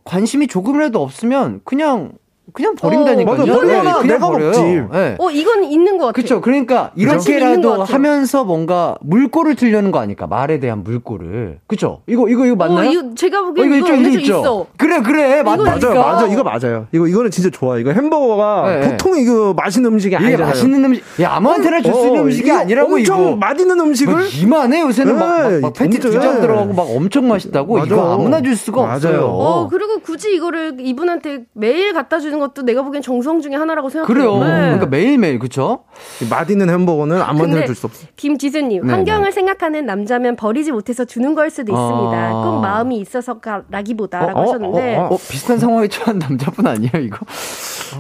관심이 0.06 0.48
조금이라도 0.48 1.02
없으면 1.02 1.60
그냥 1.66 2.14
그냥 2.54 2.76
버린다니까요. 2.76 3.38
맞아, 3.38 3.54
버려놔. 3.54 3.82
그냥 4.02 4.08
내가 4.08 4.28
버려요. 4.30 4.46
먹지. 4.48 4.62
네. 4.92 5.16
어 5.20 5.30
이건 5.32 5.64
있는 5.64 5.98
것 5.98 6.06
같아. 6.08 6.16
그렇죠. 6.16 6.42
그러니까 6.42 6.92
있는 6.96 7.18
것 7.18 7.28
이렇게라도. 7.30 7.84
하면서 7.84 8.44
뭔가 8.44 8.96
물꼬를 9.02 9.56
틀려는 9.56 9.92
거 9.92 10.00
아닐까? 10.00 10.28
말에 10.28 10.60
대한 10.60 10.84
물꼬를. 10.84 11.60
그렇죠? 11.68 12.02
이거 12.08 12.28
이거 12.30 12.46
이거 12.46 12.56
맞나요? 12.56 12.90
어, 12.90 12.92
이거 12.92 13.16
제가 13.16 13.40
어, 13.40 13.44
보기엔 13.46 13.68
이거 13.74 13.88
이거 13.88 13.96
있죠, 13.96 14.10
있죠. 14.20 14.40
있어. 14.40 14.66
그래, 14.78 15.02
그래, 15.02 15.44
맞, 15.44 15.56
이거 15.56 15.64
맞아. 15.66 15.88
맞아요, 15.90 16.00
있어. 16.00 16.12
맞아. 16.12 16.28
이거 16.28 16.44
맞아요. 16.44 16.88
이거, 16.92 17.08
이거는 17.08 17.32
진짜 17.32 17.50
좋아. 17.50 17.78
이거 17.78 17.92
햄버거가 17.92 18.70
네. 18.80 18.90
보통 18.92 19.18
이거 19.18 19.54
맛있는 19.56 19.92
음식이 19.94 20.16
아니잖아요. 20.16 20.48
맛있는 20.48 20.86
음식, 20.86 21.04
야 21.22 21.32
아무한테나 21.34 21.82
줄 21.82 21.94
수 21.94 22.06
있는 22.08 22.20
어, 22.20 22.24
음식이 22.24 22.52
아니라고 22.52 22.96
엄청 22.96 23.22
이거. 23.22 23.36
맛있는 23.36 23.80
음식을 23.80 24.14
뭐 24.14 24.24
이만해 24.24 24.82
요새는 24.82 25.18
막, 25.18 25.28
막, 25.28 25.50
네, 25.50 25.60
막 25.60 25.74
패티 25.74 26.00
진짜. 26.00 26.10
두장 26.10 26.42
들어가고 26.42 26.74
막 26.74 26.88
엄청 26.90 27.28
맛있다고 27.28 27.74
맞아. 27.78 27.86
이거 27.88 28.14
아무나 28.14 28.42
줄 28.42 28.56
수가 28.56 28.82
맞아요. 28.82 28.96
없어요. 28.96 29.26
어 29.26 29.68
그리고 29.70 30.00
굳이 30.00 30.34
이거를 30.36 30.78
이분한테 30.80 31.44
매일 31.54 31.94
갖다 31.94 32.20
주는 32.20 32.39
것도 32.40 32.64
내가 32.64 32.82
보기엔 32.82 33.02
정성 33.02 33.42
중에 33.42 33.56
하나라고 33.56 33.90
생각해요. 33.90 34.08
그래요. 34.08 34.44
네. 34.44 34.62
그러니까 34.62 34.86
매일매일 34.88 35.40
그쵸? 35.40 35.84
맛있는 36.30 36.70
햄버거는 36.70 37.22
아무한테나 37.22 37.54
근데 37.54 37.66
줄수 37.66 37.88
없어. 37.88 38.08
김지수님, 38.16 38.88
네, 38.88 38.94
환경을 38.94 39.32
생각하는 39.32 39.86
남자면 39.86 40.36
버리지 40.36 40.72
못해서 40.72 41.06
주는 41.06 41.36
걸 41.36 41.50
수도 41.50 41.72
있습니다. 41.72 42.18
아. 42.18 42.44
꼭 42.44 42.62
마음이 42.62 43.00
있어서라기보다라고 43.00 44.40
어, 44.40 44.42
어, 44.42 44.48
하셨는데, 44.48 44.96
어, 44.96 45.02
어. 45.02 45.06
어 45.14 45.18
비슷한 45.18 45.58
상황에 45.58 45.88
처한 45.88 46.20
남자분 46.20 46.66
아니에요 46.68 46.92
이거? 47.02 47.18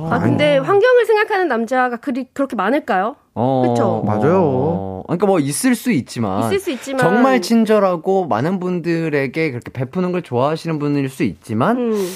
아 0.09 0.19
근데 0.19 0.57
환경을 0.57 1.05
생각하는 1.05 1.47
남자가 1.47 1.97
그리 1.97 2.25
그렇게 2.33 2.55
많을까요? 2.55 3.15
어, 3.33 3.63
그쵸. 3.67 4.03
맞아요. 4.05 4.41
어, 4.43 5.03
그러니까 5.07 5.25
뭐 5.27 5.39
있을 5.39 5.73
수 5.75 5.91
있지만 5.91 6.43
있을 6.43 6.59
수 6.59 6.71
있지만 6.71 6.99
정말 6.99 7.41
친절하고 7.41 8.27
많은 8.27 8.59
분들에게 8.59 9.51
그렇게 9.51 9.71
베푸는 9.71 10.11
걸 10.11 10.21
좋아하시는 10.21 10.77
분일 10.77 11.09
수 11.09 11.23
있지만 11.23 11.77
음, 11.77 12.09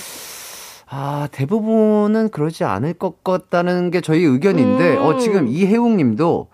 아, 0.95 1.27
대부분은 1.31 2.29
그러지 2.29 2.65
않을 2.65 2.93
것 2.93 3.23
같다는 3.23 3.89
게 3.89 3.99
저희 3.99 4.23
의견인데, 4.23 4.97
음. 4.97 5.01
어, 5.01 5.17
지금 5.17 5.47
이혜웅 5.47 5.97
님도 5.97 6.49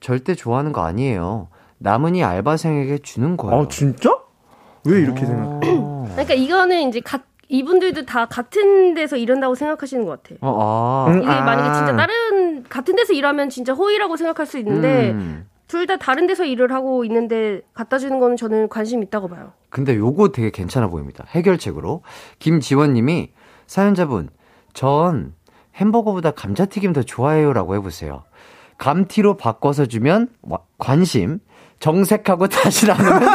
절대 0.00 0.34
좋아하는 0.34 0.72
거 0.72 0.80
아니에요. 0.82 1.46
남은이 1.78 2.24
알바생에게 2.24 2.98
주는 2.98 3.36
거예요. 3.36 3.62
아, 3.62 3.68
진짜? 3.68 4.18
왜 4.84 5.00
이렇게 5.00 5.24
생각해? 5.24 5.76
어, 5.78 6.08
그러니까 6.10 6.34
이거는 6.34 6.88
이제 6.88 7.00
가, 7.00 7.20
이분들도 7.48 8.04
다 8.04 8.26
같은 8.26 8.94
데서 8.94 9.16
일한다고 9.16 9.54
생각하시는 9.54 10.04
것 10.04 10.22
같아. 10.22 10.34
어, 10.40 11.06
아. 11.06 11.12
음. 11.12 11.18
이게 11.18 11.26
만약에 11.26 11.74
진짜 11.74 11.92
아. 11.92 11.96
다른 11.96 12.64
같은 12.64 12.96
데서 12.96 13.12
일하면 13.12 13.48
진짜 13.48 13.74
호의라고 13.74 14.16
생각할 14.16 14.44
수 14.44 14.58
있는데 14.58 15.12
음. 15.12 15.46
둘다 15.68 15.98
다른 15.98 16.26
데서 16.26 16.44
일을 16.44 16.72
하고 16.72 17.04
있는데 17.04 17.60
갖다 17.72 17.98
주는 17.98 18.18
거는 18.18 18.36
저는 18.36 18.68
관심 18.68 19.04
있다고 19.04 19.28
봐요. 19.28 19.52
근데 19.70 19.96
요거 19.96 20.30
되게 20.30 20.50
괜찮아 20.50 20.88
보입니다. 20.88 21.24
해결책으로. 21.28 22.02
김지원 22.40 22.92
님이 22.94 23.30
사연자분, 23.66 24.28
전 24.72 25.34
햄버거보다 25.76 26.30
감자튀김 26.32 26.92
더 26.92 27.02
좋아해요라고 27.02 27.74
해보세요. 27.76 28.22
감튀로 28.78 29.36
바꿔서 29.36 29.86
주면 29.86 30.28
와- 30.42 30.58
관심, 30.78 31.38
정색하고 31.80 32.48
다시 32.48 32.86
나누면 32.86 33.22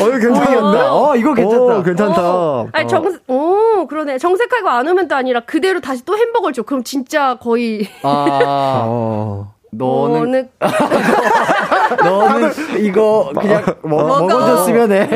어, 0.00 0.08
이거 0.08 0.18
괜찮다. 0.18 0.94
어, 0.94 1.16
이거 1.16 1.34
괜찮다. 1.34 1.76
어, 1.78 1.82
괜찮다. 1.82 2.34
어. 2.34 2.68
아니 2.72 2.88
정, 2.88 3.04
오 3.28 3.86
그러네. 3.86 4.18
정색하고 4.18 4.68
안 4.68 4.86
오면 4.88 5.08
또 5.08 5.16
아니라 5.16 5.40
그대로 5.40 5.80
다시 5.80 6.04
또 6.04 6.16
햄버거를 6.16 6.54
줘. 6.54 6.62
그럼 6.62 6.82
진짜 6.84 7.36
거의 7.40 7.88
아, 8.02 8.84
어. 8.88 9.54
너는 9.78 10.48
너는 12.02 12.50
이거 12.84 13.32
그냥 13.38 13.64
먹, 13.82 14.06
먹어. 14.06 14.20
먹어줬으면 14.26 14.92
해. 14.92 15.08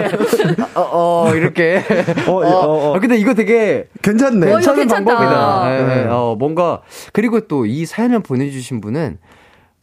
어, 0.75 0.81
어, 1.29 1.35
이렇게. 1.35 1.83
어, 2.27 2.33
어, 2.33 2.39
어, 2.47 2.91
어. 2.97 3.01
근데 3.01 3.17
이거 3.17 3.35
되게 3.35 3.89
괜찮네. 4.03 4.51
어, 4.53 4.57
괜찮은. 4.57 4.87
방법이다. 4.89 5.65
예, 5.79 5.85
네. 5.85 6.03
예. 6.03 6.07
어, 6.11 6.37
뭔가 6.39 6.83
그리고 7.13 7.41
또 7.41 7.61
이 7.71 7.87
사연을 7.87 8.21
보내주신 8.21 8.81
분은 8.81 9.19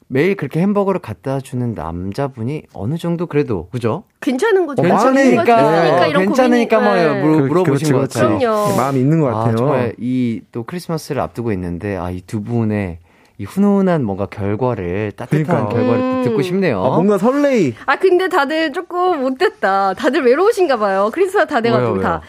매일 0.09 0.35
그렇게 0.35 0.59
햄버거를 0.61 0.99
갖다 1.01 1.39
주는 1.39 1.73
남자분이 1.73 2.63
어느 2.73 2.97
정도 2.97 3.27
그래도 3.27 3.67
그죠? 3.71 4.03
괜찮은 4.21 4.65
거죠. 4.65 4.81
어, 4.81 4.85
괜찮으니까 4.85 6.01
어, 6.03 6.07
이런 6.07 6.23
괜찮으니까 6.23 6.79
뭐 6.79 6.93
네. 6.95 7.21
물, 7.21 7.41
그- 7.43 7.47
물어보신 7.47 7.87
그렇지, 7.89 7.93
것. 7.93 8.21
같아요. 8.21 8.37
그럼요. 8.39 8.75
마음이 8.77 8.99
있는 8.99 9.19
것 9.21 9.27
같아요. 9.27 9.53
아, 9.53 9.55
정말 9.55 9.93
이 9.99 10.41
또 10.51 10.63
크리스마스를 10.63 11.21
앞두고 11.21 11.51
있는데 11.53 11.95
아 11.97 12.09
이 12.09 12.21
두 12.25 12.41
분의 12.41 12.99
이 13.39 13.45
훈훈한 13.45 14.03
뭔가 14.03 14.25
결과를 14.25 15.11
따뜻한 15.15 15.45
그러니까. 15.45 15.69
결과를 15.69 15.99
음. 16.01 16.23
듣고 16.23 16.41
싶네요. 16.41 16.83
아, 16.83 16.89
뭔가 16.89 17.17
설레이. 17.19 17.75
아 17.85 17.95
근데 17.97 18.27
다들 18.29 18.73
조금 18.73 19.21
못됐다. 19.21 19.93
다들 19.93 20.25
외로우신가 20.25 20.77
봐요. 20.77 21.09
크리스마스 21.13 21.47
다 21.47 21.61
돼가지고 21.61 22.01
다. 22.01 22.21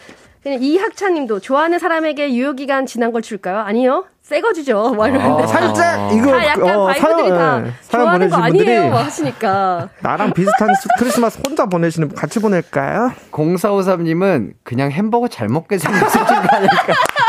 그냥 0.43 0.63
이학차님도 0.63 1.41
좋아하는 1.41 1.79
사람에게 1.79 2.33
유효 2.35 2.53
기간 2.53 2.85
지난 2.87 3.11
걸 3.13 3.23
줄까요? 3.23 3.59
아니요. 3.59 4.05
새거 4.23 4.53
주죠. 4.53 4.95
막 4.95 5.05
아. 5.05 5.09
이러는데 5.09 5.47
살짝 5.47 6.13
이거 6.13 6.31
다 6.33 6.47
약간 6.47 6.77
어, 6.79 6.87
vibe들이 6.89 7.29
다 7.31 7.63
예, 7.67 7.73
사연 7.81 8.05
좋아하는 8.05 8.29
거 8.29 8.37
아니에요. 8.37 8.91
막 8.91 9.07
하시니까. 9.07 9.89
나랑 10.03 10.33
비슷한 10.35 10.69
스- 10.75 10.89
크리스마스 10.99 11.41
혼자 11.47 11.65
보내시는 11.65 12.09
분 12.09 12.17
같이 12.19 12.39
보낼까요? 12.39 13.13
0453님은 13.33 14.53
그냥 14.63 14.91
햄버거 14.91 15.27
잘 15.29 15.49
먹게 15.49 15.79
생겨서 15.79 16.27
준거 16.27 16.47
아닐까? 16.55 16.77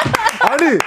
아니 0.51 0.77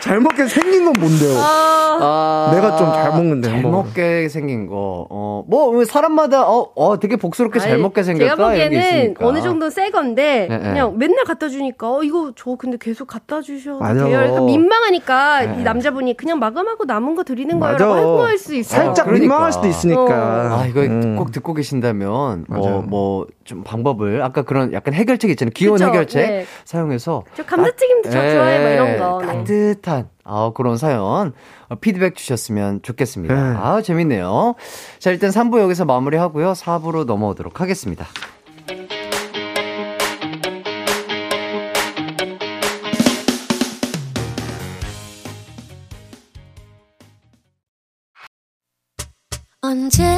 잘 0.00 0.20
먹게 0.20 0.46
생긴 0.46 0.84
건 0.84 0.94
뭔데요? 0.98 1.38
아, 1.40 2.50
내가 2.54 2.76
좀 2.76 2.88
잘 2.92 3.10
먹는데, 3.10 3.48
잘. 3.48 3.62
먹게 3.62 4.28
생긴 4.28 4.66
거. 4.66 5.06
어, 5.10 5.44
뭐 5.46 5.84
사람마다 5.84 6.48
어, 6.48 6.70
어 6.74 6.98
되게 6.98 7.16
복스럽게 7.16 7.58
잘 7.58 7.72
아니, 7.72 7.82
먹게 7.82 8.02
생겼다 8.02 8.36
제가 8.36 8.48
보기에는 8.48 8.78
있으니까. 8.78 9.26
어느 9.26 9.40
정도 9.42 9.70
새 9.70 9.90
건데 9.90 10.46
네, 10.48 10.56
네. 10.58 10.62
그냥 10.70 10.96
맨날 10.98 11.24
갖다 11.24 11.48
주니까 11.48 11.90
어 11.90 12.02
이거 12.02 12.32
저 12.36 12.54
근데 12.56 12.76
계속 12.80 13.06
갖다 13.06 13.40
주셔도 13.40 13.80
맞아. 13.80 14.04
돼요. 14.04 14.22
약간 14.22 14.46
민망하니까 14.46 15.40
네. 15.46 15.60
이 15.60 15.62
남자분이 15.62 16.16
그냥 16.16 16.38
마감하고 16.38 16.84
남은 16.84 17.14
거 17.14 17.24
드리는 17.24 17.58
맞아. 17.58 17.86
거라고 17.86 18.22
할 18.24 18.38
수도 18.38 18.54
있어요. 18.54 18.84
살짝 18.84 19.06
그러니까. 19.06 19.20
민망할 19.22 19.52
수도 19.52 19.66
있으니까. 19.66 20.58
아, 20.60 20.66
이거 20.66 20.80
음. 20.82 21.16
꼭 21.16 21.32
듣고 21.32 21.54
계신다면, 21.54 22.44
뭐, 22.48 22.58
맞아요. 22.58 22.82
뭐, 22.82 23.26
좀 23.48 23.64
방법을, 23.64 24.20
아까 24.22 24.42
그런 24.42 24.74
약간 24.74 24.92
해결책 24.92 25.30
있잖아요. 25.30 25.52
귀여운 25.56 25.78
그쵸, 25.78 25.88
해결책 25.88 26.28
네. 26.28 26.46
사용해서. 26.66 27.24
저 27.34 27.44
감자튀김도 27.46 28.10
저 28.10 28.22
예, 28.22 28.34
좋아해 28.34 28.62
막 28.62 28.68
이런 28.70 28.98
거. 28.98 29.22
네. 29.22 29.38
따뜻한, 29.38 30.10
아, 30.22 30.52
그런 30.54 30.76
사연, 30.76 31.32
어, 31.68 31.74
피드백 31.80 32.14
주셨으면 32.14 32.82
좋겠습니다. 32.82 33.34
네. 33.34 33.58
아, 33.58 33.80
재밌네요. 33.80 34.54
자, 34.98 35.10
일단 35.10 35.30
3부 35.30 35.60
여기서 35.60 35.86
마무리 35.86 36.18
하고요. 36.18 36.52
4부로 36.52 37.06
넘어오도록 37.06 37.62
하겠습니다. 37.62 38.06
언제 49.60 50.17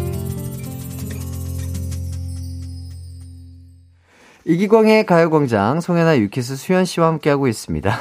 이기광의 4.45 5.05
가요광장, 5.05 5.81
송혜나 5.81 6.17
유키스 6.19 6.55
수현 6.55 6.85
씨와 6.85 7.07
함께하고 7.07 7.47
있습니다. 7.47 7.99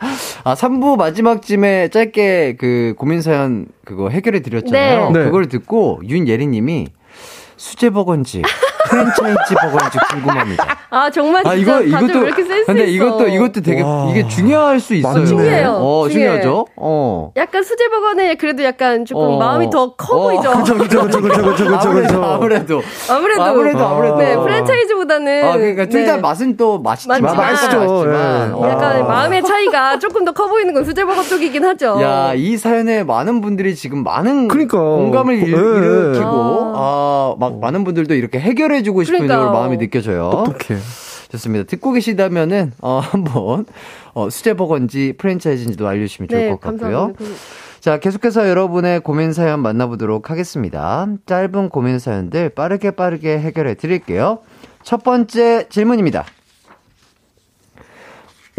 아, 0.44 0.54
3부 0.54 0.96
마지막쯤에 0.96 1.88
짧게 1.88 2.56
그 2.58 2.94
고민사연 2.96 3.66
그거 3.84 4.08
해결해 4.08 4.40
드렸잖아요. 4.40 5.10
네. 5.10 5.18
네. 5.18 5.24
그걸 5.26 5.48
듣고 5.48 6.00
윤예리 6.06 6.46
님이 6.46 6.88
수제 7.56 7.90
버건지, 7.90 8.42
프랜차이즈 8.88 9.54
버건지 9.60 9.98
궁금합니다. 10.10 10.76
아 10.90 11.10
정말 11.10 11.46
아, 11.46 11.54
진짜 11.54 11.80
이거, 11.80 11.90
다들 11.96 12.08
이것도, 12.08 12.18
왜 12.20 12.26
이렇게 12.26 12.44
센스 12.44 12.66
근데 12.66 12.84
있어. 12.86 13.04
이것도, 13.06 13.28
이것도 13.28 13.60
되게, 13.60 13.82
와. 13.82 14.08
이게 14.10 14.26
중요할 14.26 14.80
수 14.80 14.94
있어요. 14.94 15.12
맞네. 15.14 15.26
중요해요. 15.26 15.68
어, 15.70 16.08
중요해. 16.08 16.40
중요하죠? 16.40 16.66
어. 16.76 17.30
약간 17.36 17.62
수제 17.62 17.88
버거는 17.88 18.36
그래도 18.38 18.64
약간 18.64 19.04
조금 19.04 19.22
어. 19.24 19.38
마음이 19.38 19.70
더커 19.70 20.16
어, 20.16 20.22
보이죠. 20.22 20.50
그쵸, 20.50 20.74
그쵸, 20.78 21.08
그쵸, 21.08 21.20
그쵸, 21.20 21.42
그쵸, 21.54 21.76
아무래도. 21.84 22.24
아무래도. 22.24 22.82
아무래도 23.08 23.42
아무래도, 23.42 23.86
아무래도. 23.86 24.16
네 24.18 24.36
프랜차이즈보다는 24.36 25.44
아, 25.44 25.52
그러니까 25.56 25.86
둘다 25.86 26.16
네. 26.16 26.20
맛은 26.22 26.56
또 26.56 26.78
맛있지만. 26.80 27.22
맞지만. 27.22 27.46
맛있죠. 27.46 27.78
맛있지만. 27.78 28.56
예. 28.64 28.68
약간 28.70 29.00
어. 29.02 29.04
마음의 29.04 29.42
차이가 29.44 29.98
조금 29.98 30.24
더 30.24 30.30
커 30.32 30.46
보이는 30.46 30.72
건 30.72 30.84
수제 30.84 31.04
버거 31.04 31.22
쪽이긴 31.24 31.64
하죠. 31.64 31.98
야, 32.02 32.32
이 32.34 32.56
사연에 32.56 33.02
많은 33.04 33.40
분들이 33.42 33.74
지금 33.74 34.02
많은 34.04 34.48
그러니까. 34.48 34.78
공감을 34.78 35.34
일, 35.34 35.52
예. 35.52 35.56
일으키고, 35.56 36.72
아, 36.76 37.34
막 37.38 37.58
많은 37.60 37.84
분들도 37.84 38.14
이렇게 38.14 38.38
해결 38.40 38.69
해주고 38.74 39.04
싶은 39.04 39.18
그러니까요. 39.18 39.40
이런 39.40 39.52
마음이 39.52 39.78
느껴져요. 39.78 40.28
어떡해. 40.28 40.80
좋습니다. 41.30 41.64
듣고 41.64 41.92
계시다면은, 41.92 42.72
어, 42.80 42.98
한번, 42.98 43.64
어, 44.14 44.28
수제버거인지 44.30 45.14
프랜차이즈인지도 45.16 45.86
알려주시면 45.86 46.28
좋을 46.28 46.40
네, 46.40 46.50
것 46.50 46.60
같고요. 46.60 47.14
감사합니다. 47.14 47.24
자, 47.80 47.98
계속해서 47.98 48.48
여러분의 48.48 49.00
고민 49.00 49.32
사연 49.32 49.60
만나보도록 49.60 50.28
하겠습니다. 50.30 51.06
짧은 51.26 51.70
고민 51.70 51.98
사연들 51.98 52.50
빠르게 52.50 52.90
빠르게 52.90 53.38
해결해 53.38 53.74
드릴게요. 53.74 54.40
첫 54.82 55.02
번째 55.02 55.66
질문입니다. 55.68 56.24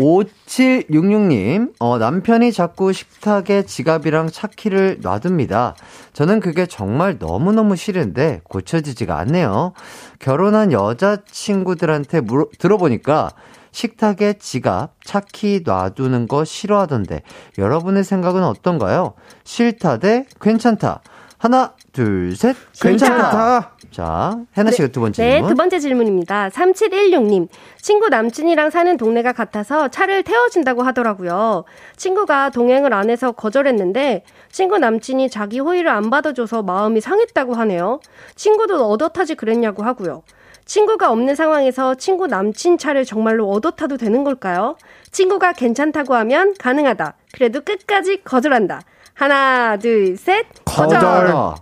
5766님, 0.02 1.74
어, 1.80 1.98
남편이 2.00 2.52
자꾸 2.52 2.92
식탁에 2.92 3.64
지갑이랑 3.66 4.28
차키를 4.32 4.98
놔둡니다. 5.02 5.76
저는 6.14 6.40
그게 6.40 6.66
정말 6.66 7.18
너무너무 7.20 7.76
싫은데 7.76 8.42
고쳐지지가 8.44 9.18
않네요. 9.20 9.74
결혼한 10.20 10.72
여자친구들한테 10.72 12.22
물어, 12.22 12.48
들어보니까 12.58 13.30
식탁에 13.72 14.34
지갑, 14.34 14.96
차키 15.04 15.62
놔두는 15.66 16.28
거 16.28 16.44
싫어하던데 16.44 17.22
여러분의 17.58 18.04
생각은 18.04 18.44
어떤가요? 18.44 19.14
싫다 19.44 19.98
대 20.00 20.26
괜찮다. 20.42 21.02
하나, 21.42 21.74
둘, 21.92 22.36
셋. 22.36 22.56
괜찮다. 22.80 23.72
자, 23.90 24.38
해나 24.56 24.70
씨가 24.70 24.90
두 24.90 25.00
번째 25.00 25.24
네, 25.24 25.32
질문. 25.32 25.50
두 25.50 25.56
번째 25.56 25.80
질문입니다. 25.80 26.50
3716님. 26.50 27.48
친구 27.82 28.10
남친이랑 28.10 28.70
사는 28.70 28.96
동네가 28.96 29.34
같아서 29.34 29.88
차를 29.88 30.22
태워준다고 30.22 30.84
하더라고요. 30.84 31.64
친구가 31.98 32.52
동행을 32.52 32.94
안 32.94 33.10
해서 33.10 33.32
거절했는데 33.32 34.24
친구 34.52 34.78
남친이 34.78 35.32
자기 35.32 35.60
호의를 35.60 35.90
안 35.90 36.12
받아줘서 36.12 36.62
마음이 36.62 37.02
상했다고 37.02 37.56
하네요. 37.56 38.02
친구도 38.36 38.88
얻어 38.92 39.10
타지 39.10 39.34
그랬냐고 39.34 39.82
하고요. 39.82 40.22
친구가 40.66 41.12
없는 41.12 41.34
상황에서 41.34 41.96
친구 41.96 42.28
남친 42.28 42.78
차를 42.78 43.04
정말로 43.04 43.50
얻어 43.50 43.72
타도 43.72 43.98
되는 43.98 44.24
걸까요? 44.24 44.78
친구가 45.10 45.54
괜찮다고 45.54 46.14
하면 46.14 46.54
가능하다. 46.60 47.16
그래도 47.34 47.62
끝까지 47.62 48.22
거절한다. 48.24 48.82
하나, 49.14 49.78
둘, 49.78 50.18
셋. 50.18 50.46
거절. 50.66 51.00
거절. 51.00 51.56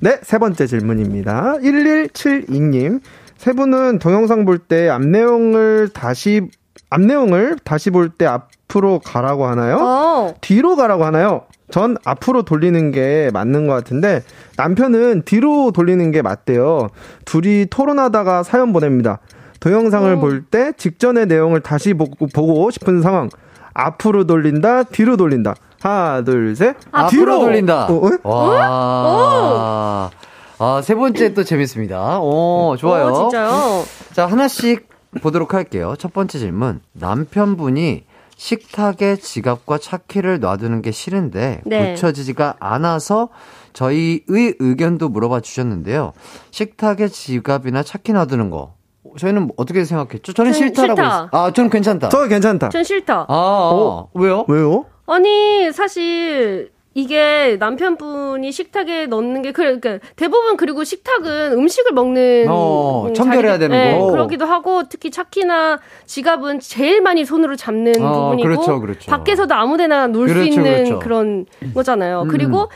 네, 0.00 0.18
세 0.22 0.38
번째 0.38 0.66
질문입니다. 0.66 1.54
1172님. 1.62 3.00
세 3.38 3.52
분은 3.52 3.98
동영상 3.98 4.44
볼 4.44 4.58
때 4.68 4.88
앞 4.88 5.02
내용을 5.06 5.88
다시, 5.92 6.42
앞 6.90 7.00
내용을 7.00 7.56
다시 7.64 7.90
볼 7.90 8.10
때 8.10 8.26
앞으로 8.26 9.00
가라고 9.00 9.46
하나요? 9.46 9.78
어. 9.80 10.34
뒤로 10.40 10.76
가라고 10.76 11.04
하나요? 11.04 11.42
전 11.70 11.96
앞으로 12.04 12.42
돌리는 12.42 12.90
게 12.92 13.30
맞는 13.32 13.66
것 13.66 13.72
같은데 13.74 14.22
남편은 14.56 15.22
뒤로 15.24 15.72
돌리는 15.72 16.10
게 16.10 16.22
맞대요. 16.22 16.88
둘이 17.24 17.66
토론하다가 17.70 18.42
사연 18.42 18.72
보냅니다. 18.72 19.18
동영상을 19.60 20.12
어. 20.14 20.20
볼때 20.20 20.72
직전의 20.76 21.26
내용을 21.26 21.60
다시 21.60 21.94
보고, 21.94 22.26
보고 22.26 22.70
싶은 22.70 23.00
상황. 23.02 23.28
앞으로 23.72 24.24
돌린다, 24.26 24.84
뒤로 24.84 25.16
돌린다. 25.16 25.54
하나, 25.84 26.22
둘, 26.24 26.56
셋. 26.56 26.76
앞으로 26.92 27.40
돌린다. 27.40 27.88
어, 27.90 28.00
어? 28.24 28.28
와. 28.30 30.10
아, 30.58 30.80
세 30.82 30.94
번째 30.94 31.34
또 31.34 31.44
재밌습니다. 31.44 32.20
오, 32.20 32.74
좋아요. 32.78 33.08
어, 33.08 33.12
진짜요? 33.28 33.84
자, 34.14 34.24
하나씩 34.26 34.88
보도록 35.20 35.52
할게요. 35.52 35.94
첫 35.98 36.14
번째 36.14 36.38
질문. 36.38 36.80
남편분이 36.92 38.04
식탁에 38.36 39.16
지갑과 39.16 39.76
차키를 39.76 40.40
놔두는 40.40 40.80
게 40.80 40.90
싫은데 40.90 41.60
네. 41.66 41.90
고쳐지지가 41.90 42.54
않아서 42.60 43.28
저희의 43.74 44.54
의견도 44.58 45.10
물어봐 45.10 45.40
주셨는데요. 45.40 46.12
식탁에 46.50 47.08
지갑이나 47.08 47.82
차키 47.82 48.14
놔두는 48.14 48.48
거. 48.48 48.72
저희는 49.18 49.50
어떻게 49.58 49.84
생각했죠? 49.84 50.32
저는 50.32 50.52
전 50.52 50.58
싫다라고 50.68 50.96
싫다. 50.96 51.22
했- 51.24 51.28
아, 51.34 51.52
저는 51.52 51.68
괜찮다. 51.70 52.08
저 52.08 52.26
괜찮다. 52.26 52.70
전 52.70 52.82
싫다. 52.82 53.26
아, 53.28 53.28
아, 53.28 54.04
왜요? 54.14 54.46
왜요? 54.48 54.86
아니 55.06 55.72
사실 55.72 56.72
이게 56.94 57.56
남편분이 57.58 58.52
식탁에 58.52 59.06
넣는 59.06 59.42
게 59.42 59.50
그러니까 59.50 59.98
대부분 60.14 60.56
그리고 60.56 60.84
식탁은 60.84 61.52
음식을 61.52 61.92
먹는 61.92 62.46
어, 62.48 63.08
음, 63.08 63.14
청결해야 63.14 63.58
되는 63.58 63.76
네, 63.76 63.98
거. 63.98 64.12
그러기도 64.12 64.44
하고 64.44 64.84
특히 64.88 65.10
차키나 65.10 65.80
지갑은 66.06 66.60
제일 66.60 67.00
많이 67.00 67.24
손으로 67.24 67.56
잡는 67.56 68.00
어, 68.00 68.12
부분이고 68.12 68.48
그렇죠, 68.48 68.80
그렇죠. 68.80 69.10
밖에서도 69.10 69.52
아무데나 69.52 70.06
놓을 70.06 70.28
그렇죠, 70.28 70.40
수 70.40 70.46
있는 70.46 70.84
그렇죠. 70.84 70.98
그런 71.00 71.46
거잖아요. 71.74 72.22
음. 72.22 72.28
그리고 72.28 72.68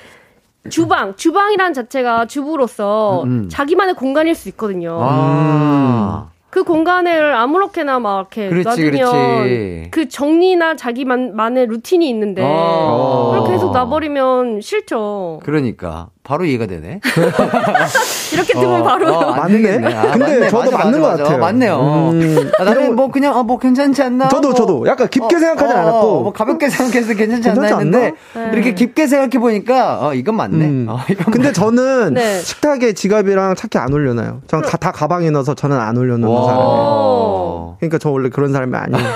주방 0.69 1.15
주방이란 1.15 1.73
자체가 1.73 2.27
주부로서 2.27 3.23
음, 3.23 3.29
음. 3.29 3.49
자기만의 3.49 3.95
공간일 3.95 4.35
수 4.35 4.49
있거든요. 4.49 4.99
아. 5.01 6.31
그 6.51 6.65
공간을 6.65 7.35
아무렇게나 7.35 7.99
막 7.99 8.31
이렇게 8.33 8.49
그렇지, 8.49 8.69
놔두면 8.69 9.13
그렇지. 9.13 9.89
그 9.91 10.09
정리나 10.09 10.77
자기만의 10.77 11.67
루틴이 11.67 12.09
있는데 12.09 12.43
어. 12.45 13.31
그렇게 13.33 13.53
계속 13.53 13.73
놔버리면 13.73 14.61
싫죠. 14.63 15.41
그러니까 15.45 16.09
바로 16.29 16.45
이해가 16.45 16.67
되네. 16.67 17.01
이렇게 18.35 18.53
뜨면 18.53 18.85
바로. 18.85 19.15
어, 19.15 19.31
안 19.33 19.51
맞네. 19.51 19.95
아, 19.95 20.11
근데 20.11 20.19
맞네. 20.19 20.49
저도 20.51 20.71
맞아, 20.73 20.85
맞는 20.85 21.01
맞아, 21.01 21.01
것 21.01 21.09
맞아. 21.09 21.23
같아요. 21.23 21.39
맞네요. 21.39 22.11
음, 22.13 22.51
아, 22.59 22.65
나는 22.65 22.97
뭐 22.97 23.11
그냥 23.11 23.35
어, 23.35 23.43
뭐 23.43 23.59
괜찮지 23.59 24.03
않나? 24.03 24.29
저도, 24.29 24.49
뭐, 24.49 24.55
저도 24.55 24.87
약간 24.89 25.09
깊게 25.09 25.39
생각하지 25.39 25.73
어, 25.73 25.77
않았고. 25.79 26.23
뭐 26.25 26.33
가볍게 26.35 26.69
생각해서 26.69 27.15
괜찮지 27.15 27.49
않나 27.49 27.61
괜찮지 27.63 27.75
했는데 27.87 28.13
않나? 28.35 28.53
이렇게 28.53 28.75
깊게 28.75 29.07
생각해 29.07 29.39
보니까 29.39 30.07
어 30.07 30.13
이건 30.13 30.37
맞네. 30.37 30.65
음. 30.67 30.87
어, 30.91 30.99
이건 31.09 31.33
근데 31.33 31.51
저는 31.51 32.13
네. 32.13 32.41
식탁에 32.43 32.93
지갑이랑 32.93 33.55
차키 33.55 33.79
안 33.79 33.91
올려놔요. 33.91 34.43
저는 34.49 34.69
다, 34.69 34.77
다 34.77 34.93
가방에 34.93 35.31
넣어서 35.31 35.55
저는 35.55 35.79
안 35.79 35.97
올려놓는 35.97 36.29
와. 36.29 36.43
사람이에요. 36.45 36.69
오. 36.69 37.77
그러니까 37.81 37.97
저 37.97 38.11
원래 38.11 38.29
그런 38.29 38.53
사람이 38.53 38.77
아니에요. 38.77 39.09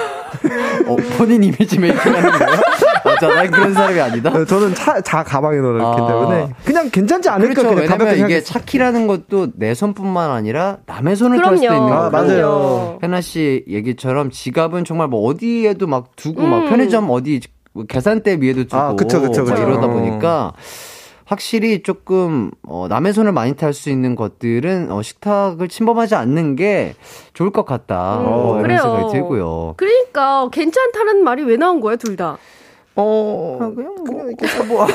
어, 0.87 0.97
본인 1.19 1.45
이미지 1.45 1.79
메이킹 1.79 1.99
하는 2.15 2.31
거예요? 2.31 2.57
맞아, 3.29 3.43
난 3.43 3.51
그런 3.51 3.75
사람이 3.75 4.01
아니다. 4.01 4.31
네, 4.31 4.45
저는 4.45 4.75
차, 4.75 5.01
자 5.01 5.23
가방에 5.23 5.59
넣어놓기 5.59 6.03
아. 6.03 6.07
때문에 6.07 6.49
그냥 6.65 6.91
괜찮지 6.91 7.29
않을까 7.29 7.55
그렇죠. 7.55 7.75
그냥 7.75 7.89
가볍게 7.89 8.13
왜냐면 8.13 8.31
이게. 8.31 8.41
차키라는 8.43 9.07
것도 9.07 9.49
내 9.57 9.75
손뿐만 9.75 10.31
아니라 10.31 10.79
남의 10.87 11.17
손을 11.17 11.43
탈 11.43 11.57
수도. 11.57 11.73
있는 11.75 11.93
아, 11.93 11.99
거고. 12.03 12.11
맞아요. 12.11 12.99
해나 13.03 13.21
씨 13.21 13.65
얘기처럼 13.69 14.31
지갑은 14.31 14.85
정말 14.85 15.09
뭐 15.09 15.27
어디에도 15.29 15.87
막 15.87 16.15
두고 16.17 16.43
막 16.43 16.65
음. 16.65 16.69
편의점 16.69 17.11
어디 17.11 17.41
뭐 17.73 17.85
계산대 17.85 18.39
위에도 18.41 18.65
두고 18.65 18.77
아, 18.77 18.95
그쵸, 18.95 19.21
그쵸, 19.21 19.45
막 19.45 19.55
그쵸. 19.55 19.63
이러다 19.63 19.87
어. 19.87 19.91
보니까 19.91 20.53
확실히 21.25 21.83
조금 21.83 22.51
어, 22.67 22.87
남의 22.91 23.15
손을 23.15 23.33
많이 23.33 23.55
탈 23.57 23.73
수 23.73 23.89
있는 23.89 24.17
것들은 24.17 24.91
어, 24.93 25.01
식탁을 25.01 25.69
침범하지 25.69 26.15
않는 26.15 26.57
게 26.57 26.95
좋을 27.33 27.51
것 27.51 27.65
같다. 27.65 28.19
음, 28.21 28.27
어, 28.27 28.51
이런 28.57 28.63
그래요. 28.63 28.79
생각이 28.83 29.13
들고요. 29.13 29.75
그러니까 29.79 30.49
괜찮다는 30.51 31.25
말이 31.25 31.43
왜 31.45 31.57
나온 31.57 31.81
거야, 31.81 31.97
둘 31.97 32.17
다? 32.17 32.37
어, 32.95 33.73
그냥 33.75 33.95
뭐, 34.05 34.05
뭐 34.67 34.87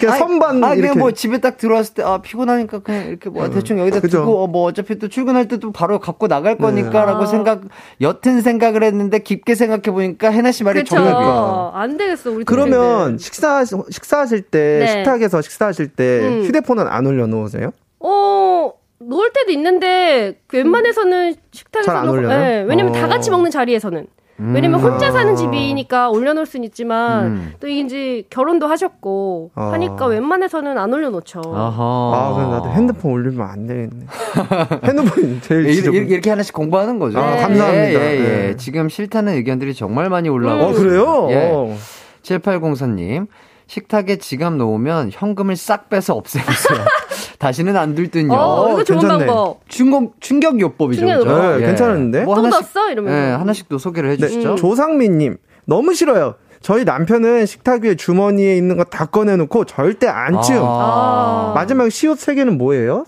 그냥 0.00 0.16
선반 0.18 0.64
아, 0.64 0.68
이렇게 0.68 0.80
그냥 0.88 0.98
뭐 0.98 1.10
집에 1.12 1.38
딱 1.38 1.58
들어왔을 1.58 1.94
때, 1.94 2.02
아, 2.02 2.18
피곤하니까 2.22 2.78
그냥 2.78 3.06
이렇게 3.08 3.28
뭐 3.28 3.48
대충 3.50 3.78
여기다 3.78 4.00
그죠. 4.00 4.20
두고, 4.20 4.44
어, 4.44 4.46
뭐 4.46 4.64
어차피 4.64 4.98
또 4.98 5.08
출근할 5.08 5.46
때 5.48 5.58
또 5.58 5.70
바로 5.72 5.98
갖고 5.98 6.26
나갈 6.26 6.56
거니까 6.56 7.04
라고 7.04 7.24
아. 7.24 7.26
생각, 7.26 7.60
옅은 8.00 8.40
생각을 8.40 8.82
했는데 8.82 9.18
깊게 9.18 9.54
생각해보니까 9.54 10.30
해나 10.30 10.50
씨 10.52 10.64
말이. 10.64 10.82
정답이에요. 10.84 11.72
안 11.74 11.96
되겠어, 11.98 12.30
우리 12.30 12.44
그러면. 12.44 13.18
식사 13.18 13.64
식사하실 13.64 14.42
때 14.42 14.78
네. 14.80 14.86
식탁에서 14.86 15.42
식사하실 15.42 15.88
때 15.88 16.20
음. 16.22 16.44
휴대폰은 16.44 16.88
안 16.88 17.06
올려놓으세요? 17.06 17.72
어, 18.00 18.72
놓을 18.98 19.30
때도 19.34 19.52
있는데 19.52 20.38
그 20.46 20.56
웬만해서는 20.56 21.34
식탁에서 21.52 21.92
놓고-? 22.04 22.26
네, 22.28 22.62
왜냐면 22.66 22.96
어. 22.96 22.98
다 22.98 23.06
같이 23.06 23.30
먹는 23.30 23.50
자리에서는. 23.50 24.06
왜냐면 24.38 24.80
음. 24.80 24.84
혼자 24.84 25.12
사는 25.12 25.32
아. 25.32 25.36
집이니까 25.36 26.10
올려놓을 26.10 26.46
수는 26.46 26.64
있지만 26.64 27.26
음. 27.26 27.52
또 27.60 27.68
이제 27.68 28.24
결혼도 28.30 28.66
하셨고 28.66 29.52
아. 29.54 29.72
하니까 29.72 30.06
웬만해서는 30.06 30.78
안 30.78 30.92
올려놓죠. 30.92 31.40
아하. 31.44 31.82
아, 32.14 32.34
그럼 32.34 32.50
나도 32.50 32.70
핸드폰 32.70 33.12
올리면 33.12 33.46
안 33.46 33.66
되겠네. 33.66 34.06
핸드폰이 34.84 35.40
제일 35.42 35.66
이렇게. 35.66 35.98
이렇게, 35.98 36.30
하나씩 36.30 36.54
공부하는 36.54 36.98
거죠. 36.98 37.18
아, 37.18 37.34
네. 37.34 37.42
감사합니다. 37.42 38.00
예, 38.00 38.04
예, 38.04 38.16
예. 38.16 38.22
네. 38.22 38.56
지금 38.56 38.88
싫다는 38.88 39.34
의견들이 39.34 39.74
정말 39.74 40.08
많이 40.08 40.28
올라오고. 40.28 40.64
어, 40.64 40.72
그래요? 40.72 41.28
예. 41.30 41.50
어. 41.52 41.76
7804님, 42.22 43.26
식탁에 43.66 44.16
지갑 44.16 44.54
놓으면 44.54 45.10
현금을 45.12 45.56
싹 45.56 45.88
빼서 45.88 46.14
없애보세요. 46.14 46.78
다시는 47.42 47.76
안들 47.76 48.08
듯요. 48.08 48.32
어, 48.32 48.68
이거 48.70 48.84
좋은 48.84 49.00
괜찮네. 49.00 49.26
방법. 49.26 49.60
충격, 49.68 50.12
충격 50.20 50.60
요법이죠. 50.60 51.00
충격 51.00 51.20
요법. 51.22 51.36
그죠? 51.42 51.58
네, 51.58 51.66
괜찮은데? 51.66 52.24
뭐또 52.24 52.42
하나씩, 52.42 52.60
넣었어? 52.74 52.90
이러면서. 52.92 53.18
네, 53.18 53.32
하나씩 53.32 53.68
또 53.68 53.78
소개를 53.78 54.10
네, 54.16 54.24
해주시죠. 54.26 54.54
조상민님 54.54 55.38
너무 55.64 55.92
싫어요. 55.92 56.36
저희 56.60 56.84
남편은 56.84 57.46
식탁 57.46 57.82
위에 57.82 57.96
주머니에 57.96 58.56
있는 58.56 58.76
거 58.76 58.84
다 58.84 59.06
꺼내놓고 59.06 59.64
절대 59.64 60.06
안 60.06 60.40
치움. 60.42 60.62
아. 60.64 61.50
마지막 61.56 61.90
시옷 61.90 62.16
세 62.20 62.36
개는 62.36 62.58
뭐예요? 62.58 63.06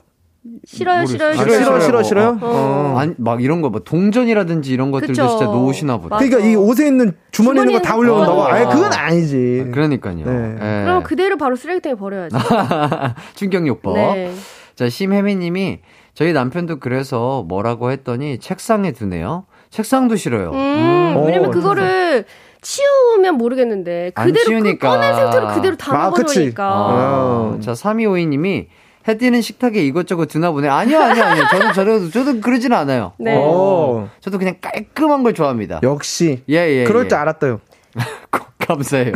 싫어요, 0.66 1.06
싫어요, 1.06 1.30
아, 1.30 1.32
싫어요. 1.36 1.58
싫어, 1.58 1.80
싫어, 1.80 1.92
뭐, 1.92 2.02
싫어요? 2.02 2.38
어. 2.42 2.94
아니, 2.98 3.14
막 3.16 3.42
이런 3.42 3.62
거, 3.62 3.70
뭐, 3.70 3.80
동전이라든지 3.80 4.72
이런 4.72 4.90
것들도 4.90 5.12
그쵸. 5.12 5.28
진짜 5.28 5.44
놓으시나 5.46 5.96
보다. 5.96 6.16
맞아. 6.16 6.26
그러니까 6.28 6.50
이 6.50 6.54
옷에 6.54 6.86
있는 6.86 7.12
주머니에 7.30 7.62
있는 7.62 7.74
거 7.74 7.80
다 7.80 7.96
올려놓는다고? 7.96 8.40
어. 8.40 8.46
아예 8.48 8.64
그건 8.66 8.92
아니지. 8.92 9.70
그러니까요. 9.72 10.16
네. 10.16 10.54
예. 10.54 10.84
그럼 10.84 11.02
그대로 11.02 11.38
바로 11.38 11.56
쓰레기통에 11.56 11.94
버려야지. 11.94 12.36
충격요법. 13.36 13.94
네. 13.96 14.32
자, 14.76 14.88
심혜미님이 14.88 15.80
저희 16.14 16.32
남편도 16.32 16.78
그래서 16.80 17.44
뭐라고 17.48 17.90
했더니 17.90 18.38
책상에 18.38 18.92
두네요. 18.92 19.46
책상도 19.70 20.16
싫어요. 20.16 20.50
음, 20.50 20.56
음. 21.16 21.24
왜냐면 21.26 21.48
오, 21.48 21.50
그거를 21.52 22.24
치우면 22.60 23.36
모르겠는데 23.36 24.12
안 24.14 24.26
그대로 24.26 24.44
그 24.44 24.50
치우니까. 24.50 24.88
꺼낸 24.88 25.14
상태로 25.14 25.48
그대로 25.54 25.76
다 25.76 25.92
아. 25.94 26.10
먹어놓으니까. 26.10 26.64
아, 26.66 27.58
자, 27.62 27.72
3252님이 27.72 28.66
해띠는 29.06 29.42
식탁에 29.42 29.84
이것저것 29.84 30.26
두나 30.26 30.50
보네. 30.50 30.68
아니요, 30.68 30.98
아니요, 30.98 31.24
아니요. 31.24 31.44
저도, 31.50 31.72
저도, 31.72 32.10
저도 32.10 32.40
그러진 32.40 32.72
않아요. 32.72 33.12
네. 33.18 33.36
어, 33.36 34.08
저도 34.20 34.38
그냥 34.38 34.56
깔끔한 34.60 35.22
걸 35.22 35.34
좋아합니다. 35.34 35.80
역시. 35.82 36.42
예, 36.48 36.56
예. 36.56 36.84
그럴 36.84 37.04
예. 37.04 37.08
줄 37.08 37.18
알았어요. 37.18 37.60
감사해요. 38.58 39.12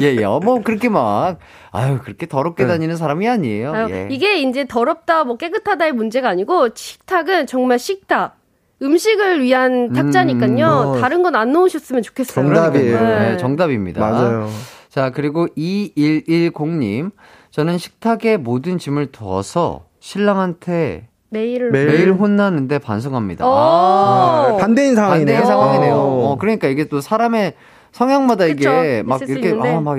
예, 0.00 0.16
예. 0.16 0.24
어, 0.24 0.40
뭐, 0.42 0.62
그렇게 0.62 0.88
막, 0.88 1.38
아유, 1.72 1.98
그렇게 2.02 2.26
더럽게 2.26 2.64
네. 2.64 2.68
다니는 2.68 2.96
사람이 2.96 3.28
아니에요. 3.28 3.72
아유, 3.74 3.86
예. 3.90 4.08
이게 4.10 4.38
이제 4.40 4.64
더럽다, 4.66 5.24
뭐 5.24 5.36
깨끗하다의 5.36 5.92
문제가 5.92 6.30
아니고 6.30 6.70
식탁은 6.74 7.46
정말 7.46 7.78
식탁. 7.78 8.36
음식을 8.80 9.42
위한 9.42 9.92
탁자니까요. 9.92 10.66
어. 10.66 11.00
다른 11.00 11.22
건 11.22 11.34
안 11.34 11.50
넣으셨으면 11.52 12.00
좋겠어요. 12.02 12.32
정답이에요. 12.46 13.00
네. 13.00 13.18
네, 13.32 13.36
정답입니다. 13.36 14.00
맞아요. 14.00 14.48
자, 14.88 15.10
그리고 15.10 15.48
2110님. 15.48 17.10
저는 17.50 17.78
식탁에 17.78 18.36
모든 18.36 18.78
짐을 18.78 19.12
둬서 19.12 19.84
신랑한테 20.00 21.08
매일. 21.30 21.70
매일 21.70 21.86
매일 21.86 22.12
혼나는데 22.12 22.78
반성합니다. 22.78 23.46
오. 23.46 23.52
아, 23.52 24.56
반대인 24.58 24.94
상황이네요. 24.94 25.36
반대의 25.36 25.46
상황이네요. 25.46 25.94
어. 25.94 26.30
어, 26.30 26.38
그러니까 26.38 26.68
이게 26.68 26.84
또 26.84 27.00
사람의 27.00 27.54
성향마다 27.92 28.46
그쵸. 28.46 28.54
이게 28.70 29.02
막 29.02 29.16
있을 29.22 29.34
수 29.34 29.40
이렇게. 29.40 29.68
아, 29.68 29.80
막 29.80 29.96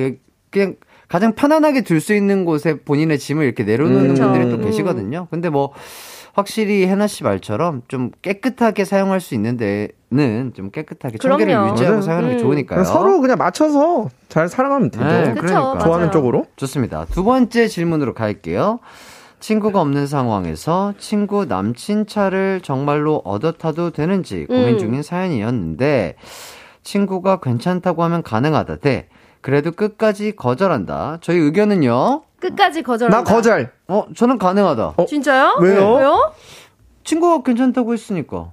그냥 0.49 0.75
가장 1.07 1.33
편안하게 1.33 1.81
둘 1.81 2.01
수 2.01 2.13
있는 2.13 2.45
곳에 2.45 2.79
본인의 2.79 3.19
짐을 3.19 3.43
이렇게 3.45 3.63
내려놓는 3.63 4.11
음. 4.11 4.15
분들이 4.15 4.49
또. 4.49 4.57
계시거든요. 4.59 5.27
근데 5.29 5.49
뭐 5.49 5.73
확실히 6.33 6.87
해나 6.87 7.07
씨 7.07 7.23
말처럼 7.23 7.81
좀 7.87 8.11
깨끗하게 8.21 8.85
사용할 8.85 9.19
수 9.19 9.33
있는 9.35 9.57
데는 9.57 10.53
좀 10.55 10.69
깨끗하게 10.71 11.17
청결을 11.17 11.45
그럼요. 11.45 11.71
유지하고 11.71 11.91
맞아요. 11.95 12.01
사용하는 12.01 12.29
게 12.29 12.35
음. 12.35 12.39
좋으니까요. 12.39 12.83
서로 12.83 13.19
그냥 13.21 13.37
맞춰서 13.37 14.09
잘 14.29 14.47
살아가면 14.47 14.91
되죠. 14.91 15.03
네, 15.05 15.23
그쵸, 15.33 15.41
그러니까. 15.41 15.79
좋아하는 15.79 15.97
맞아요. 16.07 16.11
쪽으로. 16.11 16.45
좋습니다. 16.55 17.05
두 17.11 17.23
번째 17.23 17.67
질문으로 17.67 18.13
갈게요. 18.13 18.79
친구가 19.39 19.79
없는 19.79 20.05
상황에서 20.05 20.93
친구 20.97 21.45
남친 21.45 22.07
차를 22.07 22.59
정말로 22.61 23.21
얻어 23.23 23.53
타도 23.53 23.91
되는지 23.91 24.45
고민 24.47 24.73
음. 24.73 24.77
중인 24.77 25.01
사연이었는데 25.01 26.15
친구가 26.83 27.39
괜찮다고 27.39 28.03
하면 28.03 28.21
가능하다 28.21 28.77
대 28.77 29.07
그래도 29.41 29.71
끝까지 29.71 30.35
거절한다. 30.35 31.19
저희 31.21 31.37
의견은요. 31.37 32.23
끝까지 32.39 32.81
거절. 32.83 33.09
나 33.09 33.23
거절. 33.23 33.71
어, 33.87 34.05
저는 34.15 34.37
가능하다. 34.37 34.93
어? 34.97 35.05
진짜요? 35.05 35.57
왜요? 35.61 35.93
왜요? 35.95 36.33
친구가 37.03 37.43
괜찮다고 37.43 37.93
했으니까. 37.93 38.51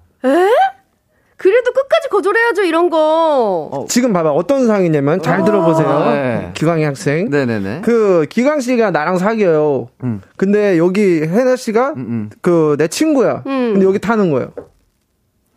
그래도 1.39 1.71
끝까지 1.73 2.09
거절해야죠, 2.09 2.63
이런 2.63 2.89
거. 2.89 3.69
어. 3.71 3.85
지금 3.89 4.15
봐봐 4.15 4.31
어떤 4.33 4.67
상황이냐면 4.67 5.21
잘 5.21 5.43
어. 5.43 5.45
들어보세요. 5.45 5.99
네. 6.07 6.51
기광이 6.55 6.83
학생. 6.83 7.29
네네네. 7.29 7.83
그 7.83 8.27
기광 8.31 8.61
씨가 8.61 8.91
나랑 8.91 9.19
사귀어요. 9.19 9.89
음. 10.05 10.23
근데 10.37 10.79
여기 10.79 11.21
해나 11.23 11.55
씨가 11.57 11.91
음, 11.91 11.97
음. 11.99 12.31
그내 12.41 12.89
친구야. 12.89 13.43
음. 13.47 13.73
근데 13.75 13.85
여기 13.87 13.99
타는 13.99 14.31
거예요. 14.31 14.53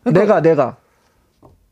내가 0.04 0.42
내가. 0.42 0.76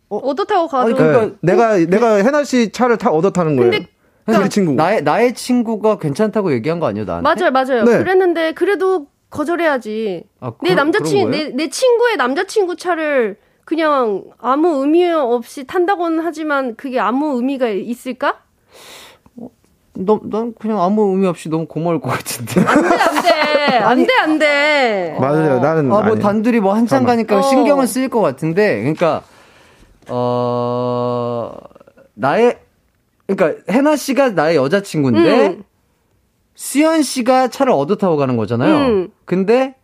얻어 0.10 0.46
타고 0.46 0.68
가도. 0.70 0.86
아니, 0.86 0.94
그러니까- 0.96 1.26
네. 1.26 1.34
내가 1.42 1.76
내가 1.78 2.14
해나 2.16 2.46
씨 2.46 2.72
차를 2.72 2.98
타 2.98 3.12
얻어 3.12 3.32
타는 3.32 3.58
거예요. 3.58 3.72
근데 3.72 3.88
우리 4.28 4.50
친구. 4.50 4.74
나의 4.74 5.04
나의 5.04 5.34
친구가 5.34 5.98
괜찮다고 6.00 6.52
얘기한 6.54 6.80
거 6.80 6.88
아니에요, 6.88 7.06
나한테? 7.06 7.50
맞아요, 7.50 7.52
맞아요. 7.52 7.84
네. 7.86 7.98
그랬는데 7.98 8.52
그래도 8.54 9.08
거절해야지. 9.30 10.24
아, 10.42 10.52
내 10.62 10.76
남자친 10.76 11.32
내? 11.32 11.50
내 11.50 11.70
친구의 11.70 12.18
남자친구 12.18 12.76
차를 12.76 13.38
그냥 13.66 14.24
아무 14.40 14.82
의미 14.82 15.06
없이 15.10 15.66
탄다고는 15.66 16.24
하지만 16.24 16.76
그게 16.76 17.00
아무 17.00 17.36
의미가 17.38 17.68
있을까? 17.70 18.40
너, 20.00 20.20
넌 20.24 20.54
그냥 20.60 20.80
아무 20.82 21.10
의미 21.12 21.26
없이 21.26 21.50
너무 21.50 21.66
고마울 21.66 22.00
것 22.00 22.10
같은데. 22.12 22.62
안 22.62 22.84
돼 22.84 23.00
안 23.00 23.24
돼 23.24 23.78
안 23.82 24.06
돼 24.06 24.14
안 24.22 24.40
돼. 24.40 25.18
맞아요. 25.20 25.60
나는 25.60 25.86
아, 25.86 25.90
뭐 25.90 26.00
아니에요. 26.02 26.20
단둘이 26.20 26.60
뭐 26.60 26.74
한참 26.74 27.00
잠깐만. 27.06 27.16
가니까 27.26 27.38
어. 27.40 27.42
신경은 27.42 27.88
쓰일 27.88 28.08
것 28.10 28.22
같은데, 28.22 28.78
그러니까, 28.82 29.24
어, 30.08 31.52
나의, 32.14 32.60
그러니까, 33.28 33.62
해나 33.70 33.96
씨가 33.96 34.32
나의 34.32 34.56
여자친구인데, 34.58 35.48
음. 35.48 35.64
수현 36.56 37.04
씨가 37.04 37.50
차를 37.50 37.72
얻어 37.72 37.96
타고 37.96 38.18
가는 38.18 38.36
거잖아요. 38.36 38.76
음. 38.88 39.10
근데, 39.26 39.76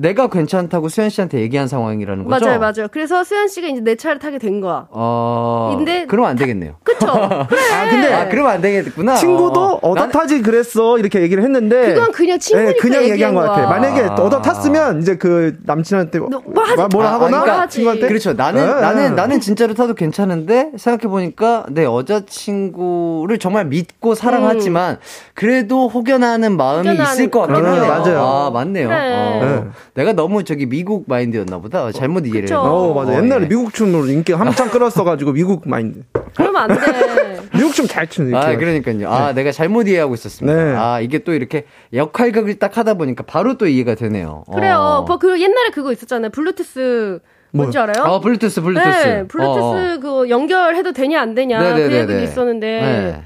내가 0.00 0.28
괜찮다고 0.28 0.88
수현 0.88 1.10
씨한테 1.10 1.40
얘기한 1.40 1.66
상황이라는 1.66 2.24
거죠? 2.24 2.44
맞아요, 2.46 2.60
맞아요. 2.60 2.86
그래서 2.92 3.24
수현 3.24 3.48
씨가 3.48 3.66
이제 3.66 3.80
내 3.80 3.96
차를 3.96 4.20
타게 4.20 4.38
된 4.38 4.60
거야. 4.60 4.86
어. 4.90 5.74
근데 5.76 6.06
그러면 6.06 6.30
안 6.30 6.36
되겠네요. 6.36 6.76
그쵸? 6.84 7.06
그래. 7.48 7.60
아, 7.74 7.90
근데 7.90 8.12
아, 8.14 8.28
그러면 8.28 8.52
안 8.52 8.60
되겠구나. 8.60 9.16
친구도 9.16 9.80
어, 9.82 9.94
난- 9.94 10.04
얻어타지 10.04 10.42
그랬어 10.42 10.98
이렇게 10.98 11.20
얘기를 11.20 11.42
했는데 11.42 11.94
그건 11.94 12.12
그냥 12.12 12.38
친구니까 12.38 12.72
네, 12.74 12.78
그냥 12.78 13.04
얘기한 13.08 13.34
것 13.34 13.40
같아. 13.40 13.66
만약에 13.68 14.02
아. 14.02 14.14
얻어 14.14 14.40
탔으면 14.40 15.02
이제 15.02 15.16
그 15.16 15.56
남친한테 15.64 16.18
너 16.20 16.28
뭐 16.46 16.62
하지? 16.64 16.76
마- 16.76 16.88
뭐라 16.92 17.08
아, 17.10 17.12
하거나 17.14 17.40
그러니까 17.40 17.60
하지. 17.62 17.74
친구한테 17.76 18.06
그렇죠. 18.06 18.32
나는 18.34 18.66
네. 18.66 18.80
나는 18.80 19.14
나는 19.16 19.40
진짜로 19.40 19.74
타도 19.74 19.94
괜찮은데 19.94 20.72
생각해 20.76 21.10
보니까 21.10 21.66
내 21.70 21.82
여자친구를 21.84 23.38
정말 23.38 23.64
믿고 23.66 24.14
사랑하지만 24.14 24.98
그래도 25.34 25.88
혹여나는 25.88 26.56
마음이 26.56 26.88
음. 26.88 26.94
혹여나는- 26.96 27.12
있을 27.14 27.30
것 27.30 27.40
같긴 27.48 27.64
음, 27.66 27.74
해요. 27.74 27.86
맞아요. 27.88 28.20
아 28.20 28.50
맞네요. 28.50 28.88
어. 28.90 29.70
네. 29.94 30.02
내가 30.02 30.12
너무 30.12 30.44
저기 30.44 30.66
미국 30.66 31.04
마인드였나 31.08 31.58
보다. 31.58 31.90
잘못 31.92 32.26
이해를. 32.26 32.42
했나. 32.44 32.60
어 32.62 32.94
맞아 32.94 33.12
어, 33.12 33.16
옛날에 33.16 33.44
예. 33.44 33.48
미국 33.48 33.72
춤으로 33.74 34.06
인기 34.06 34.32
한창 34.32 34.70
끌었어가지고 34.70 35.32
미국 35.32 35.68
마인드 35.68 36.02
그러면 36.36 36.62
안 36.62 36.68
돼. 36.68 37.40
미국 37.54 37.72
춤 37.74 37.86
잘 37.86 38.06
추는 38.06 38.30
이렇게 38.30 38.46
아, 38.46 38.56
그러니까요. 38.56 39.10
아, 39.10 39.32
내가 39.32 39.50
잘못 39.52 39.88
이해하고 39.88 40.14
있었습니다. 40.14 40.54
네. 40.64 40.74
아, 40.76 41.00
이게 41.00 41.18
또 41.20 41.32
이렇게 41.32 41.64
역할극을 41.92 42.58
딱 42.58 42.76
하다 42.76 42.94
보니까 42.94 43.24
바로 43.24 43.56
또 43.56 43.66
이해가 43.66 43.94
되네요. 43.94 44.44
그래요. 44.52 44.76
어. 44.78 45.02
뭐, 45.02 45.18
그 45.18 45.40
옛날에 45.40 45.70
그거 45.70 45.92
있었잖아요. 45.92 46.30
블루투스 46.30 47.20
뭔지 47.52 47.78
알아요? 47.78 48.04
아, 48.04 48.20
블루투스, 48.20 48.60
블루투스. 48.60 49.06
네, 49.06 49.26
블루투스 49.26 49.96
어. 49.96 49.98
그 50.00 50.28
연결해도 50.28 50.92
되냐 50.92 51.20
안 51.20 51.34
되냐 51.34 51.58
그 51.58 51.64
네네네네. 51.64 51.96
얘기도 51.96 52.18
있었는데 52.20 52.66
네. 52.80 53.22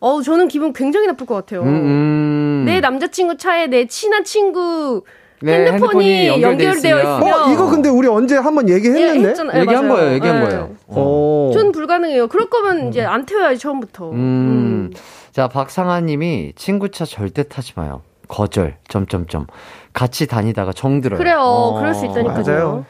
어 0.00 0.22
저는 0.22 0.48
기분 0.48 0.72
굉장히 0.72 1.06
나쁠 1.06 1.26
것 1.26 1.34
같아요. 1.34 1.62
음, 1.62 1.68
음. 1.68 2.62
내 2.66 2.80
남자친구 2.80 3.36
차에 3.36 3.66
내 3.66 3.86
친한 3.86 4.24
친구 4.24 5.02
네, 5.42 5.70
핸드폰이, 5.72 6.10
핸드폰이 6.10 6.28
연결되어 6.28 6.70
있으면 6.72 6.98
있으면. 6.98 7.22
어 7.22 7.52
이거 7.52 7.66
근데 7.70 7.88
우리 7.88 8.08
언제 8.08 8.36
한번 8.36 8.68
얘기했는데 8.68 9.28
했잖아요. 9.30 9.54
네, 9.54 9.60
얘기한 9.60 9.86
맞아요. 9.88 10.00
거예요, 10.00 10.14
얘기한 10.14 10.40
네. 10.40 10.46
거예요. 10.46 10.70
어. 10.88 11.50
전 11.52 11.72
불가능해요. 11.72 12.28
그럴 12.28 12.48
거면 12.48 12.88
이제 12.88 13.02
안 13.04 13.26
태워야지 13.26 13.58
처음부터. 13.58 14.10
음. 14.12 14.90
자, 15.32 15.48
박상아 15.48 16.00
님이 16.00 16.52
친구 16.56 16.90
차 16.90 17.04
절대 17.04 17.42
타지 17.42 17.72
마요. 17.76 18.02
거절. 18.28 18.76
점점점. 18.88 19.46
같이 19.92 20.26
다니다가 20.26 20.72
정들어요. 20.72 21.18
그래요. 21.18 21.38
어. 21.40 21.78
그럴 21.78 21.94
수 21.94 22.06
있다니까요. 22.06 22.42
맞아요. 22.44 22.86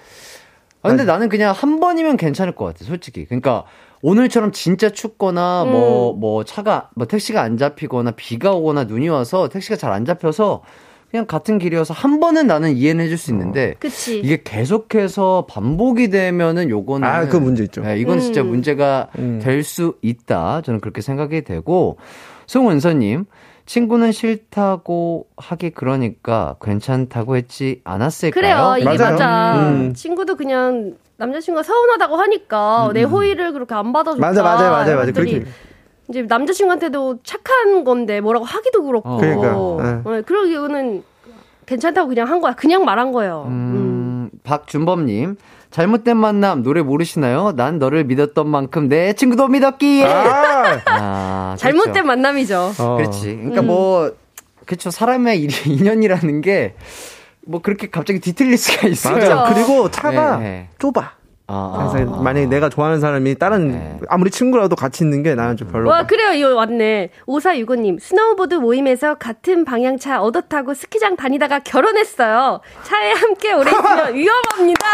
아, 0.82 0.88
근데 0.88 1.04
나는 1.04 1.28
그냥 1.28 1.52
한 1.56 1.80
번이면 1.80 2.16
괜찮을 2.16 2.54
것 2.54 2.64
같아, 2.66 2.84
솔직히. 2.84 3.24
그러니까 3.24 3.64
오늘처럼 4.02 4.52
진짜 4.52 4.88
춥거나 4.90 5.64
음. 5.64 5.72
뭐, 5.72 6.12
뭐 6.12 6.44
차가, 6.44 6.90
뭐 6.94 7.06
택시가 7.06 7.42
안 7.42 7.56
잡히거나 7.56 8.12
비가 8.12 8.52
오거나 8.52 8.84
눈이 8.84 9.08
와서 9.08 9.48
택시가 9.48 9.74
잘 9.76 9.92
안 9.92 10.04
잡혀서 10.04 10.62
그냥 11.10 11.26
같은 11.26 11.58
길이어서 11.58 11.94
한 11.94 12.20
번은 12.20 12.46
나는 12.46 12.76
이해는 12.76 13.04
해줄 13.04 13.16
수 13.16 13.30
있는데 13.30 13.74
그치. 13.78 14.18
이게 14.18 14.42
계속해서 14.42 15.46
반복이 15.48 16.10
되면은 16.10 16.68
요거는 16.68 17.08
아, 17.08 17.28
그 17.28 17.36
문제 17.36 17.62
있죠. 17.64 17.82
네, 17.82 17.98
이건 17.98 18.20
진짜 18.20 18.42
음. 18.42 18.48
문제가 18.48 19.08
음. 19.18 19.40
될수 19.42 19.96
있다. 20.02 20.62
저는 20.62 20.80
그렇게 20.80 21.00
생각이 21.00 21.42
되고 21.42 21.96
송은서님 22.46 23.24
친구는 23.66 24.12
싫다고 24.12 25.26
하기 25.36 25.70
그러니까 25.70 26.56
괜찮다고 26.62 27.36
했지 27.36 27.80
않았을까요? 27.84 28.40
그래요. 28.40 28.74
이게 28.78 28.84
맞아요. 28.84 29.12
맞아. 29.12 29.68
음. 29.70 29.94
친구도 29.94 30.36
그냥 30.36 30.94
남자친구가 31.18 31.62
서운하다고 31.62 32.16
하니까 32.16 32.90
내 32.92 33.02
호의를 33.02 33.52
그렇게 33.52 33.74
안 33.74 33.92
받아줬다. 33.92 34.20
맞아 34.24 34.42
맞아 34.42 34.70
맞아 34.70 34.94
맞아 34.96 35.12
그렇게 35.12 35.44
이제 36.08 36.22
남자친구한테도 36.22 37.18
착한 37.24 37.84
건데 37.84 38.20
뭐라고 38.20 38.44
하기도 38.44 38.82
그렇고. 38.84 39.08
어. 39.10 39.16
그러니까, 39.18 40.10
네, 40.10 40.22
그러기는 40.22 41.02
괜찮다고 41.66 42.08
그냥 42.08 42.28
한 42.28 42.40
거야. 42.40 42.54
그냥 42.54 42.84
말한 42.84 43.12
거예요. 43.12 43.44
음. 43.48 43.50
음, 43.50 44.30
박준범님 44.44 45.36
잘못된 45.70 46.16
만남 46.16 46.62
노래 46.62 46.80
모르시나요? 46.82 47.52
난 47.56 47.78
너를 47.78 48.04
믿었던 48.04 48.48
만큼 48.48 48.88
내 48.88 49.12
친구도 49.14 49.48
믿었기에. 49.48 50.04
아, 50.04 50.80
아, 50.86 51.54
그렇죠. 51.58 51.60
잘못된 51.62 52.06
만남이죠. 52.06 52.72
어. 52.78 52.96
그렇지. 52.96 53.34
그러니까 53.36 53.62
음. 53.62 53.66
뭐 53.66 54.12
그렇죠. 54.64 54.90
사람의 54.90 55.40
일- 55.40 55.50
인연이라는 55.66 56.40
게 56.40 56.74
뭐 57.48 57.62
그렇게 57.62 57.88
갑자기 57.88 58.18
뒤틀릴 58.18 58.58
수가 58.58 58.88
있어요. 58.88 59.14
맞아. 59.14 59.28
그렇죠. 59.28 59.54
그리고 59.54 59.88
차가 59.92 60.38
네. 60.38 60.68
좁아. 60.80 61.12
아, 61.48 61.88
그래서 61.92 62.12
아, 62.12 62.22
만약에 62.22 62.46
내가 62.46 62.68
좋아하는 62.68 62.98
사람이 63.00 63.36
다른 63.36 63.70
네. 63.70 64.00
아무리 64.08 64.30
친구라도 64.30 64.74
같이 64.74 65.04
있는 65.04 65.22
게 65.22 65.34
나는 65.34 65.56
좀 65.56 65.68
별로. 65.68 65.88
와, 65.88 66.04
그래요. 66.06 66.32
이거 66.32 66.54
왔네. 66.54 67.10
5465님. 67.26 68.00
스노우보드 68.00 68.54
모임에서 68.56 69.14
같은 69.14 69.64
방향차 69.64 70.20
얻어 70.22 70.40
타고 70.40 70.74
스키장 70.74 71.16
다니다가 71.16 71.60
결혼했어요. 71.60 72.60
차에 72.82 73.12
함께 73.12 73.52
오래 73.52 73.70
있으면 73.70 74.14
위험합니다. 74.14 74.86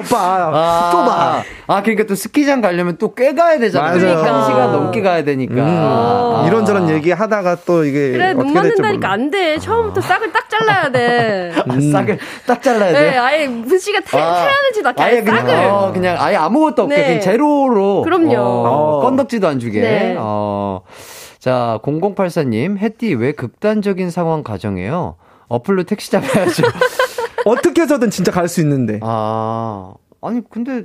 오빠 0.00 0.16
아, 0.52 0.90
좁아. 0.92 1.42
아, 1.66 1.82
그러니까 1.82 2.04
또 2.06 2.14
스키장 2.14 2.60
가려면 2.60 2.98
또 2.98 3.14
꽤 3.14 3.34
가야 3.34 3.58
되잖아요. 3.58 3.98
맞아요. 3.98 4.18
한 4.22 4.44
시간 4.44 4.70
넘게 4.72 5.00
가야 5.00 5.24
되니까. 5.24 5.54
음, 5.54 5.60
아. 5.66 6.44
이런저런 6.46 6.88
얘기 6.90 7.10
하다가 7.10 7.56
또 7.66 7.84
이게 7.84 8.12
그래, 8.12 8.34
눈 8.34 8.52
맞는다니까. 8.52 9.10
안 9.10 9.30
돼. 9.30 9.58
처음부터 9.58 10.00
싹을 10.02 10.30
딱 10.32 10.48
잘라야 10.50 10.90
돼. 10.92 11.52
아, 11.56 11.80
싹을 11.92 12.18
딱 12.46 12.62
잘라야 12.62 12.92
돼요. 12.92 13.10
네, 13.10 13.16
아예 13.18 13.46
문씨가 13.48 14.00
태, 14.00 14.20
아, 14.20 14.44
태어난지도 14.46 14.88
않게 14.90 15.02
아예 15.02 15.12
아예 15.16 15.22
그냥, 15.22 15.46
싹을. 15.46 15.64
어, 15.64 15.92
그냥 15.92 16.16
아예 16.20 16.36
아무것도 16.36 16.82
없게 16.82 16.96
네. 16.96 17.06
그냥 17.06 17.20
제로로. 17.22 18.02
그럼요. 18.02 18.36
어, 18.36 18.98
어. 18.98 19.00
건덕지도 19.00 19.48
안 19.48 19.58
주게. 19.58 19.80
네. 19.80 20.14
어. 20.18 20.82
자, 21.38 21.78
0084님, 21.82 22.76
햇띠 22.78 23.14
왜 23.14 23.32
극단적인 23.32 24.10
상황 24.10 24.42
가정해요? 24.42 25.16
어플로 25.48 25.84
택시 25.84 26.10
잡아야죠. 26.10 26.62
어떻게 27.44 27.82
해서든 27.82 28.10
진짜 28.10 28.32
갈 28.32 28.48
수 28.48 28.60
있는데. 28.60 28.98
아, 29.02 29.92
아니, 30.22 30.40
근데 30.50 30.84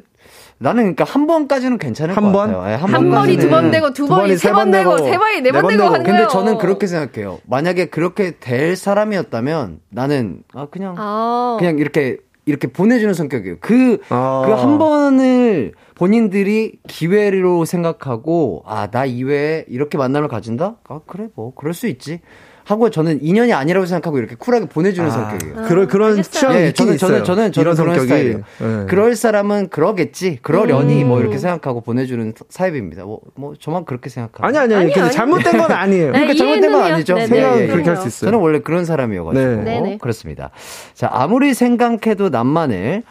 나는 0.60 0.84
그러니까 0.96 1.04
한 1.06 1.28
번까지는 1.28 1.78
괜찮을 1.78 2.16
한 2.16 2.26
것 2.26 2.32
번? 2.32 2.52
같아요. 2.54 2.72
예, 2.72 2.76
한 2.76 2.92
번이 2.92 3.10
번까지는. 3.10 3.40
두번 3.44 3.72
되고 3.72 3.88
두 3.94 4.04
두 4.04 4.08
번이 4.08 4.22
번이 4.22 4.38
세세번번 4.38 4.72
되고 4.72 4.98
세 5.00 5.18
번이 5.18 5.42
네번 5.42 5.62
네번 5.62 5.70
되고. 5.70 5.84
하는 5.86 5.98
근데 5.98 6.12
거예요. 6.12 6.28
저는 6.30 6.58
그렇게 6.60 6.88
생각해요. 6.88 7.40
만약에 7.48 7.86
그렇게 7.88 8.38
될 8.40 8.76
사람이었다면 8.76 9.80
나는 9.90 10.44
아 10.54 10.68
그냥 10.72 10.96
아. 10.98 11.58
그냥 11.60 11.80
이렇게 11.80 12.18
이렇게 12.46 12.68
보내주는 12.68 13.14
성격이에요. 13.14 13.58
그그 13.60 14.02
아. 14.10 14.56
한 14.58 14.78
번을 14.78 15.74
본인들이 15.96 16.80
기회로 16.88 17.66
생각하고 17.66 18.64
아 18.66 18.88
나 18.92 19.06
이외에 19.06 19.66
이렇게 19.68 19.98
만남을 19.98 20.28
가진다? 20.30 20.76
아 20.88 21.00
그래 21.08 21.28
뭐 21.36 21.54
그럴 21.56 21.74
수 21.74 21.88
있지. 21.88 22.20
하고 22.66 22.90
저는 22.90 23.20
인연이 23.22 23.52
아니라고 23.54 23.86
생각하고 23.86 24.18
이렇게 24.20 24.36
쿨하게 24.36 24.68
보내주는 24.68 25.10
성격이에요. 25.10 25.68
그런 25.68 25.88
그런 25.88 26.10
알겠어요. 26.12 26.32
취향이 26.32 26.58
예, 26.58 26.68
있긴 26.70 26.86
저는. 26.98 26.98
저는, 26.98 27.24
저는, 27.24 27.52
저는 27.52 27.76
그런 27.76 27.98
성격이. 27.98 28.14
예. 28.30 28.86
그럴 28.88 29.16
사람은 29.16 29.70
그러겠지, 29.70 30.40
그러려니 30.42 31.04
음. 31.04 31.08
뭐 31.10 31.20
이렇게 31.20 31.38
생각하고 31.38 31.82
보내주는 31.82 32.34
타입입니다. 32.56 33.04
뭐, 33.04 33.20
뭐 33.36 33.54
저만 33.60 33.86
그렇게 33.86 34.10
생각하고. 34.10 34.46
아니 34.46 34.58
아니 34.58 34.74
아니. 34.74 34.84
아니, 34.86 34.94
근데 34.94 35.06
아니. 35.08 35.12
잘못된 35.12 35.58
건 35.58 35.72
아니에요. 35.72 36.12
네, 36.12 36.20
그러니까 36.20 36.34
잘못된 36.36 36.72
건. 36.72 36.84
아니죠. 36.84 37.16
네, 37.16 37.28
생각은 37.28 37.60
예, 37.60 37.64
예. 37.64 37.68
그렇게 37.68 37.90
할 37.90 37.98
수. 37.98 38.08
있어요. 38.08 38.32
저는 38.32 38.40
원래 38.44 38.60
그런 38.60 38.86
사람이어가지고 38.86 39.64
네. 39.64 39.98
그렇습니다. 40.00 40.52
자 40.94 41.10
아무리 41.12 41.54
생각해도 41.54 42.30
남만을 42.30 43.04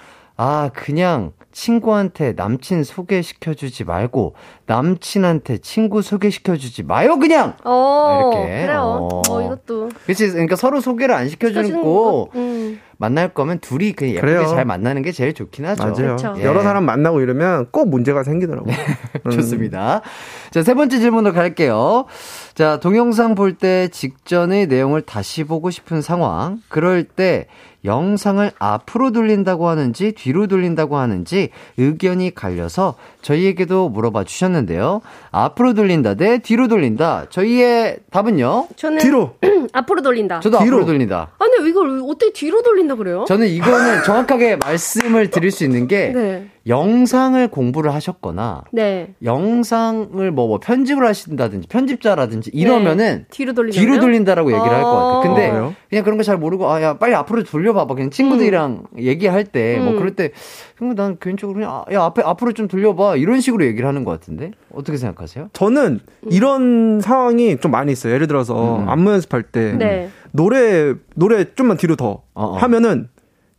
아 0.44 0.70
그냥 0.74 1.30
친구한테 1.52 2.32
남친 2.32 2.82
소개시켜주지 2.82 3.84
말고 3.84 4.34
남친한테 4.66 5.58
친구 5.58 6.02
소개시켜주지 6.02 6.82
마요 6.82 7.16
그냥. 7.20 7.54
어, 7.62 8.32
이렇게. 8.34 8.66
그래요. 8.66 9.08
어. 9.12 9.22
어, 9.28 9.42
이것도. 9.42 9.90
그렇지. 10.04 10.30
그러니까 10.32 10.56
서로 10.56 10.80
소개를 10.80 11.14
안 11.14 11.28
시켜주는 11.28 11.80
거 11.80 11.82
거. 11.82 12.28
음. 12.34 12.80
만날 12.96 13.34
거면 13.34 13.60
둘이 13.60 13.92
그냥 13.92 14.14
예쁘게 14.14 14.32
그래요. 14.32 14.46
잘 14.48 14.64
만나는 14.64 15.02
게 15.02 15.12
제일 15.12 15.32
좋긴 15.32 15.64
하죠. 15.66 15.82
맞아요. 15.82 15.94
그렇죠. 15.94 16.34
예. 16.38 16.44
여러 16.44 16.62
사람 16.62 16.84
만나고 16.84 17.20
이러면 17.20 17.66
꼭 17.70 17.88
문제가 17.88 18.24
생기더라고요. 18.24 18.74
음. 19.26 19.30
좋습니다. 19.30 20.02
자, 20.50 20.62
세 20.62 20.74
번째 20.74 20.98
질문으로 20.98 21.34
갈게요. 21.34 22.06
자, 22.54 22.78
동영상 22.80 23.34
볼 23.34 23.54
때 23.54 23.88
직전의 23.88 24.66
내용을 24.66 25.02
다시 25.02 25.44
보고 25.44 25.70
싶은 25.70 26.02
상황. 26.02 26.60
그럴 26.68 27.04
때 27.04 27.46
영상을 27.84 28.50
앞으로 28.58 29.10
돌린다고 29.10 29.68
하는지 29.68 30.12
뒤로 30.12 30.46
돌린다고 30.46 30.96
하는지 30.96 31.48
의견이 31.78 32.34
갈려서 32.34 32.94
저희에게도 33.22 33.88
물어봐 33.88 34.24
주셨는데요. 34.24 35.00
앞으로 35.30 35.74
돌린다 35.74 36.14
대 36.14 36.38
뒤로 36.38 36.68
돌린다. 36.68 37.26
저희의 37.30 37.98
답은요? 38.10 38.68
저는 38.76 38.98
뒤로. 38.98 39.36
앞으로 39.72 40.02
돌린다. 40.02 40.40
저도 40.40 40.58
뒤로. 40.60 40.76
앞으로 40.76 40.86
돌린다. 40.86 41.30
아니, 41.38 41.68
이걸 41.68 42.00
어떻게 42.04 42.32
뒤로 42.32 42.62
돌린다 42.62 42.94
그래요? 42.96 43.24
저는 43.28 43.46
이거는 43.48 44.02
정확하게 44.04 44.56
말씀을 44.56 45.30
드릴 45.30 45.50
수 45.50 45.64
있는 45.64 45.86
게 45.88 46.08
네. 46.14 46.48
영상을 46.68 47.48
공부를 47.48 47.92
하셨거나 47.92 48.62
네. 48.72 49.14
영상을 49.24 50.30
뭐, 50.30 50.46
뭐 50.46 50.60
편집을 50.60 51.04
하신다든지 51.06 51.66
편집자라든지 51.68 52.50
이러면은 52.54 53.26
뒤로 53.30 53.52
돌리면 53.52 53.72
뒤로 53.72 53.98
돌린다라고 54.00 54.52
얘기를 54.52 54.70
할 54.72 54.82
것 54.82 54.90
같아. 54.92 55.28
근데 55.28 55.50
어? 55.50 55.74
그냥 55.90 56.04
그런 56.04 56.16
거 56.18 56.22
잘 56.22 56.36
모르고 56.36 56.70
아 56.70 56.80
야 56.80 56.98
빨리 56.98 57.14
앞으로 57.14 57.42
돌려봐봐. 57.42 57.94
그냥 57.94 58.10
친구들이랑 58.10 58.84
얘기할 58.98 59.44
때뭐 59.44 59.90
음. 59.92 59.96
그럴 59.96 60.14
때 60.14 60.30
그냥 60.76 60.94
난 60.94 61.16
개인적으로 61.20 61.54
그냥 61.58 61.70
아, 61.72 61.92
야 61.92 62.04
앞에 62.04 62.22
앞으로 62.24 62.52
좀 62.52 62.68
돌려봐 62.68 63.16
이런 63.16 63.40
식으로 63.40 63.64
얘기를 63.64 63.86
하는 63.88 64.04
것 64.04 64.12
같은데 64.12 64.52
어떻게 64.74 64.96
생각하세요? 64.98 65.50
저는 65.52 66.00
이런 66.30 67.00
상황이 67.00 67.56
좀 67.58 67.70
많이 67.70 67.92
있어요. 67.92 68.12
예를 68.14 68.26
들어서 68.26 68.76
음. 68.78 68.88
안무 68.88 69.10
연습할 69.12 69.42
때 69.44 69.72
네. 69.72 70.10
노래 70.32 70.94
노래 71.14 71.44
좀만 71.54 71.76
뒤로 71.76 71.96
더 71.96 72.22
어, 72.34 72.44
어. 72.46 72.52
하면은 72.56 73.08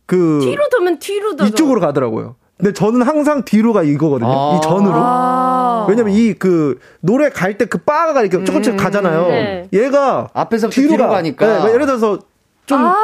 그 0.06 0.40
뒤로 0.42 0.68
돌면 0.70 0.98
뒤로 0.98 1.36
더. 1.36 1.46
이쪽으로 1.46 1.80
가더라고요. 1.80 2.36
근데 2.56 2.72
저는 2.72 3.02
항상 3.02 3.44
뒤로가 3.44 3.82
이거거든요. 3.82 4.30
아. 4.30 4.56
이 4.56 4.60
전으로. 4.62 4.94
아. 4.94 5.86
왜냐면 5.88 6.14
이 6.14 6.34
그 6.38 6.78
노래 7.00 7.28
갈 7.28 7.58
때 7.58 7.66
그 7.66 7.78
바가 7.78 8.22
이렇게 8.22 8.44
조금씩 8.44 8.76
가잖아요. 8.76 9.26
네. 9.28 9.68
얘가 9.72 10.28
앞에서부터 10.32 10.80
뒤로. 10.80 11.08
가니까 11.08 11.64
네, 11.64 11.72
예를 11.72 11.86
들어서 11.86 12.18
좀 12.66 12.78
아. 12.78 12.94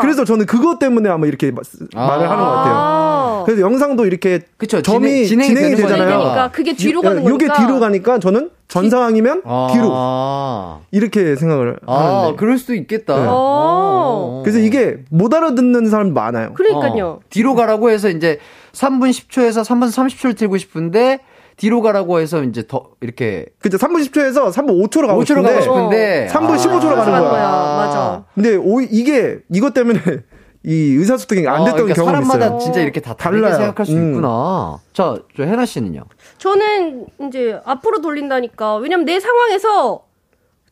그래서 0.00 0.24
저는 0.24 0.46
그것 0.46 0.78
때문에 0.78 1.08
아마 1.10 1.26
이렇게 1.26 1.50
마- 1.50 1.60
아. 1.94 2.06
말을 2.06 2.30
하는 2.30 2.42
것 2.44 2.50
같아요. 2.50 2.74
아. 2.74 3.42
그래서 3.44 3.60
영상도 3.62 4.06
이렇게 4.06 4.40
그쵸, 4.56 4.80
점이 4.82 5.26
진행- 5.26 5.48
진행이, 5.48 5.76
진행이 5.76 5.76
되잖아요. 5.76 6.18
거니까 6.18 6.50
그게 6.50 6.74
뒤로 6.74 7.00
이- 7.00 7.02
가는 7.02 7.22
이게 7.22 7.30
거니까. 7.46 7.54
뒤로 7.58 7.80
가니까 7.80 8.18
저는 8.18 8.50
전 8.68 8.88
상황이면 8.88 9.42
아. 9.44 9.68
뒤로 9.72 9.90
아, 9.92 10.80
이렇게 10.90 11.36
생각을 11.36 11.78
아 11.86 11.94
하는데. 12.20 12.36
그럴 12.36 12.56
수도 12.56 12.74
있겠다. 12.74 13.16
네. 13.18 13.26
어. 13.28 14.42
그래서 14.44 14.58
이게 14.58 14.98
못 15.10 15.34
알아듣는 15.34 15.88
사람 15.90 16.14
많아요. 16.14 16.54
그러니까요. 16.54 17.06
어, 17.06 17.20
뒤로 17.30 17.54
가라고 17.54 17.90
해서 17.90 18.08
이제 18.08 18.38
3분 18.72 19.10
10초에서 19.10 19.64
3분 19.64 19.90
30초를 19.90 20.36
틀고 20.36 20.56
싶은데 20.58 21.18
뒤로 21.60 21.82
가라고 21.82 22.20
해서 22.20 22.42
이제 22.42 22.66
더 22.66 22.88
이렇게 23.02 23.44
그죠? 23.58 23.76
3분 23.76 24.02
10초에서 24.08 24.50
3분 24.50 24.82
5초로 24.88 25.06
가고 25.06 25.20
5초로 25.20 25.26
싶은데 25.26 25.50
가고 25.50 25.60
싶은데 25.60 26.28
3분 26.32 26.56
15초로 26.56 26.94
가는 26.94 27.04
거야. 27.04 27.20
거야. 27.20 27.50
맞아. 27.76 28.24
근데 28.34 28.56
오, 28.56 28.80
이게 28.80 29.40
이것 29.52 29.74
때문에 29.74 30.00
이 30.64 30.72
의사소통이 30.72 31.46
안 31.46 31.56
아, 31.56 31.64
됐던 31.64 31.74
그러니까 31.74 31.94
경험이 31.96 32.24
사람마다 32.24 32.46
있어요. 32.46 32.58
진짜 32.60 32.80
이렇게 32.80 33.00
다 33.02 33.12
다르게 33.12 33.42
달라요. 33.42 33.58
생각할 33.58 33.84
수 33.84 33.92
음. 33.92 34.08
있구나. 34.08 34.78
자, 34.94 35.18
저 35.36 35.42
해나 35.42 35.66
씨는요? 35.66 36.04
저는 36.38 37.06
이제 37.28 37.60
앞으로 37.66 38.00
돌린다니까. 38.00 38.76
왜냐면 38.76 39.04
내 39.04 39.20
상황에서 39.20 40.04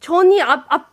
전이 0.01 0.40
앞, 0.40 0.65
앞, 0.69 0.86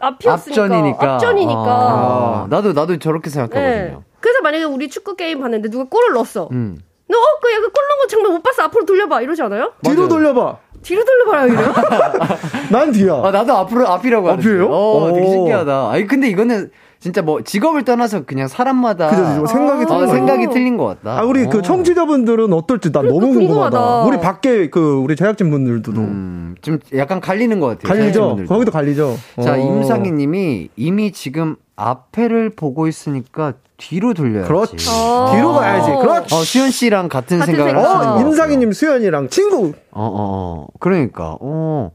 앞이었으니까. 0.00 0.62
앞전이니까. 0.64 1.14
앞전이니까. 1.14 1.60
아, 1.62 2.46
나도 2.50 2.72
나도 2.72 2.98
저렇게 2.98 3.30
네. 3.30 3.34
생각하거든요. 3.34 4.02
그래서 4.18 4.40
만약에 4.42 4.64
우리 4.64 4.88
축구 4.88 5.14
게임 5.14 5.38
봤는데 5.40 5.70
누가 5.70 5.84
골을 5.84 6.14
넣었어. 6.14 6.48
음. 6.50 6.78
너, 7.08 7.16
어, 7.18 7.22
그, 7.40 7.50
약간 7.52 7.70
골 7.70 7.84
넣은 7.88 7.98
거 8.00 8.06
정말 8.08 8.32
못 8.32 8.42
봤어. 8.42 8.62
앞으로 8.64 8.84
돌려봐. 8.84 9.20
이러지 9.22 9.42
않아요? 9.42 9.72
뒤로 9.82 9.94
맞아요. 9.96 10.08
돌려봐. 10.08 10.56
뒤로 10.82 11.04
돌려봐라. 11.04 11.46
이래요? 11.46 11.74
난 12.70 12.92
뒤야. 12.92 13.20
아, 13.24 13.30
나도 13.30 13.56
앞으로 13.56 13.88
앞이라고 13.88 14.28
하는데. 14.28 14.48
앞이에요? 14.48 14.68
어, 14.70 15.12
되게 15.12 15.26
오. 15.26 15.30
신기하다. 15.30 15.90
아니 15.90 16.06
근데 16.06 16.28
이거는 16.28 16.70
진짜 17.00 17.22
뭐 17.22 17.42
직업을 17.42 17.84
떠나서 17.84 18.24
그냥 18.24 18.46
사람마다 18.48 19.08
그죠? 19.10 19.22
그죠? 19.22 19.46
생각이 19.46 19.82
아. 19.82 19.86
틀린 19.86 20.02
어. 20.02 20.06
생각이 20.06 20.46
틀린 20.50 20.76
것 20.76 20.86
같다. 20.86 21.18
아, 21.20 21.24
우리 21.24 21.44
어. 21.44 21.48
그 21.48 21.62
청취자분들은 21.62 22.52
어떨지 22.52 22.92
난 22.92 23.06
너무 23.06 23.20
궁금하다. 23.20 23.46
궁금하다. 23.78 24.02
우리 24.04 24.18
밖에 24.20 24.70
그 24.70 24.94
우리 24.96 25.16
제작진 25.16 25.50
분들도 25.50 25.92
음, 25.92 26.54
좀 26.62 26.78
약간 26.94 27.20
갈리는 27.20 27.58
것 27.60 27.78
같아요. 27.78 27.88
갈리죠? 28.00 28.44
거기도 28.48 28.70
갈리죠? 28.70 29.16
자, 29.42 29.54
어. 29.54 29.56
임상희 29.56 30.12
님이 30.12 30.68
이미 30.76 31.12
지금 31.12 31.56
앞에를 31.76 32.50
보고 32.50 32.88
있으니까 32.88 33.54
뒤로 33.76 34.14
돌려야지. 34.14 34.48
그렇지. 34.48 34.88
어. 34.90 35.32
뒤로 35.34 35.52
가야지. 35.52 35.90
그렇지. 35.90 36.34
어, 36.34 36.38
수현 36.38 36.70
씨랑 36.70 37.08
같은, 37.08 37.38
같은 37.38 37.54
생각을 37.54 37.82
생각. 37.82 38.16
어. 38.16 38.20
임상희님, 38.20 38.72
수현이랑 38.72 39.28
친구. 39.28 39.74
어, 39.90 40.02
어, 40.02 40.12
어. 40.16 40.66
그러니까, 40.80 41.36
어. 41.40 41.92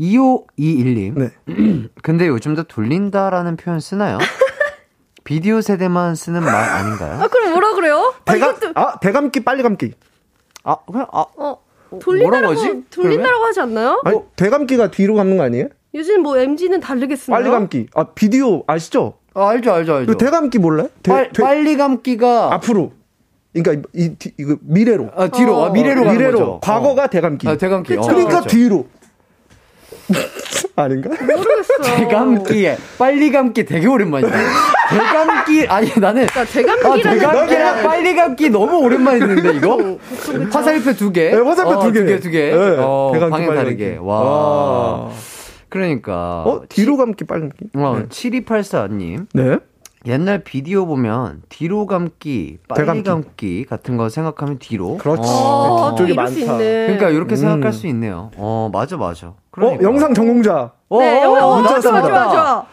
2521님. 0.00 1.18
네. 1.18 1.30
근데 2.02 2.26
요즘도 2.26 2.64
돌린다라는 2.64 3.56
표현 3.56 3.80
쓰나요? 3.80 4.18
비디오 5.24 5.60
세대만 5.60 6.14
쓰는 6.14 6.42
말 6.42 6.54
아닌가요? 6.54 7.20
아, 7.22 7.28
그럼 7.28 7.52
뭐라 7.52 7.74
그래요? 7.74 8.14
아, 8.24 8.32
대감, 8.32 8.56
이것도, 8.56 8.72
아, 8.74 8.98
대감기, 8.98 9.44
빨리 9.44 9.62
감기. 9.62 9.92
아, 10.64 10.76
그냥, 10.90 11.06
아, 11.12 11.26
어, 11.36 11.58
돌린다라고, 12.00 12.54
뭐라고 12.54 12.60
하지? 12.60 12.84
돌린다라고 12.90 13.44
하지 13.44 13.60
않나요? 13.60 14.00
아니, 14.04 14.18
대감기가 14.36 14.90
뒤로 14.90 15.14
감는 15.14 15.36
거 15.36 15.42
아니에요? 15.44 15.68
요즘 15.94 16.22
뭐 16.22 16.38
MG는 16.38 16.80
다르게 16.80 17.16
쓰나요? 17.16 17.40
빨리 17.40 17.50
감기. 17.50 17.86
아, 17.94 18.04
비디오 18.14 18.62
아시죠? 18.66 19.14
아, 19.34 19.48
알죠, 19.48 19.72
알죠, 19.72 19.94
알죠. 19.96 20.12
그 20.12 20.18
대감기 20.18 20.58
몰라요? 20.58 20.88
대, 21.02 21.10
빨, 21.12 21.30
대- 21.32 21.42
빨리 21.42 21.76
감기가, 21.76 22.52
앞으로. 22.54 22.92
그러니까 23.52 23.88
이, 23.94 24.04
이, 24.04 24.14
이- 24.24 24.32
이거 24.38 24.56
미래로. 24.60 25.10
아, 25.16 25.28
뒤로, 25.28 25.64
아, 25.64 25.70
미래로 25.70 26.02
가는 26.04 26.16
미래로. 26.16 26.38
거죠. 26.38 26.60
과거가 26.62 27.04
어. 27.04 27.06
대감기. 27.08 27.48
아, 27.48 27.56
대감기. 27.56 27.96
어, 27.96 28.02
그러니까 28.02 28.28
그렇죠. 28.40 28.48
뒤로. 28.48 28.86
아닌가? 30.76 31.10
모르겠어요. 31.10 31.96
대감기에 31.96 32.76
빨리 32.98 33.30
감기 33.30 33.64
되게 33.64 33.86
오랜만이다. 33.86 34.30
대감기 34.90 35.66
아니 35.68 35.88
나는 35.98 36.26
그러니까 36.26 36.40
아, 36.40 36.44
대감기라는 36.44 37.18
대감기랑 37.18 37.82
빨리 37.82 38.14
감기 38.16 38.50
너무 38.50 38.78
오랜만에 38.78 39.18
듣는데 39.18 39.56
이거 39.56 39.98
화살표 40.50 40.92
두 40.94 41.12
개, 41.12 41.30
네, 41.30 41.36
화살표 41.36 41.70
어, 41.72 41.80
두 41.84 41.92
개. 41.92 42.00
두 42.00 42.06
개, 42.06 42.20
두 42.20 42.30
개, 42.30 42.50
네, 42.50 42.76
어, 42.78 43.10
대감기, 43.12 43.30
방향 43.30 43.46
빨리 43.48 43.58
다르게. 43.58 43.84
감기. 43.96 44.08
와, 44.08 44.20
와. 44.22 45.10
그러니까 45.70 46.42
어, 46.42 46.62
뒤로 46.68 46.96
감기, 46.96 47.24
빨리 47.24 47.40
감기. 47.40 47.68
어, 47.76 48.02
7284님 48.08 49.26
네. 49.32 49.58
옛날 50.06 50.42
비디오 50.42 50.86
보면 50.86 51.42
뒤로 51.50 51.86
감기, 51.86 52.58
빨리 52.68 52.80
대감기. 52.80 53.02
감기 53.04 53.64
같은 53.64 53.96
거 53.96 54.08
생각하면 54.08 54.58
뒤로. 54.58 54.96
그렇지. 54.96 55.22
어, 55.24 55.94
뒤쪽이 55.94 56.12
수 56.12 56.16
많다. 56.16 56.32
있네. 56.38 56.86
그러니까 56.86 57.10
이렇게 57.10 57.34
음. 57.34 57.36
생각할 57.36 57.72
수 57.72 57.86
있네요. 57.88 58.30
어, 58.36 58.70
맞아, 58.72 58.96
맞아. 58.96 59.28
어, 59.28 59.36
그러니까. 59.50 59.82
영상 59.82 60.14
전공자. 60.14 60.72
네, 60.90 61.24
어, 61.24 61.30
어, 61.30 61.38
어, 61.38 61.62
맞다, 61.62 61.80
좋아, 61.80 61.92
맞다. 61.92 62.08
좋아, 62.08 62.30
좋아. 62.30 62.66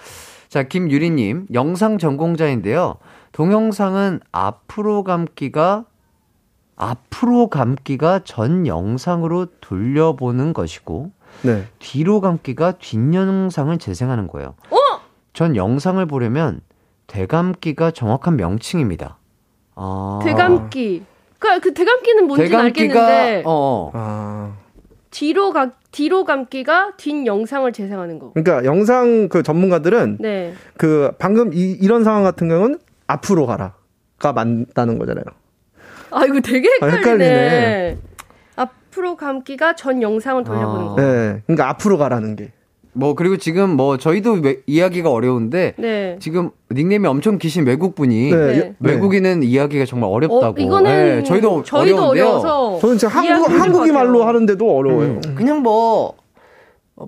자, 0.47 0.63
김유리님, 0.63 1.47
영상 1.53 1.97
전공자인데요. 1.97 2.95
동영상은 3.33 4.21
앞으로 4.31 5.03
감기가, 5.03 5.83
앞으로 6.77 7.49
감기가 7.49 8.21
전 8.23 8.65
영상으로 8.65 9.47
돌려보는 9.59 10.53
것이고, 10.53 11.11
네. 11.43 11.65
뒤로 11.79 12.21
감기가 12.21 12.73
뒷영상을 12.73 13.77
재생하는 13.77 14.27
거예요. 14.27 14.55
어? 14.69 14.77
전 15.33 15.55
영상을 15.55 16.03
보려면 16.05 16.61
되감기가 17.07 17.91
정확한 17.91 18.37
명칭입니다. 18.37 19.17
아. 19.75 20.19
대감기. 20.23 21.03
그, 21.39 21.59
그 21.59 21.73
대감기는 21.73 22.25
뭔지는 22.25 22.59
알겠는데, 22.59 23.43
어, 23.45 23.51
어. 23.51 23.91
아. 23.93 24.53
뒤로 25.11 25.53
가, 25.53 25.71
뒤로 25.91 26.25
감기가 26.25 26.93
뒷 26.97 27.25
영상을 27.25 27.71
재생하는 27.71 28.19
거. 28.19 28.33
그러니까 28.33 28.65
영상 28.65 29.29
그 29.29 29.43
전문가들은 29.43 30.17
네. 30.19 30.53
그 30.77 31.11
방금 31.17 31.53
이, 31.53 31.71
이런 31.71 32.03
상황 32.03 32.23
같은 32.23 32.49
경우는 32.49 32.79
앞으로 33.07 33.45
가라가 33.45 34.33
맞다는 34.33 34.99
거잖아요. 34.99 35.25
아, 36.11 36.25
이거 36.25 36.39
되게 36.39 36.67
아, 36.81 36.85
헷갈리네. 36.87 37.25
헷갈리네. 37.25 37.97
앞으로 38.97 39.15
감기가 39.15 39.75
전 39.75 40.01
영상을 40.01 40.43
돌려보는 40.43 40.85
아. 40.85 40.89
거. 40.89 40.95
네. 41.01 41.41
그러니까 41.45 41.69
앞으로 41.69 41.97
가라는 41.97 42.35
게. 42.35 42.51
뭐, 42.93 43.13
그리고 43.13 43.37
지금 43.37 43.69
뭐, 43.77 43.97
저희도 43.97 44.39
왜- 44.41 44.57
이야기가 44.65 45.11
어려운데, 45.11 45.75
네. 45.77 46.17
지금 46.19 46.49
닉네임이 46.71 47.07
엄청 47.07 47.37
기신 47.37 47.63
외국 47.67 47.93
분이, 47.93 48.31
네. 48.31 48.47
네. 48.57 48.73
외국인은 48.79 49.43
이야기가 49.43 49.85
정말 49.85 50.09
어렵다고. 50.11 50.47
어, 50.47 50.53
이거는 50.57 50.91
네, 51.19 51.23
저희도, 51.23 51.61
저희도 51.63 51.95
어려운데요. 51.95 52.25
어려워서 52.25 52.79
저는 52.81 52.97
지금 52.97 53.13
한국, 53.13 53.49
한국이 53.51 53.91
것 53.91 53.93
말로. 53.93 54.23
하는데도 54.23 54.75
어려워요. 54.75 55.07
음, 55.23 55.35
그냥 55.35 55.61
뭐 55.61 56.07
어, 56.07 56.13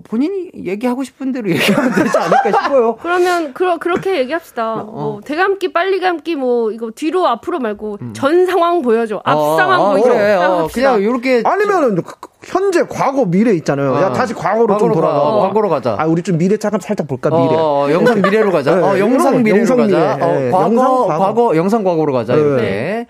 본인이 0.04 0.50
얘기하고 0.54 1.02
싶은 1.02 1.32
대로 1.32 1.50
얘기하면 1.50 1.92
되지 1.92 2.16
않을까 2.16 2.62
싶어요. 2.62 2.96
그러면 3.02 3.52
그러, 3.52 3.78
그렇게 3.78 4.18
얘기합시다. 4.18 4.74
어. 4.74 4.84
뭐 4.84 5.20
대감기 5.24 5.72
빨리 5.72 5.98
감기 5.98 6.36
뭐 6.36 6.70
이거 6.70 6.90
뒤로 6.94 7.26
앞으로 7.26 7.58
말고 7.58 7.98
전 8.12 8.46
상황 8.46 8.82
보여줘. 8.82 9.20
앞 9.24 9.36
어, 9.36 9.56
상황 9.56 9.80
어, 9.80 9.90
보여줘. 9.90 10.08
그래, 10.08 10.36
딱 10.38 10.50
어. 10.52 10.68
그냥 10.72 11.02
요렇게 11.02 11.42
아니면은 11.44 11.96
그- 11.96 12.02
그 12.20 12.28
현재, 12.42 12.82
과거, 12.88 13.26
미래 13.26 13.52
있잖아요. 13.52 13.94
야 13.96 14.06
어. 14.06 14.12
다시 14.12 14.32
과거로, 14.32 14.68
과거로 14.68 14.78
좀 14.78 14.92
돌아가. 14.92 15.12
가, 15.14 15.20
어, 15.20 15.40
과거로 15.42 15.68
가자. 15.68 15.96
아 15.98 16.06
우리 16.06 16.22
좀 16.22 16.38
미래 16.38 16.56
잠깐 16.56 16.80
살짝 16.80 17.06
볼까 17.06 17.28
미래. 17.28 17.54
어, 17.54 17.88
영상 17.90 18.22
미래로 18.22 18.50
가자. 18.52 18.74
네, 18.76 18.82
어, 18.82 18.98
영상 18.98 19.42
미래로 19.42 19.58
영상 19.58 19.76
가자. 19.76 19.86
미래. 19.88 20.24
어, 20.24 20.38
네, 20.38 20.50
과거, 20.50 20.64
영상 20.66 20.86
과거. 21.08 21.18
과거, 21.18 21.56
영상 21.56 21.84
과거로 21.84 22.12
가자. 22.12 22.34
네. 22.34 22.40
이렇게. 22.40 23.06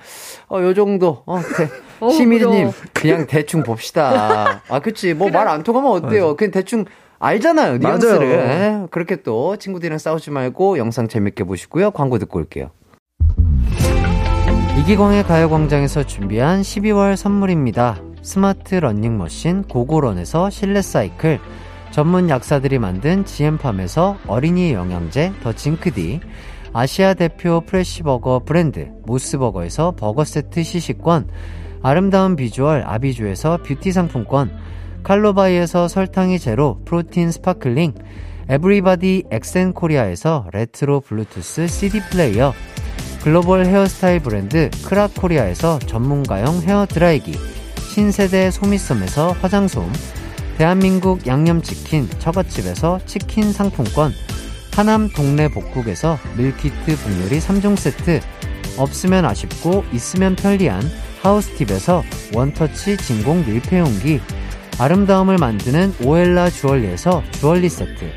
어, 0.48 0.60
요 0.62 0.74
정도. 0.74 1.22
어, 1.26 1.38
대, 1.56 1.68
시미즈님, 2.10 2.52
어려워. 2.58 2.72
그냥 2.94 3.26
대충 3.26 3.62
봅시다. 3.62 4.62
아, 4.68 4.80
그치. 4.80 5.12
뭐 5.14 5.28
말 5.30 5.48
안 5.48 5.62
통하면 5.62 5.90
어때요? 5.92 6.36
그냥 6.36 6.50
대충 6.52 6.84
알잖아요. 7.18 7.78
뉘앙스를. 7.78 8.36
맞아요. 8.36 8.50
예, 8.50 8.86
그렇게 8.90 9.16
또 9.22 9.56
친구들이랑 9.56 9.98
싸우지 9.98 10.30
말고 10.30 10.78
영상 10.78 11.06
재밌게 11.08 11.44
보시고요. 11.44 11.90
광고 11.90 12.18
듣고 12.18 12.38
올게요. 12.38 12.70
이기광의 14.78 15.24
가요광장에서 15.24 16.04
준비한 16.04 16.62
12월 16.62 17.16
선물입니다. 17.16 18.00
스마트 18.22 18.76
러닝머신 18.76 19.64
고고런에서 19.64 20.48
실내 20.50 20.80
사이클, 20.80 21.38
전문 21.90 22.28
약사들이 22.30 22.78
만든 22.78 23.24
지엠팜에서 23.24 24.16
어린이 24.26 24.72
영양제 24.72 25.32
더 25.42 25.52
징크디, 25.52 26.20
아시아 26.72 27.14
대표 27.14 27.60
fresh버거 27.66 28.42
브랜드 28.46 28.88
모스버거에서 29.04 29.94
버거 29.98 30.24
세트 30.24 30.62
시식권, 30.62 31.28
아름다운 31.82 32.36
비주얼 32.36 32.82
아비주에서 32.86 33.58
뷰티 33.62 33.92
상품권, 33.92 34.50
칼로바이에서 35.02 35.88
설탕이 35.88 36.38
제로 36.38 36.78
protein 36.84 37.30
sparkling, 37.30 37.94
에브리바디 38.48 39.24
엑센 39.30 39.72
코리아에서 39.72 40.46
레트로 40.52 41.00
블루투스 41.00 41.68
CD 41.68 42.00
플레이어, 42.10 42.52
글로벌 43.22 43.64
헤어스타일 43.66 44.20
브랜드 44.20 44.70
크라코리아에서 44.84 45.78
전문가용 45.80 46.62
헤어 46.62 46.86
드라이기, 46.86 47.32
신세대 47.94 48.50
소미섬에서 48.50 49.32
화장솜, 49.40 49.90
대한민국 50.58 51.26
양념치킨 51.26 52.08
처갓집에서 52.18 53.00
치킨 53.06 53.52
상품권, 53.52 54.12
하남 54.74 55.08
동네 55.08 55.48
복국에서 55.48 56.18
밀키트 56.36 56.96
복요리 56.96 57.38
3종 57.38 57.76
세트, 57.76 58.20
없으면 58.78 59.24
아쉽고 59.24 59.84
있으면 59.92 60.36
편리한 60.36 60.82
하우스팁에서 61.22 62.02
원터치 62.34 62.96
진공 62.96 63.44
밀폐용기, 63.46 64.20
아름다움을 64.78 65.36
만드는 65.38 65.94
오엘라 66.04 66.50
주얼리에서 66.50 67.22
주얼리 67.32 67.68
세트, 67.68 68.10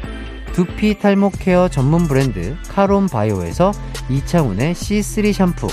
두피 0.54 0.98
탈모 0.98 1.32
케어 1.40 1.68
전문 1.68 2.08
브랜드 2.08 2.56
카론 2.70 3.08
바이오에서 3.08 3.72
이창훈의 4.10 4.74
C3 4.74 5.34
샴푸, 5.34 5.68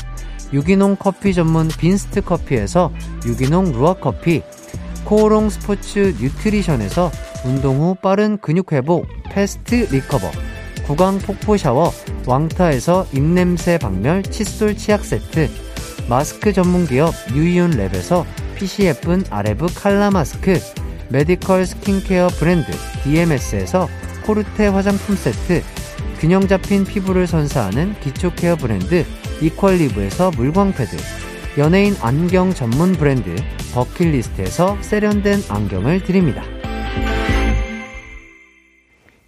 유기농 0.53 0.97
커피 0.97 1.33
전문 1.33 1.69
빈스트 1.69 2.23
커피에서 2.23 2.93
유기농 3.25 3.73
루아 3.73 3.95
커피, 3.95 4.43
코오롱 5.05 5.51
스포츠 5.51 6.15
뉴트리션에서 6.21 7.11
운동 7.45 7.81
후 7.81 7.95
빠른 7.95 8.39
근육 8.39 8.73
회복 8.73 9.07
패스트 9.31 9.89
리커버, 9.91 10.31
구강 10.87 11.19
폭포 11.19 11.57
샤워 11.57 11.93
왕타에서 12.27 13.07
입냄새 13.13 13.79
박멸 13.79 14.25
칫솔 14.25 14.77
치약 14.77 15.05
세트, 15.05 15.70
마스크 16.09 16.53
전문 16.53 16.87
기업 16.87 17.15
유이온 17.35 17.73
랩에서 17.73 18.25
예쁜 18.81 19.25
아레브 19.31 19.69
칼라 19.75 20.11
마스크, 20.11 20.59
메디컬 21.09 21.65
스킨케어 21.65 22.29
브랜드 22.29 22.71
DMS에서 23.05 23.89
코르테 24.27 24.67
화장품 24.67 25.17
세트, 25.17 25.63
균형 26.19 26.47
잡힌 26.47 26.85
피부를 26.85 27.27
선사하는 27.27 27.95
기초 28.01 28.35
케어 28.35 28.57
브랜드 28.57 29.07
이퀄리브에서 29.41 30.33
물광 30.33 30.73
패드, 30.73 30.97
연예인 31.57 31.97
안경 32.03 32.53
전문 32.53 32.93
브랜드 32.93 33.35
버킷리스트에서 33.73 34.77
세련된 34.83 35.45
안경을 35.49 36.05
드립니다. 36.05 36.45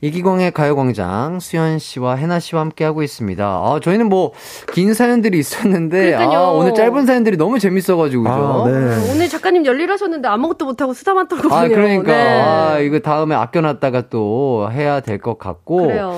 이기광의 0.07 0.51
가요광장 0.51 1.39
수현 1.39 1.79
씨와 1.79 2.17
해나 2.17 2.41
씨와 2.41 2.61
함께 2.61 2.85
하고 2.85 3.03
있습니다. 3.05 3.45
아, 3.45 3.79
저희는 3.83 4.09
뭐 4.09 4.33
긴 4.75 4.95
사연들이 4.95 5.39
있었는데 5.39 6.15
아. 6.15 6.51
오늘 6.51 6.75
짧은 6.75 7.07
사연들이 7.07 7.37
너무 7.37 7.59
재밌어가지고? 7.61 8.29
아, 8.29 8.65
네. 8.69 9.11
오늘 9.13 9.29
작가님 9.29 9.65
열일하셨는데 9.65 10.27
아무것도 10.29 10.65
못하고 10.65 10.93
수다만 10.93 11.29
떨고 11.29 11.55
아. 11.55 11.69
그러니까 11.69 12.13
네. 12.13 12.41
아, 12.41 12.79
이거 12.81 12.99
다음에 12.99 13.35
아껴놨다가 13.37 14.09
또 14.09 14.69
해야 14.73 15.01
될 15.01 15.19
것 15.23 15.39
같고 15.39 15.87
그래요. 15.87 16.13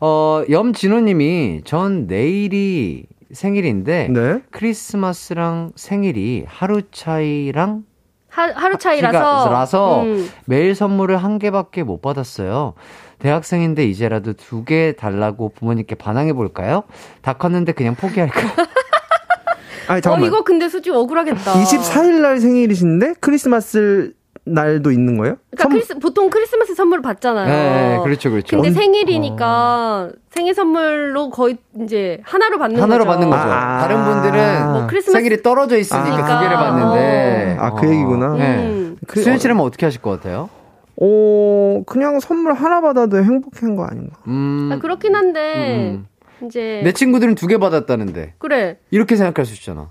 어, 0.00 0.42
염진호님이 0.50 1.62
전 1.64 2.06
내일이 2.06 3.04
생일인데 3.32 4.08
네. 4.10 4.40
크리스마스랑 4.50 5.72
생일이 5.76 6.44
하루 6.46 6.82
차이랑 6.90 7.84
하, 8.28 8.42
하루 8.50 8.76
기가 8.76 8.78
차이라서. 8.78 9.48
라서 9.50 10.02
음. 10.02 10.28
매일 10.46 10.74
선물을 10.74 11.16
한 11.16 11.38
개밖에 11.38 11.82
못 11.82 12.02
받았어요. 12.02 12.74
대학생인데 13.22 13.84
이제라도 13.86 14.32
두 14.32 14.64
개 14.64 14.92
달라고 14.98 15.50
부모님께 15.50 15.94
반항해 15.94 16.32
볼까요? 16.32 16.82
다 17.22 17.32
컸는데 17.34 17.72
그냥 17.72 17.94
포기할까요? 17.94 18.46
아니 19.88 19.98
어, 19.98 20.00
잠깐만. 20.00 20.28
이거 20.28 20.42
근데 20.44 20.68
솔직히 20.68 20.94
억울하겠다. 20.96 21.52
24일 21.52 22.20
날 22.20 22.38
생일이신데 22.38 23.14
크리스마스 23.20 24.12
날도 24.44 24.90
있는 24.90 25.16
거예요? 25.18 25.36
그러니까 25.50 25.62
선- 25.62 25.70
크리스, 25.72 25.98
보통 26.00 26.28
크리스마스 26.30 26.74
선물을 26.74 27.00
받잖아요. 27.02 27.46
네, 27.46 28.00
그렇죠, 28.02 28.30
그렇죠. 28.30 28.56
근데 28.56 28.68
언- 28.68 28.74
생일이니까 28.74 30.10
생일 30.30 30.54
선물로 30.54 31.30
거의 31.30 31.58
이제 31.80 32.18
하나로 32.24 32.58
받는 32.58 32.80
하나로 32.82 33.04
거죠. 33.04 33.10
받는 33.18 33.30
거죠. 33.30 33.42
아. 33.52 33.78
다른 33.78 34.04
분들은 34.04 34.72
뭐 34.72 34.86
크리스마스- 34.88 35.12
생일이 35.12 35.42
떨어져 35.42 35.76
있으니까 35.78 36.04
그러니까. 36.10 36.36
두 36.38 36.42
개를 36.44 36.56
받는데. 36.56 37.56
아, 37.60 37.70
그 37.74 37.86
얘기구나. 37.88 38.34
네. 38.34 38.56
음. 38.66 38.96
그- 39.06 39.22
수현 39.22 39.38
씨라면 39.38 39.64
어떻게 39.64 39.86
하실 39.86 40.00
것 40.02 40.10
같아요? 40.10 40.48
어, 41.00 41.82
그냥 41.86 42.20
선물 42.20 42.52
하나 42.54 42.80
받아도 42.80 43.22
행복한 43.22 43.76
거 43.76 43.84
아닌가? 43.84 44.16
음, 44.28 44.70
아, 44.72 44.78
그렇긴 44.78 45.14
한데 45.14 45.96
음. 45.96 46.06
이제 46.46 46.80
내 46.84 46.92
친구들은 46.92 47.34
두 47.34 47.46
개 47.46 47.58
받았다는데 47.58 48.34
그래. 48.38 48.78
이렇게 48.90 49.16
생각할 49.16 49.44
수 49.46 49.54
있잖아. 49.54 49.90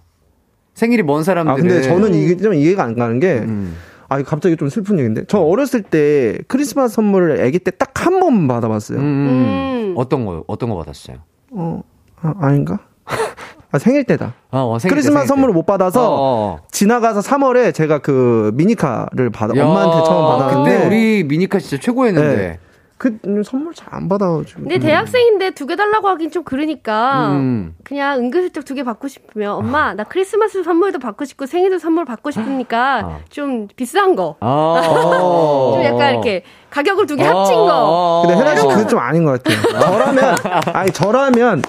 생일이 0.73 1.03
먼 1.03 1.23
사람들은. 1.23 1.53
아, 1.53 1.55
근데 1.61 1.81
저는 1.81 2.13
이게 2.13 2.37
좀 2.37 2.53
이해가 2.53 2.83
안 2.83 2.95
가는 2.95 3.19
게, 3.19 3.39
음. 3.39 3.75
아, 4.09 4.21
갑자기 4.23 4.55
좀 4.57 4.69
슬픈 4.69 4.97
얘기인데, 4.99 5.25
저 5.27 5.39
어렸을 5.39 5.81
때 5.83 6.37
크리스마스 6.47 6.95
선물을 6.95 7.43
아기 7.45 7.59
때 7.59 7.71
딱 7.71 7.91
한 8.05 8.19
번 8.19 8.47
받아봤어요. 8.47 8.97
음, 8.99 9.03
음. 9.03 9.93
어떤 9.97 10.25
거 10.25 10.43
어떤 10.47 10.69
거 10.69 10.77
받았어요? 10.77 11.17
어, 11.51 11.83
아, 12.21 12.33
아닌가? 12.39 12.79
아, 13.71 13.79
생일 13.79 14.03
때다. 14.03 14.33
아, 14.51 14.59
어, 14.63 14.79
생일 14.79 14.89
때, 14.91 14.95
크리스마스 14.95 15.13
생일 15.13 15.23
때. 15.23 15.27
선물을 15.27 15.53
못 15.53 15.65
받아서, 15.65 16.01
어, 16.13 16.17
어. 16.19 16.59
지나가서 16.71 17.21
3월에 17.21 17.73
제가 17.73 17.99
그 17.99 18.51
미니카를 18.55 19.29
받아, 19.31 19.55
야, 19.57 19.65
엄마한테 19.65 20.03
처음 20.05 20.25
받았는데, 20.39 20.71
그때 20.77 20.87
우리 20.87 21.23
미니카 21.23 21.59
진짜 21.59 21.77
최고였는데. 21.81 22.35
네. 22.35 22.59
그 22.97 23.17
음, 23.25 23.41
선물 23.41 23.73
잘 23.73 23.87
안 23.91 24.07
받아가지고. 24.07 24.59
근데 24.61 24.77
대학생인데 24.77 25.51
두 25.55 25.65
개 25.65 25.75
달라고 25.75 26.07
하긴 26.09 26.29
좀 26.29 26.43
그러니까 26.43 27.29
음. 27.31 27.73
그냥 27.83 28.19
은근슬쩍 28.19 28.63
두 28.63 28.75
개 28.75 28.83
받고 28.83 29.07
싶으면 29.07 29.53
엄마 29.55 29.95
나 29.95 30.03
크리스마스 30.03 30.61
선물도 30.63 30.99
받고 30.99 31.25
싶고 31.25 31.47
생일도 31.47 31.79
선물 31.79 32.05
받고 32.05 32.29
싶으니까 32.29 32.99
아. 33.03 33.17
좀 33.29 33.67
비싼 33.75 34.15
거. 34.15 34.35
아. 34.39 34.81
좀 35.73 35.83
약간 35.83 36.11
이렇게 36.13 36.43
가격을 36.69 37.07
두 37.07 37.15
개 37.15 37.23
합친 37.23 37.55
어, 37.55 37.65
거. 37.65 37.71
어, 37.73 38.21
근데 38.27 38.39
혜나 38.39 38.55
씨 38.55 38.65
어. 38.67 38.69
그건 38.69 38.87
좀 38.87 38.99
아닌 38.99 39.25
것 39.25 39.41
같아요. 39.41 39.61
저라면, 39.81 40.35
아니, 40.75 40.91
저라면, 40.91 41.61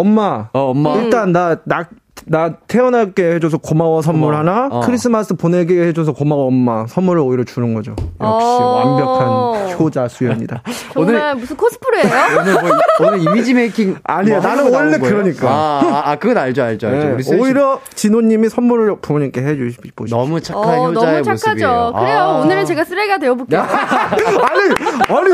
엄마, 0.00 0.48
어, 0.52 0.70
엄마. 0.70 0.94
일단 0.96 1.32
나, 1.32 1.56
나, 1.64 1.86
나 2.28 2.54
태어나게 2.66 3.34
해줘서 3.34 3.58
고마워 3.58 4.02
선물 4.02 4.32
고마워. 4.34 4.38
하나, 4.40 4.68
어. 4.70 4.80
크리스마스 4.80 5.34
보내게 5.34 5.82
해줘서 5.88 6.12
고마워 6.12 6.46
엄마 6.46 6.86
선물을 6.86 7.20
오히려 7.22 7.44
주는 7.44 7.72
거죠. 7.74 7.92
역시 7.92 8.14
어. 8.18 8.82
완벽한 8.84 9.78
효자 9.78 10.08
수연이다. 10.08 10.62
정말 10.92 11.34
무슨 11.36 11.56
코스프레예요? 11.56 12.08
오늘 12.40 12.52
뭐 12.54 12.68
이- 12.68 12.72
오늘 12.98 13.20
이미지 13.20 13.54
메이킹 13.54 13.96
아니야, 14.02 14.40
뭐 14.40 14.48
나는 14.48 14.72
원래? 14.72 14.98
그러니까. 14.98 15.48
아, 15.48 15.80
아, 15.84 16.10
아, 16.10 16.16
그건 16.16 16.38
알죠, 16.38 16.62
알죠, 16.64 16.88
알죠. 16.88 17.06
네, 17.06 17.12
우리 17.12 17.22
씨 17.22 17.34
오히려 17.34 17.80
진호님이 17.94 18.48
선물을 18.48 18.96
부모님께 19.02 19.42
해주시고 19.42 20.06
너무 20.06 20.40
착한 20.40 20.64
어, 20.78 20.88
효자의 20.88 21.22
너무 21.22 21.24
착하죠. 21.24 21.48
모습이에요. 21.68 21.92
그래요. 21.96 22.18
아. 22.18 22.38
오늘은 22.40 22.64
제가 22.64 22.84
쓰레기가 22.84 23.18
되어볼게요. 23.18 23.60
아니 23.60 24.62
아니 25.08 25.30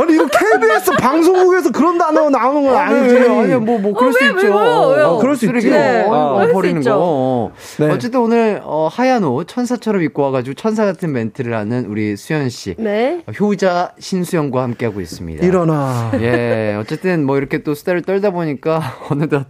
아니 0.00 0.14
이거 0.14 0.26
KBS 0.26 0.92
방송국에서 1.00 1.72
그런 1.72 1.98
단어 1.98 2.30
나오는 2.30 2.62
건 2.62 2.76
아니지. 2.76 3.16
아니, 3.16 3.52
아니, 3.52 3.54
뭐, 3.56 3.78
뭐, 3.78 3.92
그럴 3.94 4.10
어, 4.10 4.12
수 4.12 4.18
왜, 4.24 4.30
있죠. 4.30 4.46
왜요? 4.46 4.88
왜요? 4.94 5.06
어, 5.06 5.18
그럴 5.18 5.36
수 5.36 5.46
있지. 5.46 5.70
네. 5.70 6.02
어, 6.02 6.10
어, 6.12 6.34
그럴 6.36 6.48
수 6.48 6.54
버리는 6.54 6.80
있죠. 6.80 6.90
거. 6.98 7.52
네. 7.78 7.90
어쨌든 7.90 8.20
오늘, 8.20 8.60
어, 8.62 8.88
하얀 8.90 9.24
옷, 9.24 9.46
천사처럼 9.48 10.02
입고 10.02 10.22
와가지고 10.22 10.54
천사 10.54 10.84
같은 10.84 11.12
멘트를 11.12 11.54
하는 11.54 11.86
우리 11.86 12.16
수현 12.16 12.48
씨. 12.48 12.74
네. 12.78 13.22
어, 13.26 13.32
효자 13.32 13.92
신수영과 13.98 14.62
함께 14.62 14.86
하고 14.86 15.00
있습니다. 15.00 15.44
일어나. 15.44 16.12
예, 16.20 16.76
어쨌든 16.78 17.24
뭐 17.24 17.36
이렇게 17.38 17.62
또 17.62 17.74
수다를 17.74 18.02
떨다 18.02 18.30
보니까 18.30 18.80
어느덧 19.10 19.46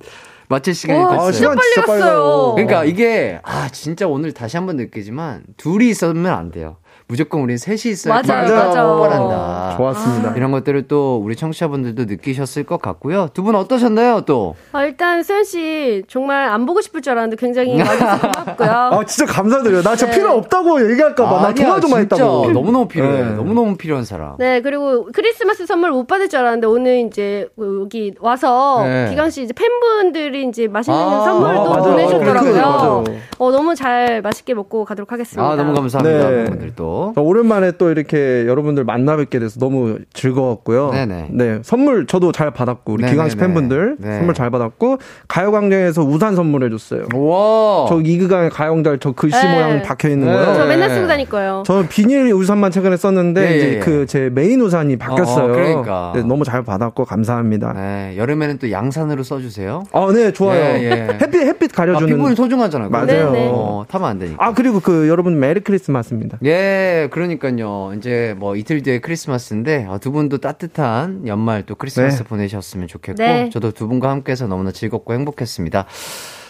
마칠 0.49 0.75
시간이 0.75 0.99
와, 0.99 1.11
됐어요. 1.31 1.51
빨리 1.51 1.61
진짜 1.73 1.87
빨리 1.87 2.01
갔어요. 2.01 2.53
그러니까 2.55 2.85
이게 2.85 3.39
아 3.43 3.69
진짜 3.71 4.07
오늘 4.09 4.33
다시 4.33 4.57
한번 4.57 4.77
느끼지만 4.77 5.43
둘이 5.59 5.91
있으면 5.91 6.27
안 6.33 6.51
돼요. 6.51 6.77
무조건 7.11 7.41
우리 7.41 7.57
셋이 7.57 7.91
있어야 7.93 8.21
맞아요, 8.23 8.43
맞아요. 8.47 8.67
맞아. 8.69 8.85
뻔한다. 8.85 9.75
좋았습니다. 9.79 10.35
이런 10.37 10.53
것들을 10.53 10.89
또 10.89 11.17
우리 11.25 11.35
청취자분들도 11.37 12.05
느끼셨을 12.05 12.65
것 12.65 12.83
같고요. 12.83 13.29
두 13.33 13.43
분 13.49 13.55
어떠셨나요, 13.55 14.23
또? 14.27 14.57
아, 14.73 14.85
일단 14.85 15.23
수현 15.23 15.45
씨 15.45 16.05
정말 16.07 16.51
안 16.51 16.67
보고 16.67 16.83
싶을 16.83 17.01
줄 17.01 17.13
알았는데 17.13 17.37
굉장히 17.37 17.81
와주셔서 17.81 18.21
고맙고요. 18.31 18.69
아 18.93 19.05
진짜 19.07 19.33
감사드려요. 19.33 19.81
나 19.83 19.97
진짜 19.97 20.13
네. 20.13 20.19
필요 20.19 20.33
없다고 20.35 20.91
얘기할까 20.91 21.25
봐 21.25 21.41
나 21.41 21.47
아니야, 21.49 21.67
도와줘만 21.67 22.01
진짜 22.09 22.17
했다고. 22.17 22.51
너무너무 22.51 22.87
필요해. 22.89 23.23
네. 23.23 23.31
너무너무 23.37 23.77
필요한 23.79 24.05
사람. 24.05 24.37
네, 24.39 24.61
그리고 24.61 25.09
크리스마스 25.15 25.65
선물 25.65 25.93
못 25.93 26.07
받을 26.07 26.29
줄 26.29 26.41
알았는데 26.41 26.67
오늘 26.67 27.07
이제 27.07 27.49
여기 27.59 28.13
와서 28.21 28.83
네. 28.85 29.07
기광 29.09 29.31
씨 29.31 29.45
이제 29.45 29.55
팬분들이 29.55 30.47
이제 30.47 30.69
맛있는 30.69 30.99
아, 31.01 31.25
선물도 31.25 31.71
맞아요. 31.71 31.83
보내주셨더라고요. 31.85 32.53
맞아요. 32.61 33.05
어, 33.39 33.51
너무 33.51 33.75
잘 33.75 34.21
맛있게 34.21 34.53
먹고 34.53 34.85
가도록 34.85 35.11
하겠습니다. 35.11 35.49
아, 35.51 35.57
너무 35.57 35.73
감사합니다. 35.73 36.29
네. 36.29 36.45
분들도. 36.45 36.98
또. 37.15 37.23
오랜만에 37.23 37.73
또 37.73 37.91
이렇게 37.91 38.45
여러분들 38.47 38.85
만나 38.85 39.17
뵙게 39.17 39.39
돼서 39.39 39.59
너무 39.61 39.99
즐거웠고요. 40.13 40.91
네네. 40.93 41.29
네, 41.33 41.59
선물 41.63 42.07
저도 42.07 42.33
잘 42.33 42.51
받았고 42.51 42.95
우리. 42.95 43.07
기광씨 43.07 43.37
팬분들 43.37 43.97
네. 43.99 44.17
선물 44.19 44.35
잘 44.35 44.51
받았고 44.51 44.99
가요광장에서 45.29 46.03
우산 46.03 46.35
선물해줬어요. 46.37 47.09
와. 47.15 47.87
저 47.89 48.01
이기광의 48.01 48.51
가요광장 48.51 48.99
저 49.01 49.13
글씨 49.13 49.41
네. 49.41 49.53
모양 49.55 49.83
박혀 49.83 50.09
있는 50.09 50.27
네. 50.27 50.33
거요. 50.33 50.55
저 50.55 50.63
네. 50.65 50.69
맨날 50.69 50.91
쓰고 50.91 51.07
다닐 51.07 51.29
거예요. 51.29 51.63
저는 51.67 51.89
비닐 51.89 52.33
우산만 52.33 52.71
최근에 52.71 52.97
썼는데 52.97 53.41
예, 53.43 53.53
예, 53.53 53.57
이제 53.57 53.75
예. 53.75 53.79
그제 53.79 54.31
메인 54.33 54.61
우산이 54.61 54.97
바뀌었어요. 54.97 55.53
어, 55.53 55.55
그러니까. 55.55 56.13
네, 56.15 56.23
너무 56.23 56.45
잘 56.45 56.63
받았고 56.63 57.05
감사합니다. 57.05 57.73
네, 57.75 58.15
여름에는 58.17 58.59
또 58.59 58.71
양산으로 58.71 59.23
써주세요. 59.23 59.85
아, 59.93 60.11
네, 60.13 60.33
좋아요. 60.33 60.61
예, 60.61 60.83
예. 60.85 60.91
햇빛 61.21 61.41
햇빛 61.43 61.73
아, 61.73 61.77
가려주는. 61.77 62.09
피부는 62.09 62.35
소중하잖아요. 62.35 62.91
맞아요. 62.91 63.07
네, 63.07 63.23
네. 63.33 63.49
어, 63.51 63.85
타면 63.89 64.09
안 64.09 64.19
되니까. 64.19 64.45
아, 64.45 64.53
그리고 64.55 64.81
그 64.81 65.09
여러분 65.09 65.39
Merry 65.39 65.61
Christmas입니다. 65.61 66.39
예, 66.45 66.88
그러니까요. 67.11 67.93
이제 67.97 68.35
뭐 68.39 68.57
이틀 68.57 68.83
뒤에 68.83 69.01
크리스마스인데 69.01 69.87
어, 69.89 69.99
두 69.99 70.13
분도 70.13 70.39
따뜻한 70.39 71.27
연말 71.27 71.65
또 71.67 71.75
크리스마스 71.75 72.23
네. 72.23 72.29
보내셨으면 72.29 72.89
좋겠고 72.89 73.23
네. 73.23 73.51
저도 73.51 73.73
두 73.73 73.89
분과 73.89 74.11
함께해서 74.11 74.47
너무나 74.47 74.71
즐겁고 74.73 75.13
행복했습니다. 75.15 75.87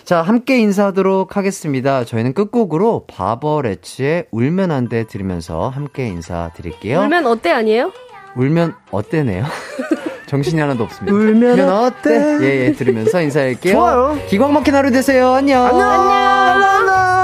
자, 0.05 0.23
함께 0.23 0.59
인사하도록 0.59 1.37
하겠습니다. 1.37 2.05
저희는 2.05 2.33
끝곡으로 2.33 3.05
바버레츠의 3.09 4.27
울면 4.31 4.71
안 4.71 4.89
돼 4.89 5.05
들으면서 5.05 5.69
함께 5.69 6.07
인사드릴게요. 6.09 7.01
울면 7.01 7.27
어때 7.27 7.51
아니에요? 7.51 7.93
울면 8.37 8.75
어때네요? 8.91 9.45
정신이 10.29 10.61
하나도 10.61 10.85
없습니다. 10.85 11.15
울면 11.17 11.61
어때? 11.61 12.39
예, 12.43 12.67
예, 12.67 12.73
들으면서 12.73 13.21
인사할게요. 13.23 13.73
좋아요. 13.75 14.19
기광 14.29 14.53
막힌 14.55 14.75
하루 14.75 14.91
되세요. 14.91 15.33
안녕. 15.33 15.65
안녕. 15.67 15.91
안녕. 15.91 17.18